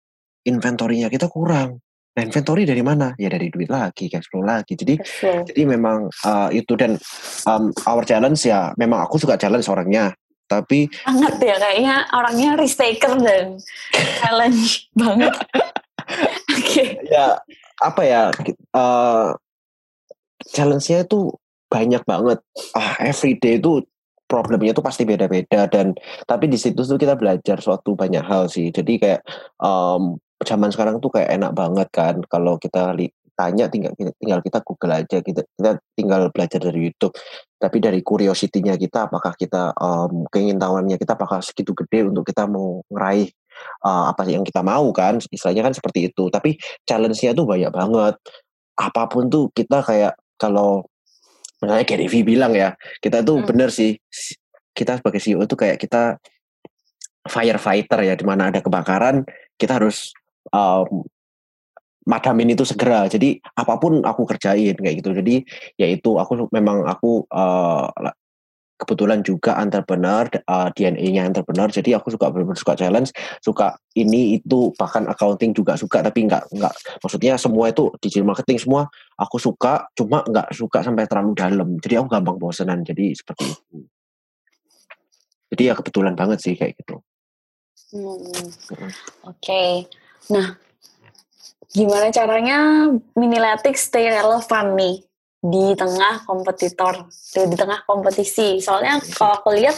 inventorinya 0.47 1.11
kita 1.11 1.27
kurang 1.29 1.83
Nah, 2.19 2.27
inventory 2.27 2.67
dari 2.67 2.83
mana? 2.83 3.15
Ya 3.15 3.31
dari 3.31 3.47
duit 3.47 3.71
lagi, 3.71 4.11
cash 4.11 4.27
flow 4.27 4.43
lagi. 4.43 4.75
Jadi 4.75 4.99
okay. 4.99 5.47
jadi 5.47 5.71
memang 5.71 6.11
uh, 6.27 6.51
itu 6.51 6.75
dan 6.75 6.99
um, 7.47 7.71
our 7.87 8.03
challenge 8.03 8.43
ya 8.43 8.75
memang 8.75 9.07
aku 9.07 9.23
suka 9.23 9.39
challenge 9.39 9.71
orangnya 9.71 10.19
tapi 10.49 10.89
banget 11.05 11.35
ya 11.45 11.57
kayaknya 11.61 11.97
orangnya 12.11 12.51
risk 12.57 12.81
taker 12.81 13.15
dan 13.21 13.61
challenge 14.19 14.89
banget. 14.97 15.35
Oke. 16.57 16.65
Okay. 16.65 16.89
ya 17.13 17.37
apa 17.79 18.03
ya 18.03 18.33
uh, 18.75 19.37
challenge-nya 20.49 21.05
itu 21.05 21.37
banyak 21.69 22.03
banget. 22.09 22.41
Ah 22.73 22.97
everyday 23.05 23.61
itu 23.61 23.85
problemnya 24.29 24.77
itu 24.77 24.85
pasti 24.85 25.09
beda-beda 25.09 25.69
dan 25.69 25.97
tapi 26.29 26.49
di 26.53 26.61
situ 26.61 26.85
tuh 26.85 27.01
kita 27.01 27.17
belajar 27.17 27.61
suatu 27.61 27.93
banyak 27.93 28.25
hal 28.25 28.49
sih. 28.49 28.73
Jadi 28.73 28.97
kayak 28.97 29.21
um, 29.61 30.17
zaman 30.45 30.71
sekarang 30.71 31.03
tuh 31.03 31.11
kayak 31.13 31.35
enak 31.35 31.53
banget 31.53 31.89
kan 31.91 32.15
kalau 32.31 32.57
kita 32.57 32.95
li 32.95 33.11
tanya 33.39 33.71
tinggal 33.71 33.95
tinggal 33.95 34.43
kita 34.43 34.59
Google 34.67 34.99
aja 34.99 35.23
kita 35.23 35.47
kita 35.55 35.79
tinggal 35.95 36.27
belajar 36.35 36.59
dari 36.59 36.91
YouTube. 36.91 37.15
Tapi 37.55 37.79
dari 37.79 38.03
curiosity-nya 38.03 38.75
kita 38.75 39.07
apakah 39.07 39.39
kita 39.39 39.71
um, 39.79 40.27
keingintahuannya 40.27 40.99
kita 40.99 41.15
apakah 41.15 41.39
segitu 41.39 41.71
gede 41.79 42.11
untuk 42.11 42.27
kita 42.27 42.51
mau 42.51 42.83
ngeraih 42.91 43.31
uh, 43.87 44.11
apa 44.11 44.27
yang 44.27 44.43
kita 44.43 44.67
mau 44.67 44.91
kan? 44.91 45.23
Istilahnya 45.23 45.71
kan 45.71 45.75
seperti 45.75 46.11
itu. 46.11 46.27
Tapi 46.35 46.59
challenge-nya 46.83 47.39
tuh 47.39 47.47
banyak 47.47 47.71
banget. 47.71 48.15
Apa 48.75 49.07
pun 49.07 49.31
tuh 49.31 49.55
kita 49.55 49.87
kayak 49.87 50.19
kalau 50.35 50.87
misalnya 51.63 51.87
Gary 51.87 52.07
V 52.11 52.23
bilang 52.23 52.55
ya 52.55 52.75
kita 53.03 53.23
tuh 53.27 53.43
hmm. 53.43 53.47
bener 53.51 53.71
sih 53.75 53.99
kita 54.75 55.03
sebagai 55.03 55.19
CEO 55.19 55.43
tuh 55.47 55.59
kayak 55.59 55.79
kita 55.79 56.19
firefighter 57.27 58.03
ya. 58.03 58.19
Di 58.19 58.27
mana 58.27 58.51
ada 58.51 58.59
kebakaran 58.59 59.23
kita 59.55 59.79
harus 59.79 60.11
um, 60.51 61.07
madamin 62.09 62.57
itu 62.57 62.65
segera. 62.65 63.05
Jadi 63.07 63.37
apa 63.37 63.77
pun 63.77 64.01
aku 64.01 64.25
kerjain 64.25 64.75
kayak 64.75 64.97
gitu. 65.05 65.13
Jadi 65.13 65.45
yaitu 65.77 66.17
aku 66.17 66.49
memang 66.51 66.89
aku 66.89 67.29
uh, 67.29 67.93
kebetulan 68.79 69.21
juga 69.27 69.59
entrepreneur 69.59 70.31
uh, 70.47 70.71
DNA-nya 70.71 71.27
entrepreneur 71.27 71.67
jadi 71.67 71.99
aku 71.99 72.15
suka 72.15 72.31
benar 72.31 72.55
suka 72.55 72.79
challenge 72.79 73.11
suka 73.43 73.75
ini 73.99 74.39
itu 74.39 74.71
bahkan 74.79 75.11
accounting 75.11 75.51
juga 75.51 75.75
suka 75.75 75.99
tapi 75.99 76.31
nggak 76.31 76.55
nggak 76.55 76.75
maksudnya 77.03 77.35
semua 77.35 77.75
itu 77.75 77.91
digital 77.99 78.31
marketing 78.31 78.63
semua 78.63 78.87
aku 79.19 79.43
suka 79.43 79.91
cuma 79.99 80.23
nggak 80.23 80.55
suka 80.55 80.87
sampai 80.87 81.11
terlalu 81.11 81.35
dalam 81.35 81.69
jadi 81.83 81.99
aku 82.01 82.07
gampang 82.07 82.39
bosenan 82.39 82.87
jadi 82.87 83.19
seperti 83.19 83.51
itu 83.51 83.79
jadi 85.51 85.63
ya 85.67 85.75
kebetulan 85.75 86.15
banget 86.15 86.39
sih 86.39 86.55
kayak 86.55 86.79
gitu 86.79 87.03
hmm. 87.99 88.15
oke 89.27 89.43
okay. 89.43 89.91
nah 90.31 90.55
gimana 91.73 92.09
caranya 92.09 92.89
Miniletik 93.13 93.77
stay 93.77 94.09
relevan 94.09 94.77
nih 94.77 94.97
di 95.39 95.77
tengah 95.79 96.27
kompetitor, 96.27 97.07
di 97.33 97.57
tengah 97.57 97.87
kompetisi. 97.87 98.59
Soalnya 98.59 98.99
kalau 99.15 99.39
aku 99.39 99.55
lihat 99.55 99.77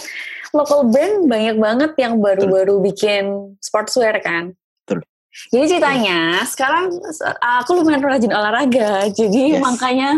local 0.57 0.89
brand 0.89 1.29
banyak 1.29 1.57
banget 1.61 1.93
yang 2.01 2.19
baru-baru 2.19 2.81
bikin 2.81 3.55
sportswear 3.61 4.19
kan. 4.25 4.57
Betul. 4.83 5.05
Jadi 5.53 5.65
ceritanya 5.77 6.43
sekarang 6.49 6.97
aku 7.39 7.71
lumayan 7.79 8.03
rajin 8.03 8.33
olahraga, 8.35 9.07
jadi 9.13 9.59
yes. 9.59 9.63
makanya 9.63 10.11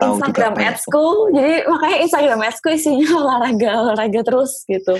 Instagram 0.00 0.54
adsku, 0.56 1.06
jadi 1.36 1.54
makanya 1.68 1.98
Instagram 2.04 2.40
adsku 2.48 2.68
isinya 2.72 3.08
olahraga, 3.20 3.70
olahraga 3.84 4.20
terus 4.24 4.64
gitu. 4.64 4.96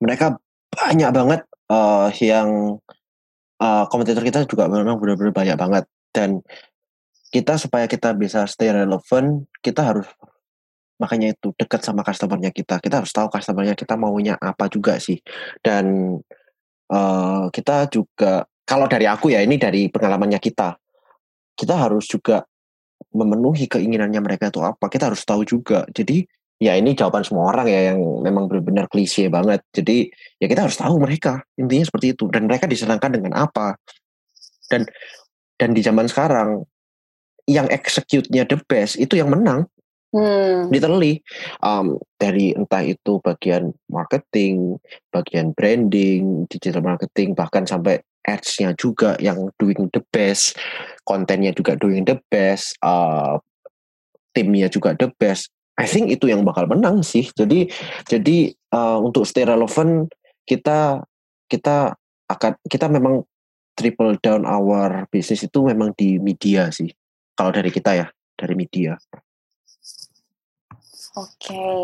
Mereka 0.00 0.40
banyak 0.74 1.10
banget 1.12 1.40
uh, 1.68 2.08
yang 2.20 2.80
uh, 3.64 4.20
kita 4.20 4.44
juga 4.44 4.68
memang 4.68 5.00
benar-benar 5.00 5.32
banyak 5.32 5.56
banget 5.56 5.84
dan 6.12 6.44
kita 7.34 7.58
supaya 7.58 7.90
kita 7.90 8.14
bisa 8.14 8.46
stay 8.46 8.70
relevant, 8.70 9.50
kita 9.58 9.82
harus 9.82 10.06
makanya 11.02 11.34
itu 11.34 11.50
dekat 11.58 11.82
sama 11.82 12.06
customernya 12.06 12.54
kita. 12.54 12.78
Kita 12.78 13.02
harus 13.02 13.10
tahu 13.10 13.26
customernya 13.26 13.74
kita 13.74 13.98
maunya 13.98 14.38
apa 14.38 14.70
juga 14.70 15.02
sih. 15.02 15.18
Dan 15.58 16.14
uh, 16.94 17.50
kita 17.50 17.90
juga 17.90 18.46
kalau 18.62 18.86
dari 18.86 19.10
aku 19.10 19.34
ya 19.34 19.42
ini 19.42 19.58
dari 19.58 19.90
pengalamannya 19.90 20.38
kita, 20.38 20.78
kita 21.58 21.74
harus 21.74 22.06
juga 22.06 22.46
memenuhi 23.10 23.66
keinginannya 23.66 24.22
mereka 24.22 24.54
itu 24.54 24.62
apa. 24.62 24.86
Kita 24.86 25.10
harus 25.10 25.26
tahu 25.26 25.42
juga. 25.42 25.82
Jadi 25.90 26.22
ya 26.62 26.78
ini 26.78 26.94
jawaban 26.94 27.26
semua 27.26 27.50
orang 27.50 27.66
ya 27.66 27.92
yang 27.92 27.98
memang 28.22 28.46
benar-benar 28.46 28.86
klise 28.86 29.26
banget. 29.28 29.60
Jadi 29.74 30.08
ya 30.38 30.46
kita 30.46 30.66
harus 30.66 30.78
tahu 30.78 30.98
mereka 31.02 31.42
intinya 31.58 31.86
seperti 31.86 32.14
itu 32.14 32.30
dan 32.30 32.46
mereka 32.46 32.70
disenangkan 32.70 33.10
dengan 33.14 33.32
apa. 33.34 33.78
Dan 34.70 34.86
dan 35.58 35.70
di 35.76 35.80
zaman 35.84 36.06
sekarang 36.10 36.64
yang 37.44 37.68
execute-nya 37.68 38.48
the 38.48 38.58
best 38.64 38.96
itu 38.96 39.20
yang 39.20 39.30
menang. 39.30 39.68
Hmm. 40.14 40.70
Literally 40.70 41.26
um, 41.58 41.98
dari 42.22 42.54
entah 42.54 42.86
itu 42.86 43.18
bagian 43.18 43.74
marketing, 43.90 44.78
bagian 45.10 45.50
branding, 45.58 46.46
digital 46.46 46.86
marketing, 46.86 47.34
bahkan 47.34 47.66
sampai 47.66 47.98
ads-nya 48.22 48.78
juga 48.78 49.18
yang 49.18 49.50
doing 49.58 49.90
the 49.90 50.00
best, 50.14 50.54
kontennya 51.02 51.50
juga 51.50 51.74
doing 51.74 52.06
the 52.06 52.14
best, 52.30 52.78
uh, 52.80 53.42
timnya 54.32 54.70
juga 54.70 54.94
the 54.94 55.10
best. 55.18 55.50
I 55.74 55.86
think 55.90 56.10
itu 56.10 56.30
yang 56.30 56.46
bakal 56.46 56.70
menang 56.70 57.02
sih. 57.02 57.26
Jadi 57.34 57.66
jadi 58.06 58.54
uh, 58.70 59.02
untuk 59.02 59.26
stay 59.26 59.42
relevant 59.42 60.10
kita 60.46 61.02
kita 61.50 61.98
akan 62.30 62.52
kita 62.70 62.86
memang 62.86 63.26
triple 63.74 64.14
down 64.22 64.46
our 64.46 65.04
business 65.10 65.42
itu 65.42 65.58
memang 65.66 65.90
di 65.98 66.22
media 66.22 66.70
sih. 66.70 66.94
Kalau 67.34 67.50
dari 67.50 67.74
kita 67.74 67.90
ya, 67.98 68.06
dari 68.38 68.54
media. 68.54 68.94
Oke. 71.18 71.26
Okay. 71.42 71.82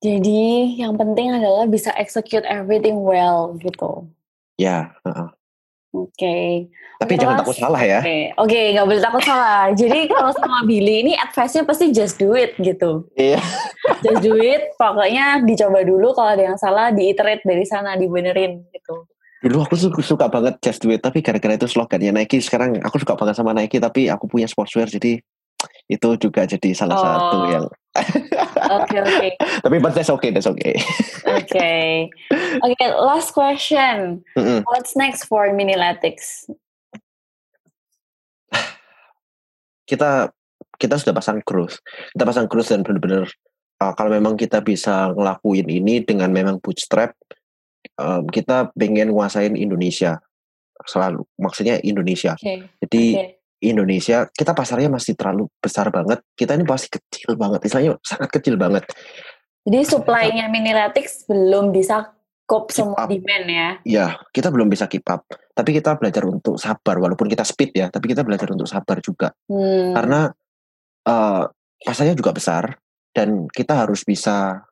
Jadi 0.00 0.80
yang 0.80 0.96
penting 0.96 1.34
adalah 1.36 1.68
bisa 1.68 1.92
execute 1.98 2.46
everything 2.48 3.04
well 3.04 3.52
gitu. 3.60 4.08
Ya. 4.56 4.96
Uh 5.04 5.10
-uh. 5.12 5.28
Oke. 5.90 6.14
Okay. 6.14 6.48
Tapi 7.02 7.16
Terus, 7.16 7.22
jangan 7.26 7.36
takut 7.42 7.56
salah 7.58 7.82
ya. 7.82 7.98
Oke, 7.98 8.06
okay. 8.06 8.22
okay, 8.38 8.64
nggak 8.76 8.86
boleh 8.86 9.02
takut 9.02 9.22
salah. 9.26 9.60
Jadi 9.74 10.00
kalau 10.06 10.30
sama 10.36 10.62
Billy 10.62 11.02
ini 11.02 11.12
advice-nya 11.18 11.66
pasti 11.66 11.90
just 11.90 12.14
do 12.20 12.36
it 12.38 12.54
gitu. 12.62 13.10
Iya. 13.18 13.42
just 14.04 14.22
do 14.22 14.38
it. 14.38 14.70
Pokoknya 14.78 15.42
dicoba 15.42 15.82
dulu 15.82 16.14
kalau 16.14 16.30
ada 16.38 16.44
yang 16.54 16.58
salah 16.60 16.94
diiterate 16.94 17.42
dari 17.42 17.66
sana 17.66 17.98
dibenerin 17.98 18.62
gitu. 18.70 19.10
Dulu 19.40 19.64
aku 19.64 19.72
suka, 19.72 20.00
suka 20.04 20.26
banget 20.28 20.60
Just 20.60 20.84
Do 20.84 20.92
It, 20.92 21.00
tapi 21.00 21.24
gara-gara 21.24 21.56
itu 21.56 21.64
slogannya 21.64 22.12
Nike. 22.12 22.44
Sekarang 22.44 22.76
aku 22.84 23.00
suka 23.00 23.16
banget 23.16 23.40
sama 23.40 23.56
Nike, 23.56 23.80
tapi 23.80 24.12
aku 24.12 24.28
punya 24.28 24.44
sportswear, 24.44 24.84
jadi 24.84 25.16
itu 25.90 26.08
juga 26.22 26.46
jadi 26.46 26.70
salah 26.70 26.96
oh. 26.96 27.02
satu 27.02 27.38
yang 27.50 27.66
Oke 28.70 29.02
oke. 29.02 29.10
Okay. 29.18 29.30
Tapi 29.66 29.76
but 29.82 29.98
that's 29.98 30.14
okay, 30.14 30.30
that's 30.30 30.46
okay. 30.46 30.78
Oke. 31.26 31.50
okay. 31.50 32.06
Oke, 32.62 32.78
okay, 32.78 32.88
last 32.94 33.34
question. 33.34 34.22
Mm 34.38 34.42
-hmm. 34.46 34.58
What's 34.70 34.94
next 34.94 35.26
for 35.26 35.50
Miniletics? 35.50 36.46
Kita 39.90 40.30
kita 40.78 40.94
sudah 41.02 41.18
pasang 41.18 41.42
cruise. 41.42 41.82
Kita 42.14 42.22
pasang 42.22 42.46
cruise 42.46 42.70
dan 42.70 42.86
benar-benar 42.86 43.26
uh, 43.82 43.90
kalau 43.98 44.14
memang 44.14 44.38
kita 44.38 44.62
bisa 44.62 45.10
ngelakuin 45.10 45.66
ini 45.66 46.06
dengan 46.06 46.30
memang 46.30 46.62
bootstrap, 46.62 47.18
um, 47.98 48.30
kita 48.30 48.70
pengen 48.78 49.10
nguasain 49.10 49.58
Indonesia 49.58 50.22
selalu 50.88 51.24
maksudnya 51.36 51.76
Indonesia 51.84 52.36
okay. 52.40 52.64
jadi 52.80 53.04
okay. 53.16 53.30
Indonesia 53.60 54.24
kita 54.32 54.56
pasarnya 54.56 54.88
masih 54.88 55.12
terlalu 55.14 55.52
besar 55.60 55.92
banget. 55.92 56.24
Kita 56.32 56.56
ini 56.56 56.64
masih 56.64 56.88
kecil 56.88 57.36
banget. 57.36 57.60
Istilahnya 57.68 57.92
sangat 58.00 58.30
kecil 58.32 58.56
banget. 58.56 58.88
Jadi 59.68 59.84
supply-nya 59.84 60.48
Minilatix 60.48 61.28
belum 61.28 61.68
bisa 61.68 62.16
cope 62.48 62.72
semua 62.72 63.04
demand 63.04 63.46
ya? 63.46 63.70
Ya 63.84 64.06
kita 64.32 64.48
belum 64.48 64.72
bisa 64.72 64.88
keep 64.88 65.04
up. 65.06 65.28
Tapi 65.52 65.76
kita 65.76 66.00
belajar 66.00 66.24
untuk 66.24 66.56
sabar 66.56 66.96
walaupun 66.96 67.28
kita 67.28 67.44
speed 67.44 67.76
ya 67.76 67.86
tapi 67.92 68.10
kita 68.10 68.24
belajar 68.24 68.48
untuk 68.50 68.66
sabar 68.66 68.98
juga. 69.04 69.30
Hmm. 69.46 69.92
karena 69.92 70.32
uh, 71.06 71.44
pasarnya 71.84 72.16
juga 72.16 72.32
besar 72.32 72.76
dan 73.12 73.48
kita 73.50 73.84
harus 73.84 74.04
bisa 74.04 74.64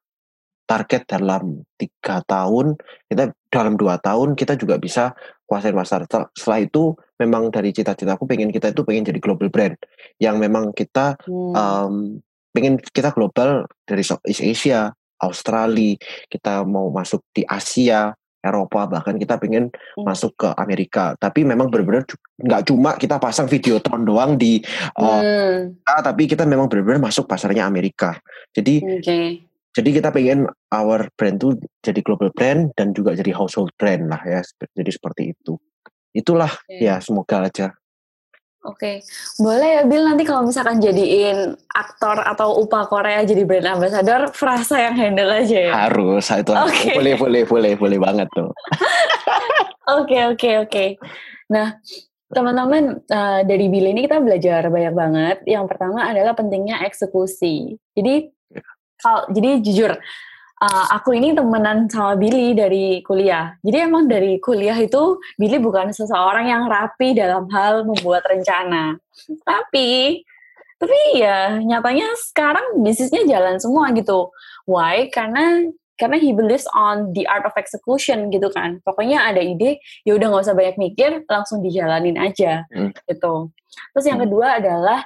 target 0.68 1.09
dalam 1.09 1.64
tiga 1.80 2.20
tahun 2.28 2.76
kita 3.09 3.32
dalam 3.49 3.74
dua 3.80 3.97
tahun 3.97 4.36
kita 4.36 4.61
juga 4.61 4.76
bisa 4.76 5.16
kuasain 5.49 5.72
pasar 5.72 6.05
setelah 6.36 6.61
itu 6.61 6.92
memang 7.16 7.49
dari 7.49 7.72
cita-cita 7.72 8.20
aku 8.20 8.28
pengen 8.28 8.53
kita 8.53 8.76
itu 8.76 8.84
pengen 8.84 9.09
jadi 9.09 9.16
global 9.16 9.49
brand 9.49 9.80
yang 10.20 10.36
memang 10.36 10.76
kita 10.76 11.16
hmm. 11.24 11.53
um, 11.57 11.94
pengen 12.53 12.76
kita 12.76 13.16
global 13.16 13.64
dari 13.88 14.05
Southeast 14.05 14.44
Asia 14.44 14.92
Australia 15.24 15.96
kita 16.28 16.68
mau 16.68 16.92
masuk 16.92 17.24
di 17.32 17.49
Asia 17.49 18.12
Eropa 18.38 18.86
bahkan 18.86 19.16
kita 19.16 19.40
pengen 19.40 19.72
hmm. 19.72 20.05
masuk 20.05 20.36
ke 20.36 20.49
Amerika 20.61 21.16
tapi 21.16 21.49
memang 21.49 21.72
benar-benar 21.72 22.05
nggak 22.38 22.62
cuma 22.68 22.94
kita 23.01 23.16
pasang 23.16 23.49
video 23.49 23.80
tron 23.80 24.05
doang 24.05 24.36
di 24.36 24.61
uh, 25.01 25.20
hmm. 25.24 25.80
tapi 26.05 26.28
kita 26.28 26.44
memang 26.44 26.68
benar-benar 26.68 27.09
masuk 27.09 27.24
pasarnya 27.24 27.64
Amerika 27.64 28.20
jadi 28.53 29.01
okay 29.01 29.47
jadi 29.79 30.03
kita 30.03 30.09
pengen 30.11 30.51
our 30.74 31.07
brand 31.14 31.39
tuh 31.39 31.55
jadi 31.87 32.03
global 32.03 32.35
brand 32.35 32.74
dan 32.74 32.91
juga 32.91 33.14
jadi 33.14 33.31
household 33.31 33.70
brand 33.79 34.11
lah 34.11 34.18
ya 34.26 34.43
jadi 34.74 34.91
seperti 34.91 35.31
itu 35.39 35.55
itulah 36.11 36.51
okay. 36.66 36.83
ya 36.83 36.99
semoga 36.99 37.47
aja 37.47 37.70
Oke, 38.66 38.74
okay. 38.74 38.97
boleh 39.39 39.81
ya 39.81 39.83
Bill 39.87 40.03
nanti 40.03 40.26
kalau 40.26 40.43
misalkan 40.43 40.83
jadiin 40.83 41.55
aktor 41.79 42.18
atau 42.20 42.59
upah 42.59 42.91
Korea 42.91 43.22
jadi 43.22 43.47
brand 43.47 43.79
ambassador, 43.79 44.35
frasa 44.35 44.83
yang 44.83 44.99
handle 44.99 45.31
aja 45.31 45.70
ya? 45.70 45.72
Harus, 45.87 46.26
itu 46.26 46.53
okay. 46.53 46.99
boleh, 46.99 47.14
boleh, 47.14 47.43
boleh, 47.47 47.72
boleh 47.79 47.99
banget 48.03 48.29
tuh. 48.35 48.51
Oke, 49.89 50.20
oke, 50.20 50.68
oke. 50.68 50.85
Nah, 51.49 51.81
teman-teman 52.29 53.01
uh, 53.09 53.41
dari 53.41 53.72
Bill 53.72 53.89
ini 53.89 54.05
kita 54.05 54.20
belajar 54.20 54.68
banyak 54.68 54.93
banget. 54.93 55.37
Yang 55.49 55.64
pertama 55.72 56.05
adalah 56.05 56.37
pentingnya 56.37 56.85
eksekusi. 56.85 57.72
Jadi 57.97 58.29
kalau 58.99 59.26
jadi 59.30 59.62
jujur 59.62 59.92
uh, 60.62 60.86
aku 60.94 61.14
ini 61.14 61.32
temenan 61.34 61.86
sama 61.86 62.18
Billy 62.18 62.55
dari 62.55 63.01
kuliah. 63.07 63.55
Jadi 63.62 63.76
emang 63.78 64.11
dari 64.11 64.42
kuliah 64.42 64.76
itu 64.78 65.18
Billy 65.38 65.59
bukan 65.62 65.94
seseorang 65.94 66.51
yang 66.51 66.66
rapi 66.66 67.14
dalam 67.14 67.46
hal 67.51 67.86
membuat 67.86 68.26
rencana. 68.26 68.99
Tapi 69.46 70.22
tapi 70.78 70.99
ya 71.18 71.59
nyatanya 71.59 72.14
sekarang 72.30 72.82
bisnisnya 72.86 73.26
jalan 73.26 73.59
semua 73.59 73.90
gitu. 73.94 74.30
Why? 74.66 75.11
Karena 75.11 75.66
karena 75.99 76.14
he 76.22 76.30
believes 76.30 76.62
on 76.70 77.11
the 77.11 77.26
art 77.26 77.42
of 77.42 77.59
execution 77.59 78.30
gitu 78.30 78.46
kan. 78.55 78.78
Pokoknya 78.86 79.26
ada 79.26 79.42
ide, 79.42 79.82
ya 80.07 80.14
udah 80.14 80.30
nggak 80.30 80.44
usah 80.46 80.55
banyak 80.55 80.78
mikir, 80.78 81.26
langsung 81.26 81.59
dijalanin 81.59 82.14
aja 82.14 82.62
hmm. 82.70 82.94
gitu. 83.11 83.51
Terus 83.90 84.07
yang 84.07 84.22
hmm. 84.22 84.30
kedua 84.30 84.46
adalah 84.62 85.03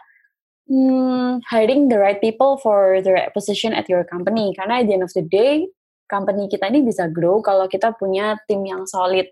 hmm, 0.72 1.44
hiring 1.44 1.92
the 1.92 2.00
right 2.00 2.16
people 2.16 2.56
for 2.56 3.04
the 3.04 3.12
right 3.12 3.28
position 3.36 3.76
at 3.76 3.84
your 3.92 4.08
company. 4.08 4.56
Karena 4.56 4.80
at 4.80 4.88
the 4.88 4.96
end 4.96 5.04
of 5.04 5.12
the 5.12 5.20
day, 5.20 5.68
company 6.08 6.48
kita 6.48 6.72
ini 6.72 6.80
bisa 6.80 7.12
grow 7.12 7.44
kalau 7.44 7.68
kita 7.68 7.92
punya 8.00 8.40
tim 8.48 8.64
yang 8.64 8.88
solid, 8.88 9.28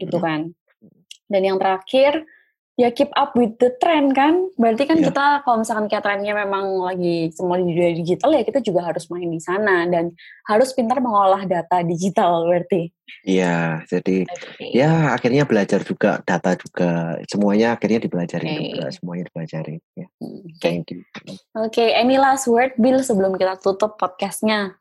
gitu 0.00 0.16
hmm. 0.16 0.24
kan. 0.24 0.40
Dan 1.28 1.42
yang 1.44 1.60
terakhir, 1.60 2.24
ya 2.80 2.88
keep 2.96 3.12
up 3.12 3.36
with 3.36 3.60
the 3.60 3.76
trend 3.76 4.16
kan. 4.16 4.48
Berarti 4.56 4.88
kan 4.88 4.96
Yeah. 5.04 5.12
kita 5.12 5.44
kalau 5.44 5.60
misalkan 5.60 5.86
kayak 5.92 6.00
trennya 6.00 6.32
memang 6.32 6.80
lagi 6.80 7.28
semua 7.36 7.60
di 7.60 7.68
dunia 7.68 7.92
digital 7.92 8.32
ya 8.32 8.40
kita 8.40 8.64
juga 8.64 8.88
harus 8.88 9.04
main 9.12 9.28
di 9.28 9.36
sana 9.36 9.84
dan 9.84 10.16
harus 10.48 10.72
pintar 10.72 11.04
mengolah 11.04 11.44
data 11.44 11.84
digital 11.84 12.48
berarti. 12.48 12.88
Iya, 13.20 13.84
jadi 13.84 14.24
Oke. 14.24 14.64
ya 14.72 15.12
akhirnya 15.12 15.44
belajar 15.44 15.84
juga 15.84 16.24
data 16.24 16.56
juga 16.56 17.20
semuanya 17.28 17.76
akhirnya 17.76 18.00
dipelajari 18.00 18.48
Oke. 18.48 18.64
juga 18.72 18.84
semuanya 18.96 19.24
dipelajari 19.28 19.76
ya. 19.98 20.06
Hmm, 20.16 20.40
Oke, 20.40 20.62
Thank 20.64 20.84
you. 20.96 21.00
Oke, 21.52 21.84
any 21.92 22.16
last 22.16 22.48
word 22.48 22.72
Bill 22.80 23.04
sebelum 23.04 23.36
kita 23.36 23.60
tutup 23.60 24.00
podcastnya? 24.00 24.80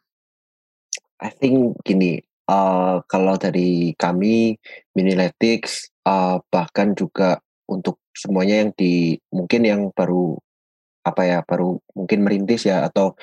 I 1.19 1.35
think 1.35 1.75
gini, 1.83 2.23
eh 2.23 2.95
kalau 3.11 3.35
dari 3.35 3.91
kami 3.99 4.55
Miniletics 4.95 5.91
eh 6.07 6.37
bahkan 6.47 6.95
juga 6.95 7.43
untuk 7.69 8.01
semuanya 8.11 8.65
yang 8.65 8.71
di 8.73 9.15
mungkin 9.29 9.61
yang 9.63 9.81
baru 9.93 10.35
apa 11.05 11.21
ya 11.23 11.39
baru 11.45 11.79
mungkin 11.95 12.25
merintis 12.25 12.67
ya 12.67 12.89
atau 12.89 13.15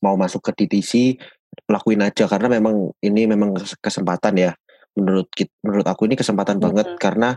mau 0.00 0.14
masuk 0.16 0.40
ke 0.50 0.64
DTC 0.64 1.18
lakuin 1.66 2.06
aja. 2.06 2.30
Karena 2.30 2.46
memang 2.46 2.94
ini 3.02 3.26
memang 3.26 3.58
kes- 3.58 3.78
kesempatan 3.82 4.38
ya. 4.38 4.52
Menurut 4.94 5.26
menurut 5.66 5.86
aku 5.86 6.06
ini 6.06 6.14
kesempatan 6.14 6.62
banget. 6.62 6.86
Mhm. 6.94 6.98
karena 6.98 7.30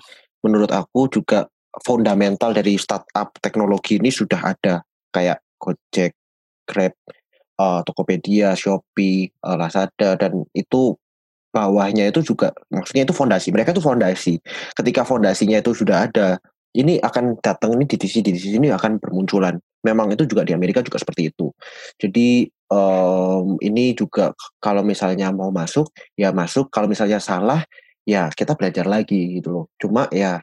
menurut 0.44 0.72
aku 0.76 1.08
juga 1.08 1.48
fundamental 1.82 2.54
dari 2.54 2.78
startup 2.78 3.34
teknologi 3.42 3.98
ini 3.98 4.14
sudah 4.14 4.54
ada. 4.54 4.86
Kayak 5.14 5.42
Gojek, 5.58 6.14
Grab, 6.68 6.94
eh, 7.58 7.82
Tokopedia, 7.88 8.54
Shopee, 8.54 9.32
eh, 9.32 9.56
Lazada 9.58 10.20
dan 10.20 10.44
itu 10.54 10.98
bawahnya 11.54 12.10
itu 12.10 12.26
juga 12.26 12.50
maksudnya 12.74 13.06
itu 13.06 13.14
fondasi 13.14 13.54
mereka 13.54 13.78
itu 13.78 13.84
fondasi. 13.86 14.42
Ketika 14.74 15.06
fondasinya 15.06 15.62
itu 15.62 15.72
sudah 15.78 16.10
ada 16.10 16.42
ini 16.74 16.98
akan 16.98 17.38
datang 17.38 17.78
ini 17.78 17.86
di 17.86 18.10
sini 18.10 18.34
di 18.34 18.42
sini 18.42 18.68
akan 18.74 18.98
bermunculan. 18.98 19.54
Memang 19.86 20.10
itu 20.10 20.26
juga 20.26 20.42
di 20.42 20.58
Amerika 20.58 20.82
juga 20.82 20.98
seperti 20.98 21.30
itu. 21.30 21.54
Jadi 22.02 22.50
em, 22.50 23.46
ini 23.62 23.94
juga 23.94 24.34
kalau 24.58 24.82
misalnya 24.82 25.30
mau 25.30 25.54
masuk 25.54 25.94
ya 26.18 26.34
masuk. 26.34 26.74
Kalau 26.74 26.90
misalnya 26.90 27.22
salah 27.22 27.62
ya 28.04 28.34
kita 28.34 28.58
belajar 28.58 28.90
lagi 28.90 29.38
gitu 29.38 29.54
loh. 29.54 29.66
Cuma 29.78 30.10
ya 30.10 30.42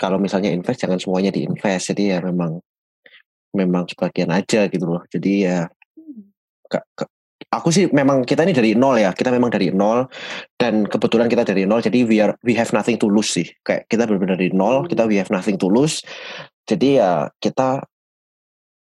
kalau 0.00 0.16
misalnya 0.16 0.48
invest 0.48 0.80
jangan 0.80 0.96
semuanya 0.96 1.28
diinvest. 1.28 1.92
Jadi 1.92 2.16
ya 2.16 2.24
memang 2.24 2.56
memang 3.52 3.84
sebagian 3.84 4.32
aja 4.32 4.64
gitu 4.72 4.88
loh. 4.88 5.04
Jadi 5.12 5.44
ya 5.44 5.68
ke- 6.70 7.17
aku 7.48 7.68
sih 7.72 7.88
memang 7.88 8.24
kita 8.28 8.44
ini 8.44 8.52
dari 8.52 8.72
nol 8.76 9.00
ya. 9.00 9.10
Kita 9.16 9.32
memang 9.32 9.48
dari 9.48 9.72
nol 9.72 10.08
dan 10.60 10.84
kebetulan 10.84 11.28
kita 11.32 11.44
dari 11.48 11.64
nol. 11.64 11.80
Jadi 11.80 12.04
we 12.04 12.20
are 12.20 12.36
we 12.44 12.52
have 12.52 12.70
nothing 12.76 13.00
to 13.00 13.08
lose 13.08 13.32
sih. 13.32 13.48
Kayak 13.64 13.88
kita 13.88 14.04
benar-benar 14.04 14.36
dari 14.36 14.52
nol 14.52 14.84
Hmm. 14.84 14.88
kita 14.90 15.02
we 15.08 15.16
have 15.16 15.32
nothing 15.32 15.56
to 15.56 15.68
lose. 15.68 16.04
Jadi 16.68 17.00
ya 17.00 17.32
kita 17.40 17.84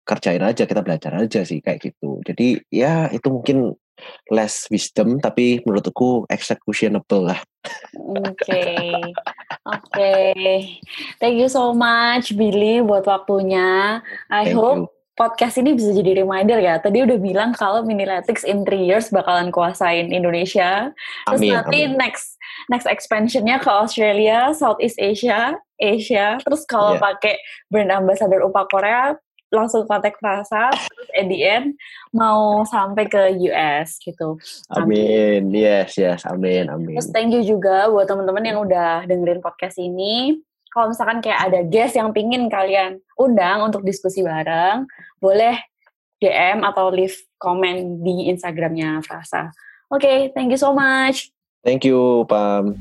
kerjain 0.05 0.43
aja 0.45 0.63
kita 0.69 0.85
belajar 0.85 1.17
aja 1.17 1.41
sih 1.43 1.59
kayak 1.59 1.81
gitu. 1.91 2.23
Jadi 2.23 2.61
ya 2.71 3.09
itu 3.11 3.27
mungkin 3.27 3.73
less 4.29 4.67
wisdom 4.67 5.23
tapi 5.23 5.63
menurutku 5.63 6.27
executionable 6.27 7.31
lah. 7.31 7.39
Oke, 7.95 8.91
oke. 9.65 10.13
Thank 11.17 11.35
you 11.41 11.49
so 11.49 11.73
much 11.73 12.35
Billy 12.35 12.83
buat 12.85 13.07
waktunya. 13.07 14.03
I 14.29 14.51
thank 14.51 14.59
hope 14.59 14.79
you 14.85 14.94
podcast 15.15 15.55
ini 15.57 15.73
bisa 15.73 15.95
jadi 15.95 16.21
reminder 16.21 16.59
ya. 16.59 16.75
Tadi 16.77 17.01
udah 17.01 17.17
bilang 17.17 17.55
kalau 17.55 17.81
Miniletics 17.87 18.43
in 18.43 18.67
3 18.67 18.75
years 18.75 19.07
bakalan 19.09 19.49
kuasain 19.49 20.11
Indonesia. 20.11 20.91
Terus 21.25 21.39
amin 21.41 21.51
nanti 21.55 21.79
amin 21.87 21.91
next 21.95 22.35
next 22.67 22.87
expansionnya 22.87 23.57
ke 23.63 23.69
Australia, 23.71 24.51
Southeast 24.51 24.99
Asia, 24.99 25.55
Asia. 25.79 26.35
Terus 26.43 26.67
kalau 26.67 26.99
Iya. 26.99 27.01
pakai 27.01 27.35
brand 27.71 27.91
ambassador 27.95 28.43
UPA 28.43 28.63
Korea, 28.67 29.03
langsung 29.55 29.87
kontak 29.87 30.19
Frasa. 30.19 30.75
Terus 30.75 31.09
at 31.15 31.25
the 31.31 31.39
end 31.47 31.79
mau 32.11 32.67
sampai 32.67 33.07
ke 33.07 33.39
US 33.47 33.95
gitu. 34.03 34.35
amin 34.75 35.47
yes 35.55 35.95
yes 35.95 36.27
amin 36.27 36.67
amin 36.67 36.99
Terus 36.99 37.11
thank 37.15 37.31
you 37.31 37.39
juga 37.39 37.87
buat 37.87 38.03
teman-teman 38.03 38.43
yang 38.43 38.59
udah 38.59 39.07
dengerin 39.07 39.39
podcast 39.39 39.79
ini. 39.79 40.43
Kalau 40.75 40.91
misalkan 40.91 41.23
kayak 41.23 41.39
ada 41.47 41.63
guest 41.63 41.95
yang 41.95 42.11
pingin 42.11 42.51
kalian 42.51 42.99
undang 43.15 43.63
untuk 43.63 43.87
diskusi 43.87 44.19
bareng, 44.19 44.83
boleh 45.23 45.55
DM 46.19 46.67
atau 46.67 46.91
leave 46.91 47.15
comment 47.39 48.03
di 48.03 48.27
Instagramnya 48.27 48.99
Frasa. 48.99 49.55
Oke, 49.87 50.35
thank 50.35 50.51
you 50.51 50.59
so 50.59 50.75
much. 50.75 51.31
thank 51.65 51.81
you 51.81 52.23
Pam 52.29 52.77